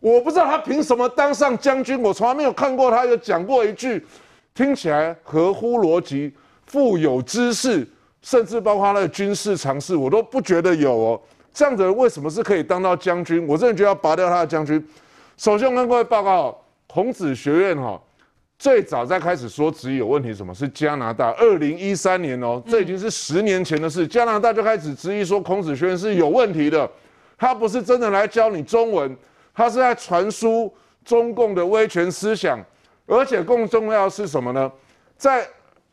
[0.00, 4.04] 我不知道他凭什么当上将军，我从来没有看过他有讲过一句
[4.54, 6.34] 听起来合乎逻辑、
[6.66, 7.88] 富有知识，
[8.20, 11.20] 甚至包括他的军事常识，我都不觉得有哦。
[11.54, 13.46] 这样的人为什么是可以当到将军？
[13.48, 14.86] 我真的觉得要拔掉他的将军。
[15.38, 16.56] 首先，我跟各位报告，
[16.86, 17.98] 孔子学院哈。
[18.58, 21.30] 最早在开始说质疑有问题，什么是加拿大？
[21.32, 24.06] 二零一三年哦，这已经是十年前的事。
[24.06, 26.90] 加拿大就开始质疑说孔子学院是有问题的，
[27.36, 29.14] 他不是真的来教你中文，
[29.54, 30.72] 他是在传输
[31.04, 32.58] 中共的威权思想，
[33.04, 34.72] 而且更重要的是什么呢？
[35.18, 35.46] 在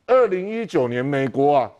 [0.07, 1.71] 二零一九年，美国啊，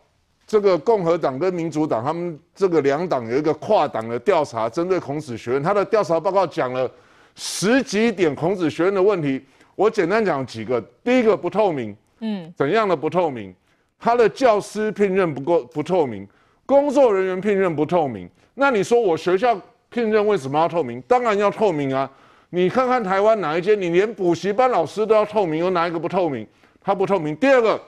[0.46, 6.90] 这个共和党跟民主党他们这个两党有一个跨党的调查，针对孔子学院，他的调查报告讲了
[7.34, 9.42] 十几点孔子学院的问题。
[9.76, 13.54] 我简单讲几个，第一个不透明，嗯，怎样的不透明？
[13.98, 16.28] 他的教师聘任不够不透明，
[16.66, 18.28] 工作人员聘任不透明。
[18.54, 21.00] 那你说我学校聘任为什么要透明？
[21.02, 22.10] 当然要透明啊！
[22.50, 26.46] 你看看台湾哪一间，你连补习班老师都要透明，有哪一个不透明？
[26.80, 27.34] 他不透明。
[27.36, 27.80] 第二个，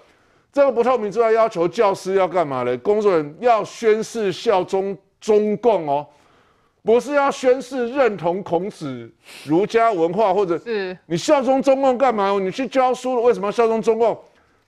[0.53, 2.77] 这个不透明之外，要求教师要干嘛呢？
[2.79, 6.07] 工作人员要宣誓效忠中共哦。
[6.87, 9.11] 不是要宣誓认同孔子
[9.45, 12.31] 儒家文化，或者是你效忠中共干嘛？
[12.39, 14.17] 你去教书了，为什么要效忠中共？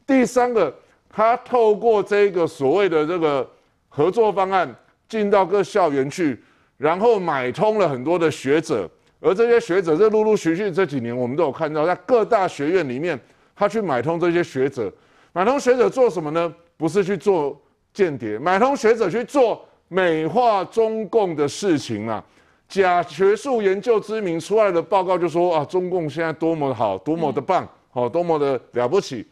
[0.05, 0.75] 第三个，
[1.09, 3.49] 他透过这个所谓的这个
[3.89, 4.75] 合作方案
[5.09, 6.43] 进到各校园去，
[6.77, 8.91] 然后买通了很多的学者，
[9.21, 13.17] 而这些学者，这陆陆续续这几年，我们都有看到，在各大学院里面，
[13.55, 14.93] 他去买通这些学者，
[15.33, 16.53] 买通学者做什么呢？
[16.77, 17.57] 不是去做
[17.93, 22.23] 间谍，买通学者去做美化中共的事情啊。
[22.69, 29.27] 假学术研究之名出来的报告就说啊，中共现在多么好，多么的棒，好、哦，多么的了不起。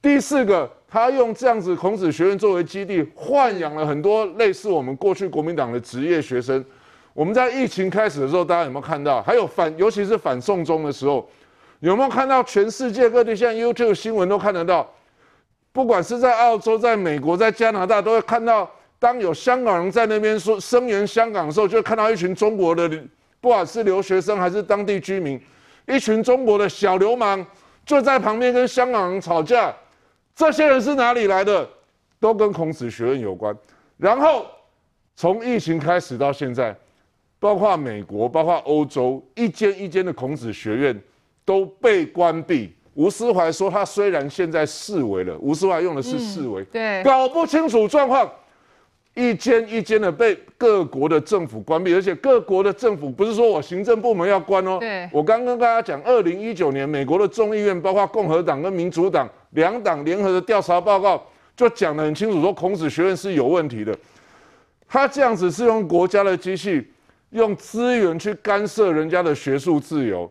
[0.00, 6.64] 第四个，他用这样子孔子学院作为基地，豢养了很多类似我们过去国民党的职业学生。
[7.12, 9.20] 我们在疫情开始的时候，大家有没有看到？
[9.22, 11.28] 还有反，尤其是反送中的时候，
[11.80, 14.88] 有没有看到全世界各地现在 YouTube 新闻都看得到？
[15.72, 18.70] 不管是在澳洲、在美国、在加拿大，都会看到。
[18.98, 22.88] 当有香港人在那边说声援香港的时候，就看到一群中国的，
[23.40, 25.40] 不管是留学生还是当地居民，
[25.86, 27.44] 一群中国的小流氓
[27.86, 29.74] 就在旁边跟香港人吵架。
[30.34, 31.68] 这些人是哪里来的？
[32.20, 33.56] 都跟孔子学院有关。
[33.96, 34.46] 然后
[35.14, 36.76] 从疫情开始到现在，
[37.38, 41.00] 包括美国、包括欧洲，一间一间的孔子学院
[41.44, 42.74] 都被关闭。
[42.94, 48.28] 吴思怀说，他虽然现在释围了，吴思怀用的是释围，对，搞不清楚状况。
[49.18, 54.78] 一间一间的被各国的政府关闭，而且各国的政府不是说我行政部门要关哦。
[54.78, 61.20] 对，我刚刚跟大家讲，二零一九年美国的众议院，包括共和党跟民主党两党联合的调查报告，
[61.56, 63.92] 就讲得很清楚，说孔子学院是有问题的。
[64.86, 66.86] 他这样子是用国家的机器，
[67.30, 70.30] 用资源去干涉人家的学术自由。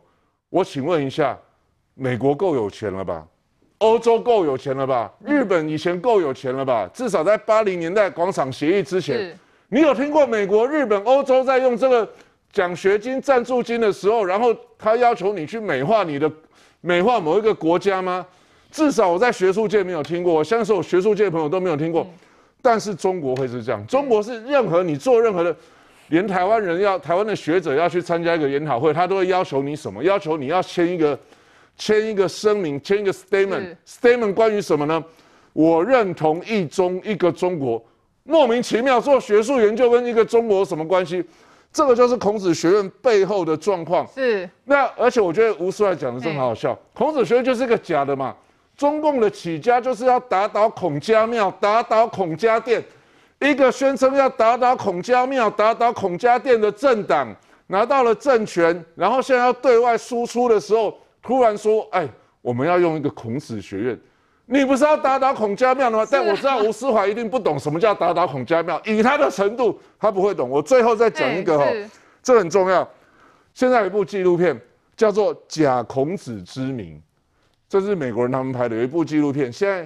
[0.49, 1.37] 我请问一下，
[1.93, 3.27] 美国够有钱了吧？
[3.79, 5.11] 欧洲够有钱了吧？
[5.23, 6.89] 日本以前够有钱了吧？
[6.93, 9.37] 至少在八零年代广场协议之前，
[9.69, 12.09] 你有听过美国、日本、欧洲在用这个
[12.51, 16.31] 奖学金、赞助金的时候，然后他要求你去美化你的、
[16.81, 18.25] 美化某一个国家吗？
[18.71, 22.05] 至少我在学术界没有听过，我相信我学术界的朋友都没有听过。
[22.61, 25.55] 但是中国会是这样，中国是任何你做任何的，
[26.09, 30.03] 连台湾人要台湾的学者要去参加一个研讨会，他都会要求你什么？
[30.03, 31.17] 要求你要签一个。
[31.77, 35.03] 签一个声明，签一个 statement，statement 关于什么呢？
[35.53, 37.83] 我认同一中一个中国，
[38.23, 41.23] 莫名其妙做学术研究跟一个中国有什么关系？
[41.71, 44.07] 这个就是孔子学院背后的状况。
[44.13, 44.49] 是。
[44.65, 48.35] 那而且我觉得吴思怀讲的真的好笑，孔子学院就是一个假的嘛。
[48.75, 52.83] 中共的起家就是要打倒孔家庙，打倒孔家店，
[53.39, 57.27] 一个宣称要打倒孔家庙、打倒孔家店的政党
[57.67, 60.95] 拿到了政权，然后现在要对外输出的时候。
[61.27, 62.07] 突然说：“哎，
[62.41, 63.99] 我们要用一个孔子学院，
[64.45, 70.49] 你不是要打倒孔家庙的吗？”但我知道吴思怀一定不懂什么叫打倒孔家庙，以他的程度，他不会懂。
[70.49, 71.65] 我最后再讲一个哈，
[72.23, 72.89] 这很重要。
[73.53, 74.57] 现在有一部纪录片
[74.95, 76.95] 叫做《假孔子之名》，
[77.67, 79.51] 这是美国人他们拍的有一部纪录片。
[79.51, 79.85] 现在，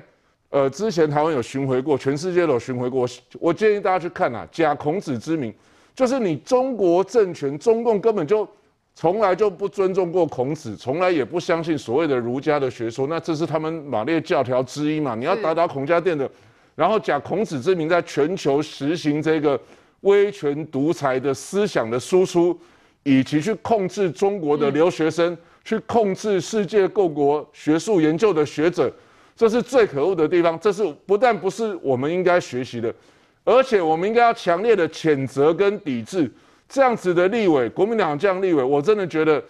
[0.51, 3.07] 呃，之前台湾有巡回过，全世界都有巡回过。
[3.39, 5.51] 我建议大家去看啊，《假孔子之名》
[5.95, 8.47] 就是你中国政权，中共根本就。
[8.93, 15.15] 从来就不尊重过孔子，从来也不相信所谓的儒家的学说，那这是他们马列教条之一嘛？
[15.15, 16.29] 你要打倒孔家店的，
[16.75, 19.59] 然后假孔子之名，在全球实行这个
[20.01, 22.55] 威权独裁的思想的输出，
[23.03, 28.91] 以及去控制中国的留学生，去控制世界各国学术研究的学者，
[29.35, 30.59] 这是最可恶的地方。
[30.59, 32.93] 这是不但不是我们应该学习的，
[33.45, 36.29] 而且我们应该要强烈的谴责跟抵制。
[36.71, 39.43] 这样子的立委，国民党这样立委，我真的觉得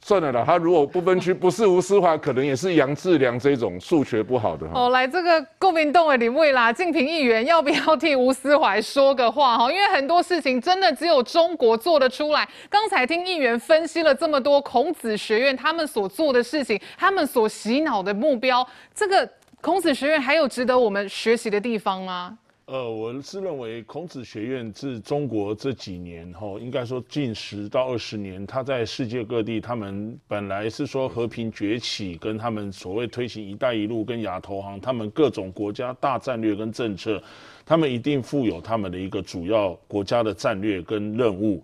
[0.00, 0.42] 算了啦。
[0.46, 4.66] 他如果不分区，不是吴思怀，可能也是杨志良这种数学不好的。
[4.72, 9.70] 哦，来这个国民党的立委啦，敬平议员要不要替吴思怀说个话哈？
[9.70, 12.48] 因为很多事情真的只有中国做得出来。
[12.70, 19.28] 刚才听议员分析了这么多孔子学院他们所做的事情，他们所洗脑的目标，这个
[19.60, 22.38] 孔子学院还有值得我们学习的地方吗？
[22.66, 37.22] 呃，我是认为孔子学院自中国这几年哈，应该说近十到二十年，他在世界各地，他们本来是说和平崛起，跟他们所谓推行“一带一路”跟亚投行，他们各种国家大战略跟政策，
[37.66, 41.62] 他们一定负有他们的一个主要国家的战略跟任务。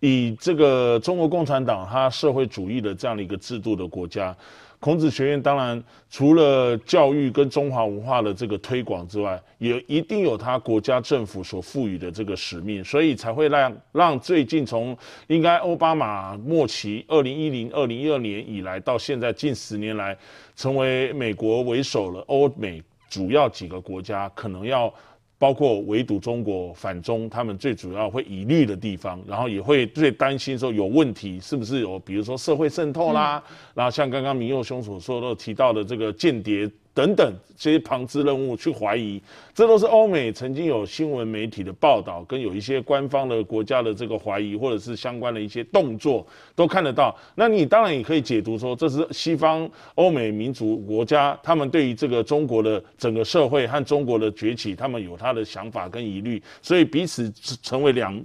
[0.00, 4.36] 以这个中国共产党，它社会主义的这样的一个制度的国家。
[4.80, 14.96] 孔子学院当然除了教育跟中华文化的这个推广之外，也一定有他国家政府所赋予的这个使命，所以才会让让最近从
[15.26, 20.16] 应该奥巴马末期二零一零二零一二年以来到现在近十年来，
[20.56, 24.92] 成为美国为首的欧美主要几个国家可能要。
[25.40, 33.42] 包括围堵中国、反中，他们最主要会疑虑的地方，然后也会最担心说有问题，是不是有，比如说社会渗透啦，
[33.72, 39.18] 然后像刚刚明佑兄所说的提到的这个间谍等等这些旁支任务去怀疑，
[39.54, 47.16] 这都是欧美曾经有新闻媒体的报道，跟有一些官方的国家的这个怀疑，或者是相关的一些动作都看得到。
[47.34, 57.32] 那你当然也可以解读说，这是西方欧美民主国家他们对于这个中国的整个社会和中国的崛起，他们有他的想法跟疑虑，所以彼此
[57.62, 58.22] 成为两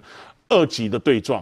[0.49, 1.41] 二级的对撞。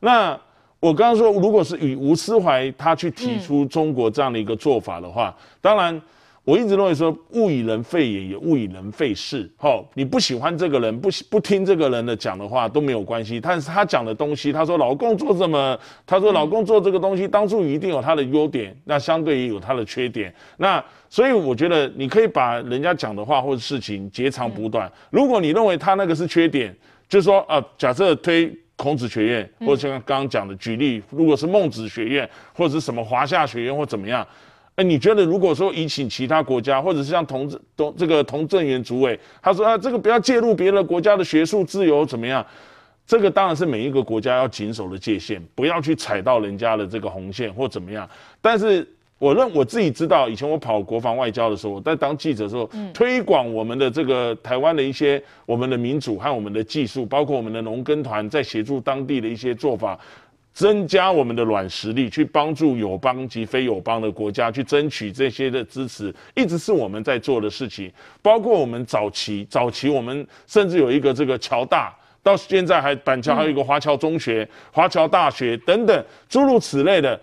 [0.00, 0.36] 那
[0.80, 6.02] 我刚刚说，如果是以吴思怀他去提出中国这样的一个做法的话，当然
[6.44, 9.48] 我一直认为说，物以人废也，也物以人废事。
[9.56, 13.40] 好，你不喜欢这个人，不不听这个人的讲的话都没有关系。
[13.40, 20.34] 但是他讲的东西，他说老公做什么，他说老公做这个东西，当初一定有他的优点，那相对于有他的缺点。
[20.56, 24.90] 那所以我觉得你可以把人家讲的话或者事情截长补短。
[25.10, 26.76] 如果你认为他那个是缺点，
[27.08, 28.52] 就是说啊，假设推。
[28.74, 34.26] 孔子学院，或者像刚刚讲的举例，如果是孟子学院，或者是什么华夏学院或怎么样，
[34.76, 42.44] 哎，你觉得如果说引起其他国家，或者是像童董这个童正元主委，他说啊，这个不要介入别的国家的学术自由怎么样？
[43.06, 48.08] 这个当然是每一个国家要谨守的界限，不要去踩到人家的这个红线或怎么样，
[48.40, 48.86] 但是。
[49.18, 59.96] 我认我自己知道，以前我跑国防外交的时候，我在当记者的时候，推广我们的这个台湾的一些我们的民主和我们的技术，包括我们的农耕团在协助当地的一些做法，
[60.52, 67.90] 增加我们的软实力，去帮助友邦及非友邦的国家去争取这些的支持，一直是我们在做的事情。
[68.20, 77.18] 包括我们早期早期，我们甚至有一个这个侨大，到现在还板桥还有一个华侨中学、华侨大学等等诸如此类的。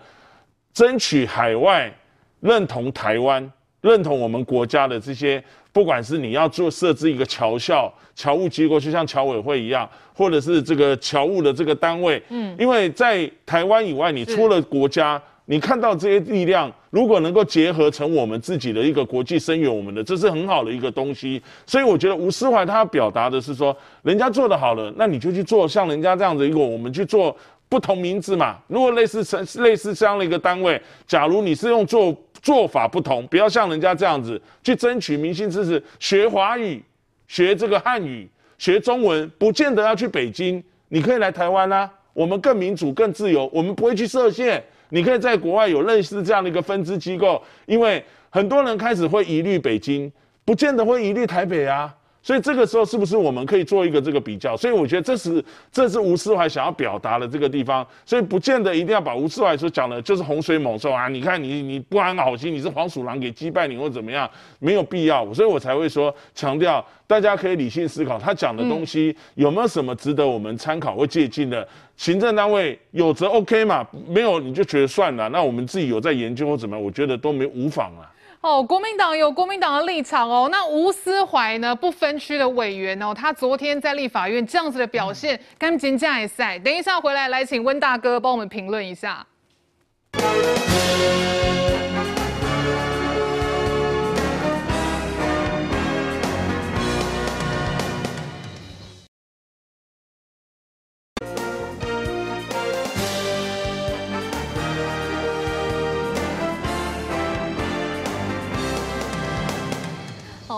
[0.72, 1.92] 争取海外
[2.38, 5.42] 认同台湾、认同我们国家的这些，
[5.72, 21.40] 不管是你要做设置一个侨校、侨务机构，就像侨委会一样，或者是这个侨务的这个单位，嗯，因为在台湾以外，你出了国家，你看到这些力量，如果能够结合成我们自己的一个国际声援，我们的这是很好的一个东西。
[21.66, 27.34] 所以我觉得吴思怀他表达的是说，人家做的好了，那你就去做像人家这样子一个，我们去做。
[27.70, 32.12] 不同名字嘛，如果类似成类似这样的一个单位，假如你是用做
[32.42, 36.82] 做法不同，不要像人家这样子去争取明星支持，学华语、
[37.28, 50.10] 学这个汉语、学中文，不见得要去北京，你可以来台湾啊，我们更民主、更自由，我们不会去设限，你可以在国外有类似这样的一个分支机构，因为很多人开始会疑虑北京，
[50.44, 51.94] 不见得会疑虑台北啊。
[52.22, 54.54] 所以这个时候是不是我们可以做一个这个比较？
[54.54, 55.42] 所以我觉得这是
[55.72, 57.86] 这是吴思怀想要表达的这个地方。
[58.04, 61.08] 所以不见得一定要把吴思怀所讲的就是洪水猛兽啊！
[61.08, 64.28] 你看你你不安好心，你是黄鼠狼给击败你或怎么样，
[64.58, 65.32] 没有必要。
[65.32, 71.66] 所以我才会说强调大家可以理性思考，他讲的东西有没有什么值得我们参考或借鉴的？
[71.96, 75.28] 行政单位有则 OK 嘛，没有你就觉得算了。
[75.30, 78.10] 那我们自己有在研究或怎么样，我觉得都没无妨啊。
[78.40, 80.48] 哦，国民党有国民党的立场哦。
[80.50, 81.74] 那吴思怀呢？
[81.74, 86.58] 不分区的委员哦，他昨天在立法院这样子的表现，跟金价也赛。
[86.58, 89.26] 等一下回来，来请温大哥帮我们评论一下。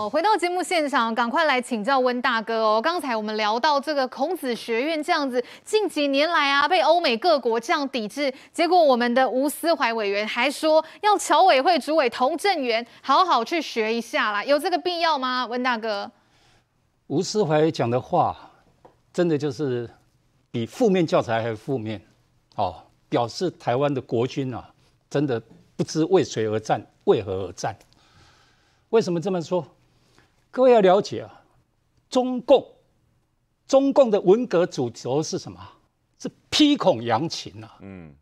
[0.09, 2.81] 回到节目现场，赶快来请教温大哥哦。
[2.81, 15.45] 刚才我们聊到这个孔子学院这样子，近几年来啊，被欧美各国这样抵制，结果我们的吴思怀委员还说要侨委会主委童振源好好去学一下啦，有这个必要吗？
[15.45, 16.09] 温大哥，
[17.07, 18.35] 吴思怀讲的话，
[19.13, 19.89] 真的就是
[20.51, 22.01] 比负面教材还负面
[22.55, 22.75] 哦，
[23.09, 24.69] 表示台湾的国军啊，
[25.09, 25.41] 真的
[25.75, 27.77] 不知为谁而战，为何而战？
[28.89, 29.65] 为什么这么说？
[30.53, 31.41] 各位要了解啊，
[32.11, 32.63] 中共，
[33.67, 35.59] 中共的文革主轴是什么？
[36.19, 37.75] 是批孔扬琴啊。
[37.81, 38.13] 嗯，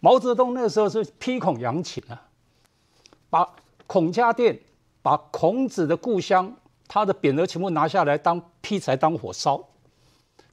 [0.00, 2.20] 毛泽东那个时候是批孔扬琴啊，
[3.30, 3.48] 把
[3.86, 4.58] 孔家店、
[5.00, 6.52] 把孔子的故乡，
[6.88, 9.64] 他的匾额全部拿下来当劈柴、当火烧，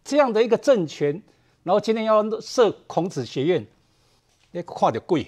[0.03, 1.19] 这样的一个政权，
[1.63, 3.65] 然后今天要设孔子学院，
[4.51, 5.25] 那跨得贵，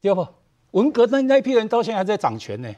[0.00, 0.26] 对不？
[0.70, 2.74] 文革那那批人到现在还在掌权呢，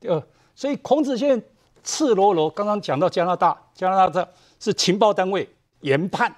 [0.00, 0.26] 对吧？
[0.58, 1.40] 所以孔子学院
[1.84, 4.28] 赤裸裸，刚刚讲到加拿大，加拿大这
[4.58, 5.48] 是情报单位
[5.82, 6.34] 研判，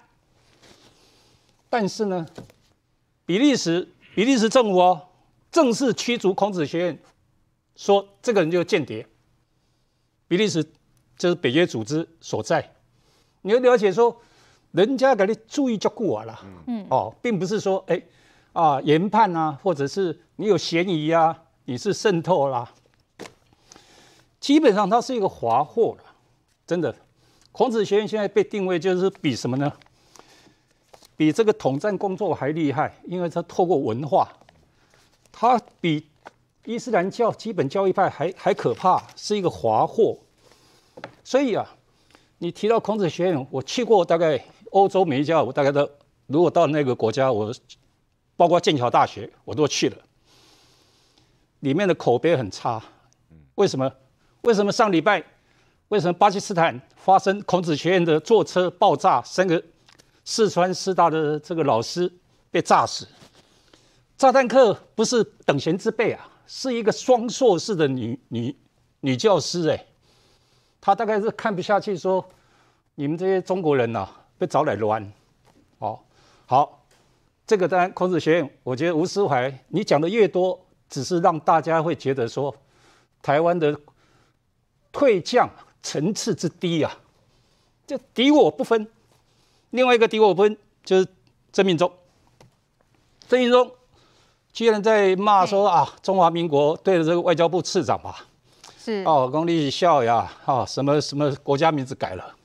[1.71, 2.27] 但是呢，
[3.25, 5.09] 比利时比利时政府哦，
[5.51, 6.99] 正式驱逐孔子学院，
[7.77, 9.07] 说这个人就是间谍。
[10.29, 10.63] 比利时
[11.17, 12.75] 就是北约组织所在，
[13.41, 14.15] 你要了解说，
[14.73, 18.03] 人家给你注意就过啊了，嗯哦，并不是说哎
[18.53, 22.71] 啊研判啊，或者是你有嫌疑啊，你是渗透啦。
[24.41, 26.05] 基本上它是一个华货了，
[26.67, 26.95] 真的。
[27.53, 29.73] 孔子学院现在被定位就是比什么呢？
[31.17, 34.33] 比这个统战工作还厉害，因为它透过文化，
[35.31, 36.07] 它比
[36.65, 40.17] 伊斯兰教基本教义派还还可怕，是一个华货。
[41.23, 41.69] 所以啊，
[42.39, 45.87] 你提到孔子学院，我去过大概欧洲每一家，我大概都
[46.29, 47.53] 如果到那个国家，我
[48.37, 49.99] 包括剑桥大学，我都去了，
[51.59, 52.83] 里面的口碑很差。
[53.57, 53.93] 为什么？
[54.43, 55.23] 为什么上礼拜？
[55.89, 59.63] 为什么巴基斯坦发生孔子学院的坐车爆炸，三个
[60.25, 62.11] 四川师大的这个老师
[62.51, 63.07] 被炸死？
[64.17, 68.57] 炸弹客不是等闲之辈啊，是一个双硕士的女女
[69.01, 69.87] 女教师哎，
[70.81, 72.25] 她大概是看不下去，说
[72.95, 74.09] 你们这些中国人呐、
[74.39, 75.13] 被找来乱。
[75.81, 75.99] 哦，
[76.47, 76.87] 好，
[77.47, 80.59] 这个当然孔子学院，我觉得吴思怀你讲的越多，
[80.89, 82.55] 只是让大家会觉得说
[83.23, 83.77] 台湾的
[84.93, 85.49] 退将。
[85.83, 86.95] 层次之低啊，
[87.87, 88.87] 这敌我不分。
[89.71, 90.55] 另外一个敌我不分
[90.85, 91.09] 就是
[91.55, 91.91] 曾铭宗。
[93.27, 93.73] 曾铭宗
[94.53, 98.27] 居然在骂说啊，中华民国对着这个外交部次长吧，
[98.79, 102.37] 是哦，公立校呀，啊，什么什么国家名字改了，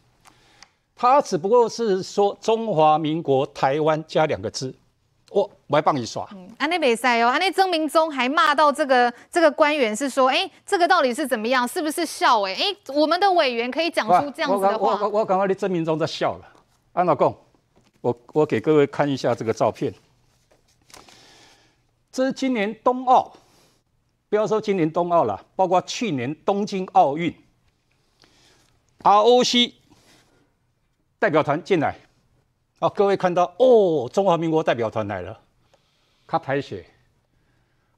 [0.96, 4.74] 他只不过是说中华民国台湾加两个字。
[5.32, 11.68] 我我还帮你耍，安内北塞哦，安内曾明宗还骂到这个这个官员是说，哎、欸，这个到底是怎么样？
[11.68, 12.54] 是不是笑、欸？
[12.54, 14.94] 哎、欸、哎，我们的委员可以讲出这样子的话。
[14.94, 16.46] 我我我刚刚的曾明宗在笑了。
[16.94, 17.36] 安老公，
[18.02, 19.94] 我我给各位看一下这个照片，
[22.12, 23.34] 这是今年冬奥，
[24.30, 27.36] 不要说今年冬奥了，包括去年东京奥运
[29.02, 29.74] ，ROC
[31.20, 31.98] 代表团进来。
[32.86, 35.42] 好，各位看到哦，中华民国代表团来了，
[36.28, 36.86] 他拍写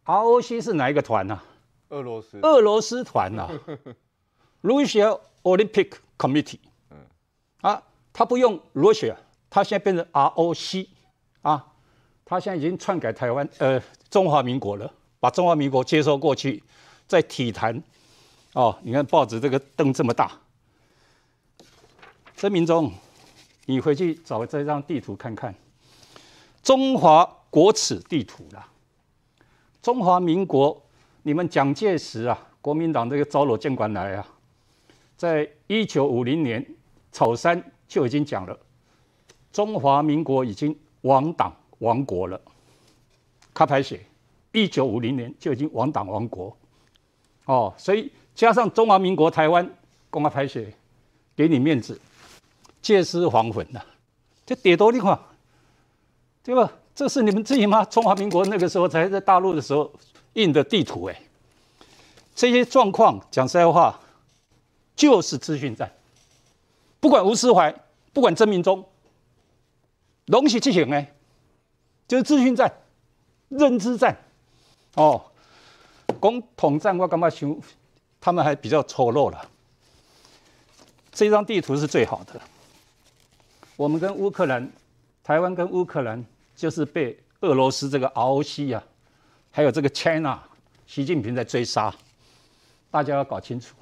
[0.06, 1.44] ，ROC 是哪一个团呢、啊？
[1.90, 2.40] 俄罗斯。
[2.42, 3.52] 俄罗斯团呐、啊、
[4.64, 6.60] ，Russia Olympic Committee。
[6.92, 6.98] 嗯。
[7.60, 7.84] 啊，
[8.14, 9.14] 他不用 Russia，
[9.50, 10.88] 他现在变成 ROC
[11.42, 11.68] 啊，
[12.24, 14.90] 他现在已经篡改台湾呃中华民国了，
[15.20, 16.64] 把中华民国接收过去，
[17.10, 17.84] 在体坛
[18.54, 20.32] 哦，你看报纸这个灯这么大，
[22.38, 22.90] 曾铭宗。
[23.70, 25.54] 你回去找这张地图看看，
[26.64, 28.66] 中华国耻地图啦。
[29.82, 30.82] 中华民国，
[31.24, 34.26] 你们蒋介石啊，国民党这个招罗舰官来啊，
[35.18, 36.66] 在一九五零年
[37.12, 38.58] 草山就已经讲了，
[39.52, 42.40] 中华民国已经亡党亡国了。
[43.54, 44.00] 卡牌写，
[44.54, 46.56] 一九五零年就已经亡党亡国。
[47.44, 49.70] 哦，所以加上中华民国台湾
[50.10, 50.74] 公开拍写，
[51.36, 52.00] 给你面子。
[52.82, 53.82] 借尸还魂呐，
[54.46, 55.20] 这跌多地方，
[56.44, 56.72] 对吧？
[56.96, 57.86] 这是你们自己吗？
[57.86, 59.92] 中华民国那个时候才在大陆的时候
[60.34, 61.22] 印的地图，哎，
[62.34, 64.00] 这些状况讲实在话，
[64.96, 65.92] 就是资讯战。
[67.00, 67.72] 不管吴思怀，
[68.14, 68.84] 不管曾明忠，
[70.26, 71.14] 龙起之行哎，
[72.08, 72.72] 就是资讯战、
[73.50, 74.18] 认知战。
[74.96, 75.24] 哦，
[76.20, 77.56] 攻统战我干嘛想，
[78.20, 79.48] 他们还比较丑陋了。
[81.12, 82.42] 这张地图是最好的。
[83.78, 84.68] 我们跟乌克兰，
[85.24, 86.26] 台湾跟乌克兰
[86.56, 88.84] 就是被俄罗斯这个 ROC 啊，
[89.52, 90.40] 还有这个 China，
[90.88, 91.94] 习近平在追杀，
[92.90, 93.76] 大家要搞清楚。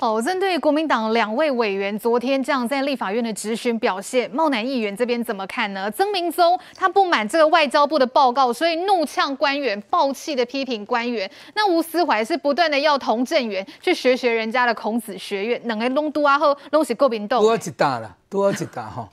[0.00, 5.90] 哦，针对国民党两位委员昨天这样在立法院的质询表现，茂南议员这边怎么看呢？
[5.90, 11.30] 曾明宗他不满这个外交部的报告，所以怒呛官员，爆气的批评官员。
[11.54, 17.40] 那吴思怀是不断的要童振源去学学人家的孔子学院，两个拢都啊后拢是国民党。
[17.40, 19.08] 多几大了，多几大哈。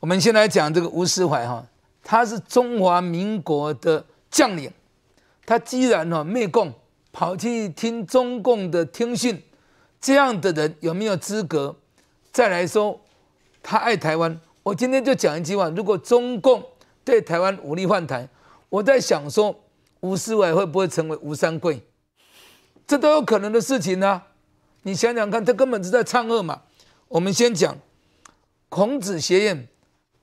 [0.00, 1.62] 我们先来讲这个吴思怀哈，
[2.02, 4.70] 他是中华民国的将领，
[5.44, 6.72] 他既然哈灭共，
[7.12, 9.40] 跑去听中共的听训。
[10.02, 11.76] 这样的人有没有资格
[12.32, 13.00] 再来说
[13.62, 14.38] 他爱台湾？
[14.64, 16.60] 我今天就讲一句话：如果中共
[17.04, 18.28] 对台湾武力换台，
[18.68, 19.54] 我在想说
[20.00, 21.80] 吴斯怀会不会成为吴三桂？
[22.84, 24.20] 这都有可能的事情呢、
[24.82, 26.62] 你想想看，他根本是在唱恶嘛。
[27.06, 27.78] 我们先讲
[28.68, 29.68] 孔子学院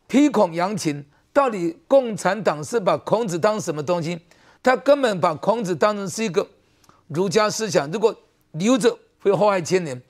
[0.08, 4.20] 批孔扬情，到底共产党是把孔子当什么东西？
[4.62, 6.46] 他根本把孔子当成是一个
[7.08, 8.14] 儒家思想，如果
[8.52, 9.00] 留着。
[9.22, 10.02] 会祸害千年，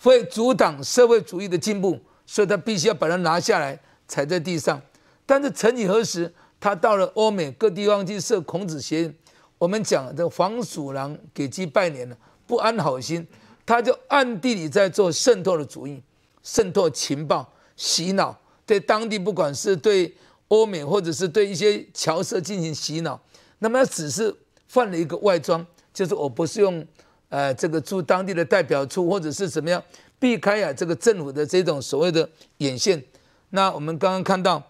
[0.00, 3.78] 会阻挡社会主义的进步，所以他必须要把它拿下来，
[4.08, 4.80] 踩在地上。
[5.26, 9.14] 但是曾几何时，他到了欧美各地方去设孔子学院。
[9.58, 12.16] 我们讲这黄鼠狼给鸡拜年了，
[12.46, 13.26] 不安好心，
[13.66, 16.02] 他就暗地里在做渗透的主意，
[16.42, 20.14] 渗透情报，洗脑，对当地不管是对
[20.48, 23.20] 欧美或者是对一些侨社进行洗脑。
[23.58, 24.34] 那么他只是
[24.72, 26.86] 换了一个外装，就是我不是用。
[27.28, 29.82] 呃，这个驻当地的代表处，或者是怎么样
[30.18, 32.28] 避开啊这个政府的这种所谓的
[32.58, 33.02] 眼线。
[33.50, 34.62] 那我们刚刚看到，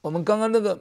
[0.00, 0.78] 我们刚刚那个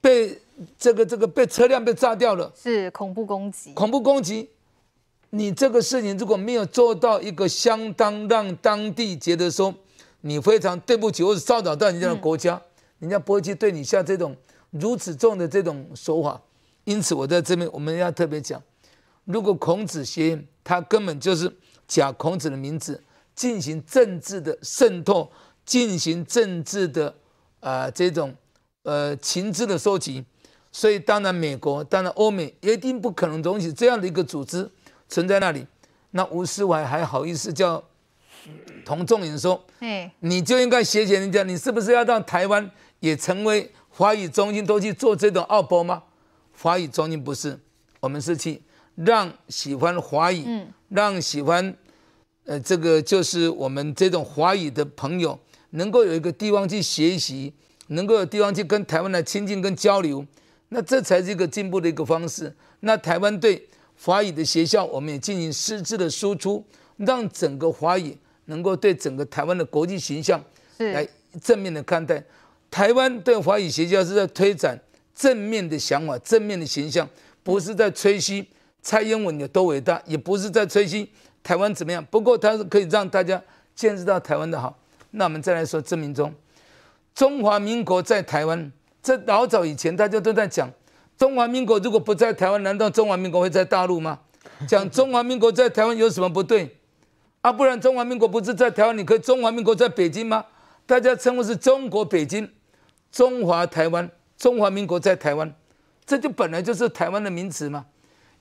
[0.00, 0.36] 被
[0.78, 3.72] 这个这个被车辆被炸掉了，是恐怖攻击。
[3.74, 4.48] 恐怖攻击，
[5.30, 9.74] 你这个事情如果没有做到一个相当让当地觉得说
[10.22, 12.62] 你非常对不起，或者骚扰到人家的国家，嗯、
[13.00, 14.36] 人家不会去对你下这种
[14.70, 16.40] 如此重的这种手法。
[16.84, 18.60] 因此，我在这边我们要特别讲。
[19.30, 21.52] 如果孔子学院他根本就是
[21.86, 23.02] 假孔子的名字
[23.34, 25.30] 进行政治的渗透，
[25.64, 27.08] 进行政治的
[27.60, 28.34] 啊、呃、这种
[28.82, 30.24] 呃情资的收集，
[30.70, 34.70] 所以当然美国当然欧美一定不可能容许这样的一个组织
[35.08, 35.66] 存在那里。
[36.10, 37.82] 那吴思怀还好意思叫
[38.84, 46.02] 童仲颖说，哎，你就应该学学人家，你是不是要让台湾也成为华语中心，都去做这种奥博吗？
[46.58, 47.58] 华语中心不是，
[48.00, 48.62] 我们是去。
[49.04, 51.74] 让喜欢华语，嗯、让喜欢，
[52.44, 55.38] 呃，这个就是我们这种华语的朋友，
[55.70, 57.52] 能够有一个地方去学习，
[57.88, 60.24] 能够有地方去跟台湾来亲近跟交流，
[60.68, 62.54] 那这才是一个进步的一个方式。
[62.80, 63.66] 那台湾对
[64.02, 66.62] 华语的学校，我们也进行师资的输出，
[66.98, 68.16] 让整个华语
[68.46, 70.42] 能够对整个台湾的国际形象
[70.76, 71.08] 来
[71.42, 72.22] 正面的看待。
[72.70, 74.78] 台湾对华语学校是在推展
[75.14, 77.08] 正面的想法、正面的形象，
[77.42, 78.46] 不是在吹嘘。
[78.82, 81.08] 蔡英文有多伟大，也不是在吹嘘
[81.42, 82.04] 台湾怎么样。
[82.10, 83.42] 不过它是可以让大家
[83.74, 84.76] 见识到台湾的好。
[85.10, 86.32] 那我们再来说郑明忠，
[87.14, 90.70] 中华民国在台湾，这老早以前大家都在讲，
[91.18, 94.20] 中华民国如果不在台湾，难道中华民国会在大陆吗？
[94.68, 96.76] 讲中华民国在台湾有什么不对？
[97.40, 100.44] 啊，不然中华民国不是在台湾，你可以中华民国在北京吗？
[100.86, 102.50] 大家称呼是中国北京，
[103.10, 105.54] 中华台湾，中华民国在台湾，
[106.04, 107.86] 这就本来就是台湾的名词嘛。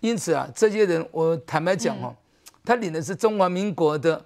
[0.02, 2.16] 因此啊，这些人我坦白讲哦，
[2.64, 4.24] 他领的是中华民国的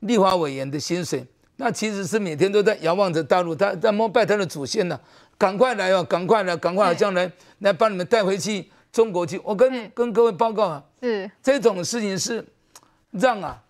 [0.00, 1.24] 立法委员的薪水，
[1.56, 5.00] 那其实是每天都在遥望着大陆，他在膜拜他的祖先呢、啊，
[5.38, 7.30] 赶快来哦，赶快来，赶快好将来
[7.60, 9.40] 来把你们带回去中国去。
[9.44, 12.44] 我跟跟各位报告啊，是这种事情是
[13.12, 13.62] 让啊，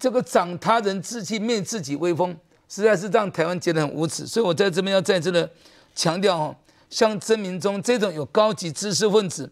[0.00, 2.36] 这个长他人志气，灭自己威风，
[2.68, 4.26] 实在是让台湾觉得很无耻。
[4.26, 5.48] 所以我在这边要在这里
[5.94, 6.56] 强调哦，
[6.90, 9.48] 像曾明忠这种有高级知识分子。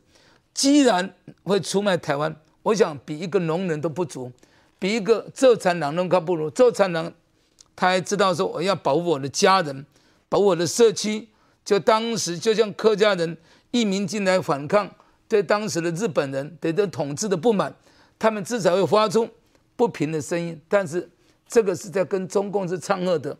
[0.53, 1.15] 既然
[1.45, 4.31] 会出卖台湾，我想比一个农人都不足，
[4.79, 6.51] 比一个做田人都还不如。
[6.51, 7.15] 做田人，
[7.75, 9.87] 他还知道说我要保护我的家人，
[10.29, 11.29] 保护我的社区。
[11.65, 13.37] 就当时就像客家人
[13.71, 14.91] 移民进来反抗，
[15.29, 17.73] 对当时的日本人对这统治的不满，
[18.19, 19.29] 他们至少会发出
[19.77, 20.61] 不平的声音。
[20.69, 21.09] 但是
[21.47, 23.37] 这个是在跟中共是唱和的，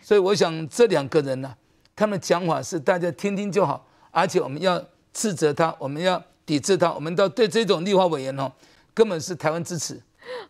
[0.00, 1.56] 所以我想这两个人呢、啊，
[1.94, 4.82] 他们讲法是大家听听就好，而且我们要
[5.12, 6.22] 斥责他，我们要。
[6.46, 8.52] 抵制他，我们都对这种立法委员哦，
[8.92, 10.00] 根本是台湾支持。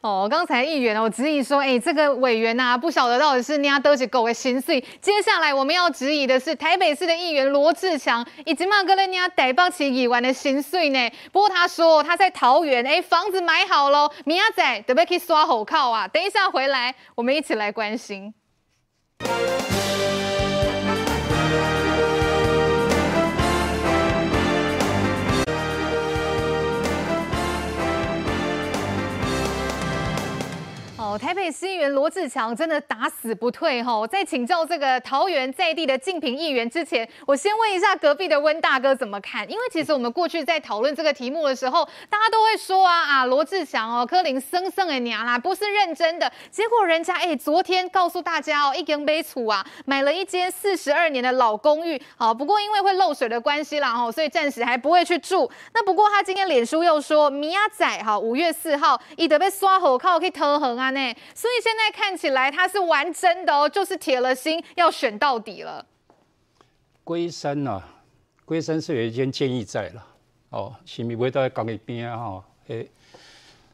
[0.03, 4.81] 哦，刚才议员哦质疑说，哎，这个委员呐、啊，不晓得到底是哪得起狗的心碎。
[5.01, 11.11] 接下来我们要质疑的是台北市的议员罗志强，以及嘛跟人家台北市议员的心碎呢？
[11.33, 16.07] 不过他说他在桃园，哎，房子买好喽，明仔准备去刷火靠啊。
[16.07, 18.33] 等一下回来，我们一起来关心。
[31.19, 34.05] 台北市议员罗志强真的打死不退哈！
[34.07, 39.49] 在请教这个桃园在地的竞品议员之前，我先问一下隔壁的温大哥怎么看？
[39.49, 46.31] 因为其实我们过去在讨论这个题目的时候，大家都会说啊啊，罗志强哦，柯林生生的娘啦，不是认真的。
[46.51, 55.49] 结果人家哎，昨天告诉大家哦，一根杯醋啊，买了一间四十二年的老公寓，好，不过因为会漏水的关系啦哈，所以暂时还不会去住。
[55.73, 61.17] 那不过他今天脸书又说，明仔哈，五月四号，伊得被刷火靠可以偷横啊呢。
[61.35, 65.85] 所以现在看起来他是玩真的哦，就是铁了心要选到底了。
[67.03, 67.83] 龟山啊，
[68.45, 70.07] 龟山是有一间建议在了
[70.51, 72.17] 哦，是咪会在港一边啊？
[72.17, 72.87] 哈，哎，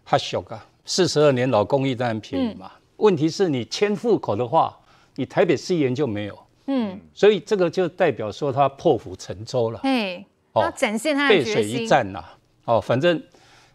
[0.04, 2.72] 哈小啊，四十二年老公寓当然便宜嘛。
[2.74, 4.76] 嗯、问题是你迁户口的话，
[5.14, 6.46] 你台北市议员就没有。
[6.66, 9.80] 嗯，所以这个就代表说他破釜沉舟了。
[9.82, 10.24] 哎，
[10.54, 11.28] 要展现他。
[11.28, 12.38] 背水一战呐、啊。
[12.64, 13.22] 哦，反正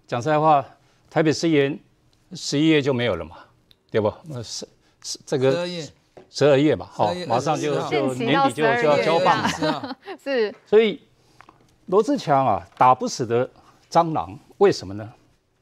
[0.07, 0.65] 讲实在话，
[1.09, 1.79] 台北市议员
[2.33, 3.37] 十一月就没有了嘛。
[3.95, 4.13] 对不？
[4.25, 4.67] 那十
[5.01, 5.87] 十这个十二月，
[6.29, 9.97] 十二月吧，好，马上就就年底就就要交棒了。
[10.21, 10.53] 是。
[10.65, 10.99] 所以
[11.85, 13.49] 罗志强啊，打不死的
[13.89, 15.13] 蟑螂，为什么呢？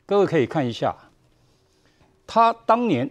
[0.08, 0.96] 各位可以看一下，
[2.26, 3.08] 他当年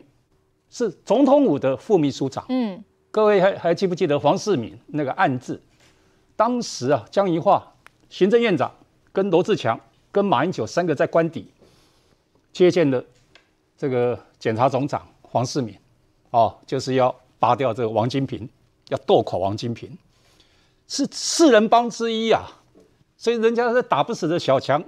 [0.70, 2.44] 是总统府的副秘书长。
[2.48, 2.82] 嗯。
[3.12, 5.62] 各位还还记不记得黄世敏那个案子？
[6.34, 7.62] 当时啊，江宜桦
[8.10, 8.74] 行政院长
[9.12, 9.78] 跟罗志强
[10.10, 11.46] 跟马英九三个在官邸，
[12.52, 13.04] 接见了
[13.78, 15.74] 这个检察总长黄世敏，
[16.28, 18.46] 哦，就是要拔掉这个王金平，
[18.90, 19.96] 要斗垮王金平，
[20.86, 22.42] 是四人帮之一啊。
[23.16, 24.84] 所以人家是打不死的小强，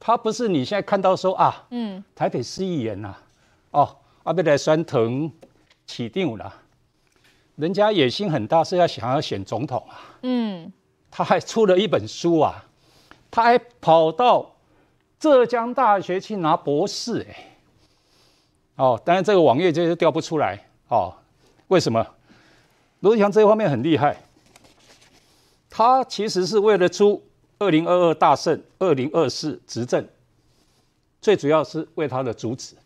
[0.00, 3.14] 他不是你现在看到说啊，嗯，台北市议员呐，
[3.70, 5.30] 哦，阿贝来宣藤
[5.86, 6.52] 起定了，
[7.54, 10.72] 人家野心很大，是要想要选总统啊，嗯，
[11.12, 12.64] 他还出了一本书啊，
[13.30, 14.56] 他还跑到
[15.20, 17.55] 浙江大学去拿博士，哎，
[18.76, 20.58] 哦，当然这个网页就是调不出来，
[20.88, 21.14] 哦，
[21.68, 22.06] 为什么？
[23.00, 24.16] 罗志祥这一方面很厉害，
[25.68, 27.22] 他其实是为了出。
[27.58, 30.06] 二零二二大胜，二零二四执政，
[31.22, 32.76] 最主要是为他的主旨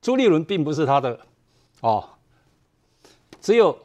[0.00, 1.20] 朱立伦，并不是他的
[1.82, 2.08] 哦，
[3.42, 3.78] 只有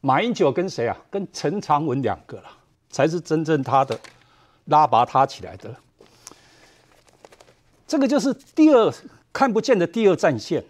[0.00, 0.96] 马英九跟谁啊？
[1.08, 2.50] 跟陈长文两个了，
[2.90, 3.96] 才是真正他的
[4.64, 5.72] 拉拔他起来的。
[7.86, 8.92] 这个就是第二
[9.32, 10.64] 看不见的第二战线。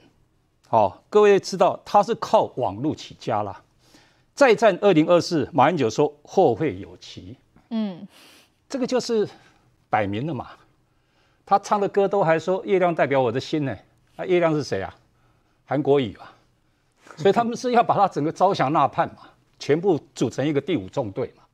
[0.71, 3.63] 哦，各位知道他是靠网络起家了。
[4.35, 7.37] 再战二零二四，马英九说后会有期。
[7.71, 8.07] 嗯。
[8.69, 9.27] 这个就是
[9.89, 10.51] 摆明了嘛，
[11.47, 13.75] 他唱的歌都还说月亮代表我的心呢，
[14.15, 14.95] 那月亮是谁啊？
[15.65, 16.31] 韩国语啊，
[17.17, 19.23] 所以他们是要把他整个招降纳叛嘛，
[19.59, 21.45] 全部组成一个第五纵队嘛，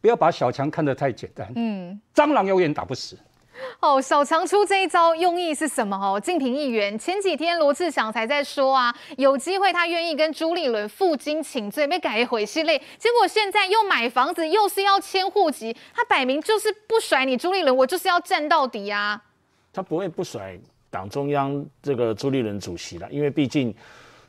[0.00, 3.18] 不要把小强看得太简单，嗯，蟑螂永远打不死。
[3.80, 5.96] 哦，小强出这一招用意是什么？
[5.96, 19.22] 哦，敬平议员前几天罗志祥才在说啊，有机会他愿意跟朱立伦负荆请罪，被改回系列，结果现在又买房子，又是要迁户籍，他摆明就是不甩你朱立伦，我就是要战到底啊！
[19.72, 20.58] 他不会不甩
[20.90, 23.74] 党中央这个朱立伦主席了，因为毕竟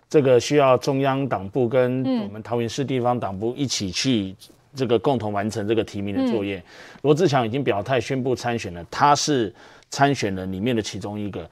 [0.10, 4.36] 这个需要中央党部跟我们桃园市地方党部一起去。
[4.76, 6.64] 这个共同完成这个提名的作业，
[7.02, 9.52] 罗志强已经表态宣布参选了，他是
[9.90, 11.50] 参选人里面的其中一个。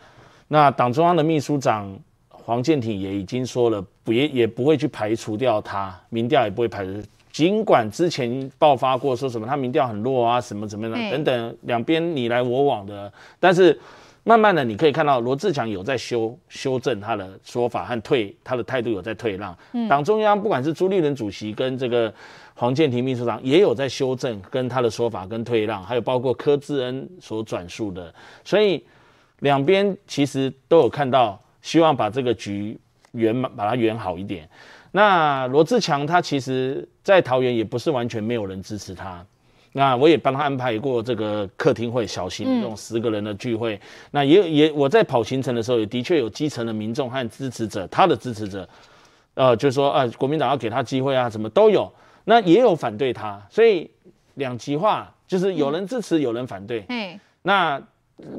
[0.48, 1.98] 那党中央的秘书长
[2.30, 7.02] 黄建庭也已经说了，不也也不会去排除掉他，民调也不会排除。
[7.31, 13.77] 尽管之前爆发过说什么他民调很弱啊，什么怎么的等等，两边你来我往的，但是
[14.23, 19.57] 慢慢的你可以看到罗志强有在修修正他的说法和退他的态度有在退让。
[19.89, 22.14] 党中央不管是朱立伦主席跟这个。
[22.59, 28.11] 黄建庭秘书长也有在修正跟他的说法跟退让，还有包括柯志恩所转述的，
[28.43, 28.84] 所以
[29.41, 32.75] 两边其实都有看到，希望把这个局
[33.11, 34.49] 圆满把它圆好一点。
[34.91, 39.23] 那罗志强他其实，在桃园也不是完全没有人支持他，
[39.73, 43.79] 那我也帮他安排过这个客厅会，小型的这种十个人的聚会。
[44.09, 48.67] 那也也我在跑行程的时候，也的确有基层的民众和支持者，他的支持者，
[49.35, 51.88] 呃，就是说啊，国民党要给他机会啊，什么都有。
[52.29, 53.89] 那也有反对他，所以
[54.33, 56.83] 两极化，就是有人支持，有人反对。
[56.89, 57.81] 嗯，那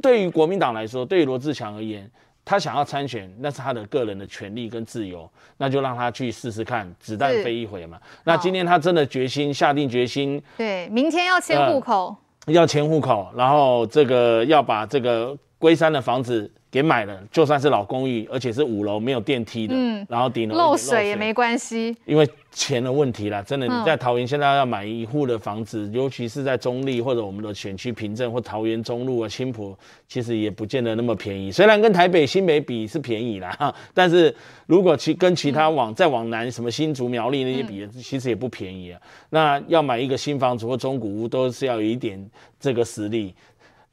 [0.03, 2.11] 对于国民党来说，对于罗志强而言，
[2.45, 7.99] 他想要参选，那是他的个人的权利跟自由，那就让他去试试看，子弹飞一回嘛。
[8.25, 16.53] 那今天他真的决心下定决心，对，明天要迁户口，呃，要迁户口，然后这个要把这个龟山的房子。
[16.71, 29.75] 给买了，就算是老公寓，而且是五楼没有电梯的，嗯，然后顶楼漏水也没关系，因为钱的问题啦，真的你在桃园现在要买一户的房子，嗯，尤其是在中立或者我们的选区平镇或桃园中路啊、青埔，
[30.07, 31.51] 其实也不见得那么便宜。
[31.51, 34.35] 虽然跟台北新北比是便宜啦，但是
[34.67, 39.01] 如果其跟其他往，嗯，再往南什么新竹苗栗那些比，其实也不便宜啊。
[39.31, 42.23] 那要买一个新房子或中古屋，都是要有一点
[42.61, 43.35] 这个实力。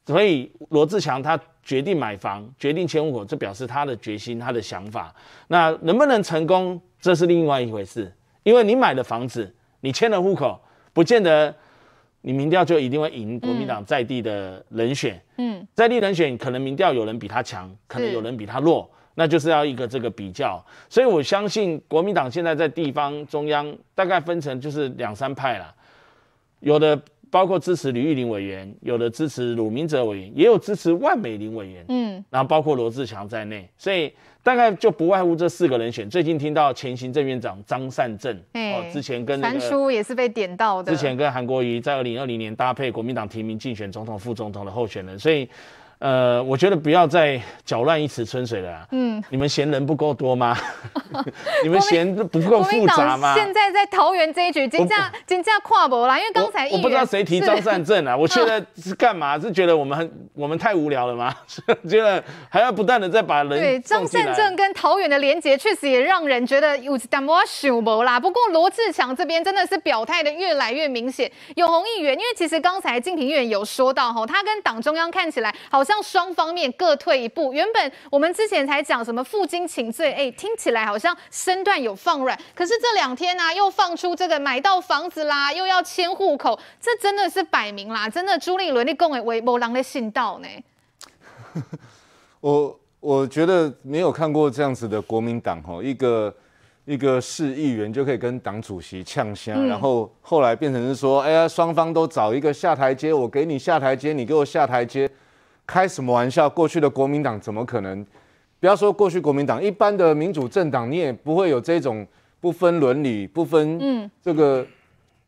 [0.06, 5.14] 所以罗志强他决定买房，决定迁户口，这表示他的决心，他的想法。
[5.48, 8.14] 那能不能成功，这是另外一回事。
[8.44, 10.62] 因为你买了房子，你迁了户口，
[10.94, 11.54] 不见得
[12.22, 15.20] 你民调就一定会赢国民党在地的人选。
[15.38, 20.64] 嗯，在地人选可能民调有人比他强，可能有人比他弱，那就是要一个这个比较。
[20.88, 25.74] 所以我相信国民党现在在地方中央大概分成就是两三派啦，
[26.60, 27.02] 有的。
[27.36, 34.10] 包括支持吕玉玲委员，有的支持鲁明哲委员，也有支持万美玲委员，嗯，然后包括罗志强在内，所以
[34.42, 36.10] 大概就不外乎这四个人选。
[36.10, 45.46] 最近听到前行政院长张善政，哦，之前跟韩叔也是被点到的，之前跟韩国瑜在二零二零年搭配国民党提名竞选总统、副总统的候选人，所以。
[46.00, 48.86] 呃，我觉得不要再搅乱一池春水了啊。
[48.92, 50.56] 嗯，你们嫌人不够多吗？
[51.64, 53.34] 你们嫌不够复杂吗？
[53.34, 59.40] 现在在桃园这一局，金价金价跨博啦，因为刚才我，我不知道谁提张善政啊，我觉得是干嘛？
[59.40, 61.34] 是觉得我们很我们太无聊了吗？
[61.90, 68.20] 觉得还要不断的再把人对张善政跟桃园的连结，确实也让人觉得有点莫想无啦。
[68.20, 71.32] 不过罗志强这边真的是表态的越来越明显。
[71.56, 75.95] 永红议员，因为其实刚才敬平议员有说到哈，他跟党中央看起来好像。
[75.96, 77.54] 像双方面各退一步。
[77.54, 90.48] 原本我们之前才讲什么负荆请罪，哎，听起来好像身段有放软，可是这两天呢、啊，又放出这个买到房子啦，又要迁户口，这真的是摆明啦，真的朱立伦你讲的为某人的信道呢？
[92.42, 96.36] 我我觉得没有看过这样子的国民党哈，一个
[96.84, 105.10] 一个市议员就可以跟党主席呛香，嗯、然后后来变成是说，哎呀，双方都找一个下台阶，我给你下台阶，你给我下台阶，
[105.66, 106.50] 开什么玩笑？
[106.50, 108.06] 过去的国民党怎么可能？
[108.60, 112.08] 不要说过去国民党，一般的民主政党，你也不会有这种
[112.40, 114.68] 不分伦理、不分这个、嗯、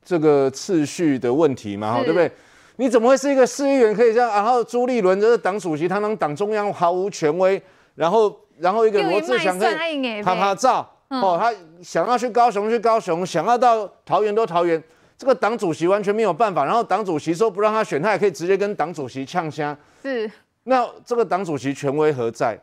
[0.03, 2.31] 这个次序的问题嘛，哈，对不对？
[2.77, 4.29] 你怎么会是一个市议员可以这样？
[4.29, 7.61] 然后朱立伦这是党主席，他当党中央毫无权威，
[7.95, 11.53] 然后然后一个罗志祥可以拍拍照，哦，他
[11.83, 14.81] 想要去高雄去高雄，想要到桃园都桃园，
[15.17, 16.65] 这个党主席完全没有办法。
[16.65, 19.77] 然后党主席说不让他选，他也可以直接跟党主席呛声。
[20.07, 20.31] 是，
[20.63, 22.57] 那这个党主席权威何在？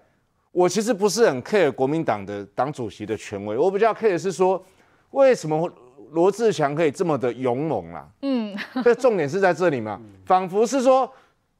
[0.53, 4.65] 我其实不是很 care 国民党的党主席的权威，我比较 care 是说
[5.11, 5.71] 为什么。
[6.11, 11.11] 罗志祥可以这么的勇猛啦，嗯，这重点是在这里嘛，仿佛是说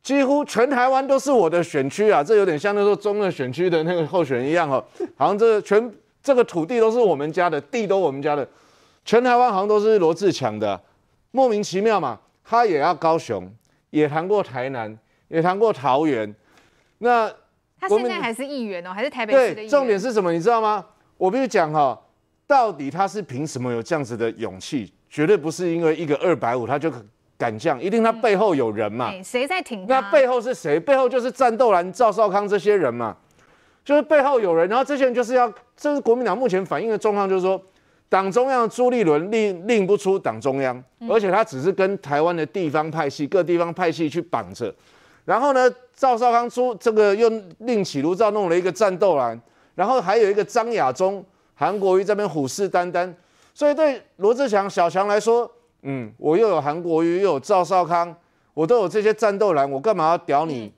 [0.01, 4.85] 几乎全台湾都是我的选区啊，这有点像那时候中二选区的那个候选人一样哦，
[5.16, 5.93] 好像这个全
[6.23, 8.48] 这个土地都是我们家的，地都我们家的，
[9.05, 10.81] 全台湾好像都是罗志强的，
[11.32, 13.52] 莫名其妙嘛，他也要高雄，
[13.90, 14.97] 也谈过台南，
[15.35, 16.32] 也谈过桃园，
[16.98, 17.28] 那
[17.81, 19.66] 他现在还是议员哦，还是台北市的议员？
[19.66, 20.32] 对，重点是什么？
[20.32, 20.85] 你知道吗？
[21.16, 22.01] 我必须讲哈。
[22.47, 24.93] 到底他是凭什么有这样子的勇气？
[25.09, 26.93] 绝对不是因为一个二百五他就
[27.36, 29.11] 敢这样，一定他背后有人嘛？
[29.24, 30.01] 谁在挺他？
[30.01, 30.78] 那背后是谁？
[30.78, 33.16] 背后就是战斗蓝、赵少康这些人嘛？
[33.85, 37.61] 就是背后有人，然后这些人就是要，这是国民党目前反映的状况，就是说，
[38.09, 44.74] 党中央朱立伦令令不出党中央，而且他只是跟台湾的地方派系、各地方派系去绑着，
[45.24, 49.40] 然后呢，赵少康出这个又另起炉灶弄了一个战斗蓝，
[49.74, 51.24] 然后还有一个张亚中。
[51.56, 53.09] 韩国瑜这边虎视眈眈，
[53.55, 55.48] 所以对罗志祥小强来说，
[55.82, 58.12] 嗯，我又有韩国瑜，又有赵少康，
[58.55, 60.72] 我都有这些战斗蓝，我干嘛要屌你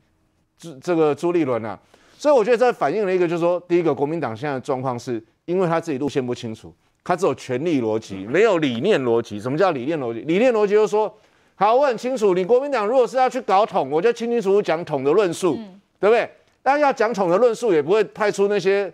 [0.59, 1.79] 这这个朱立伦啊？
[2.19, 6.71] 所以我觉得这反映了一个，就是说，第一个国民党现在的状况是，因为他自己路线不清楚，
[7.03, 9.41] 他只有权力逻辑，没有理念逻辑。
[9.41, 10.21] 什么叫理念逻辑？
[10.21, 11.11] 理念逻辑就是说，
[11.57, 16.31] 好，我很清楚，你国民党如果是要去搞统，我就清清楚楚讲统的论述，嗯、对不对？
[16.63, 18.93] 但要讲统的论述，也不会派出那些。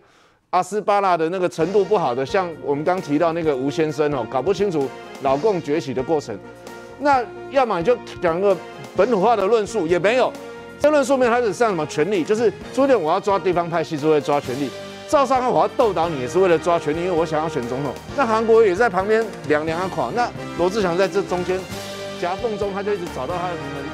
[0.51, 4.87] 阿斯巴拉的那个程度不好的，像我们刚提到那个吴先生哦，搞不清楚
[5.23, 6.39] 老共崛起的过程，
[6.99, 8.55] 那要么你就讲个
[8.95, 10.31] 本土化的论述，也没有。
[10.79, 12.23] 这论述面他是像什么权力？
[12.23, 14.69] 就是朱立伦我要抓地方派系，是为了抓权力；
[15.09, 17.91] 赵少康我要斗倒你，也是为了抓权力，因为我想要选总统。
[18.15, 21.59] 那韩国也在旁边凉凉啊垮，那罗志祥在这中间
[22.23, 23.92] 夹缝中，他就一直找到他的平衡点。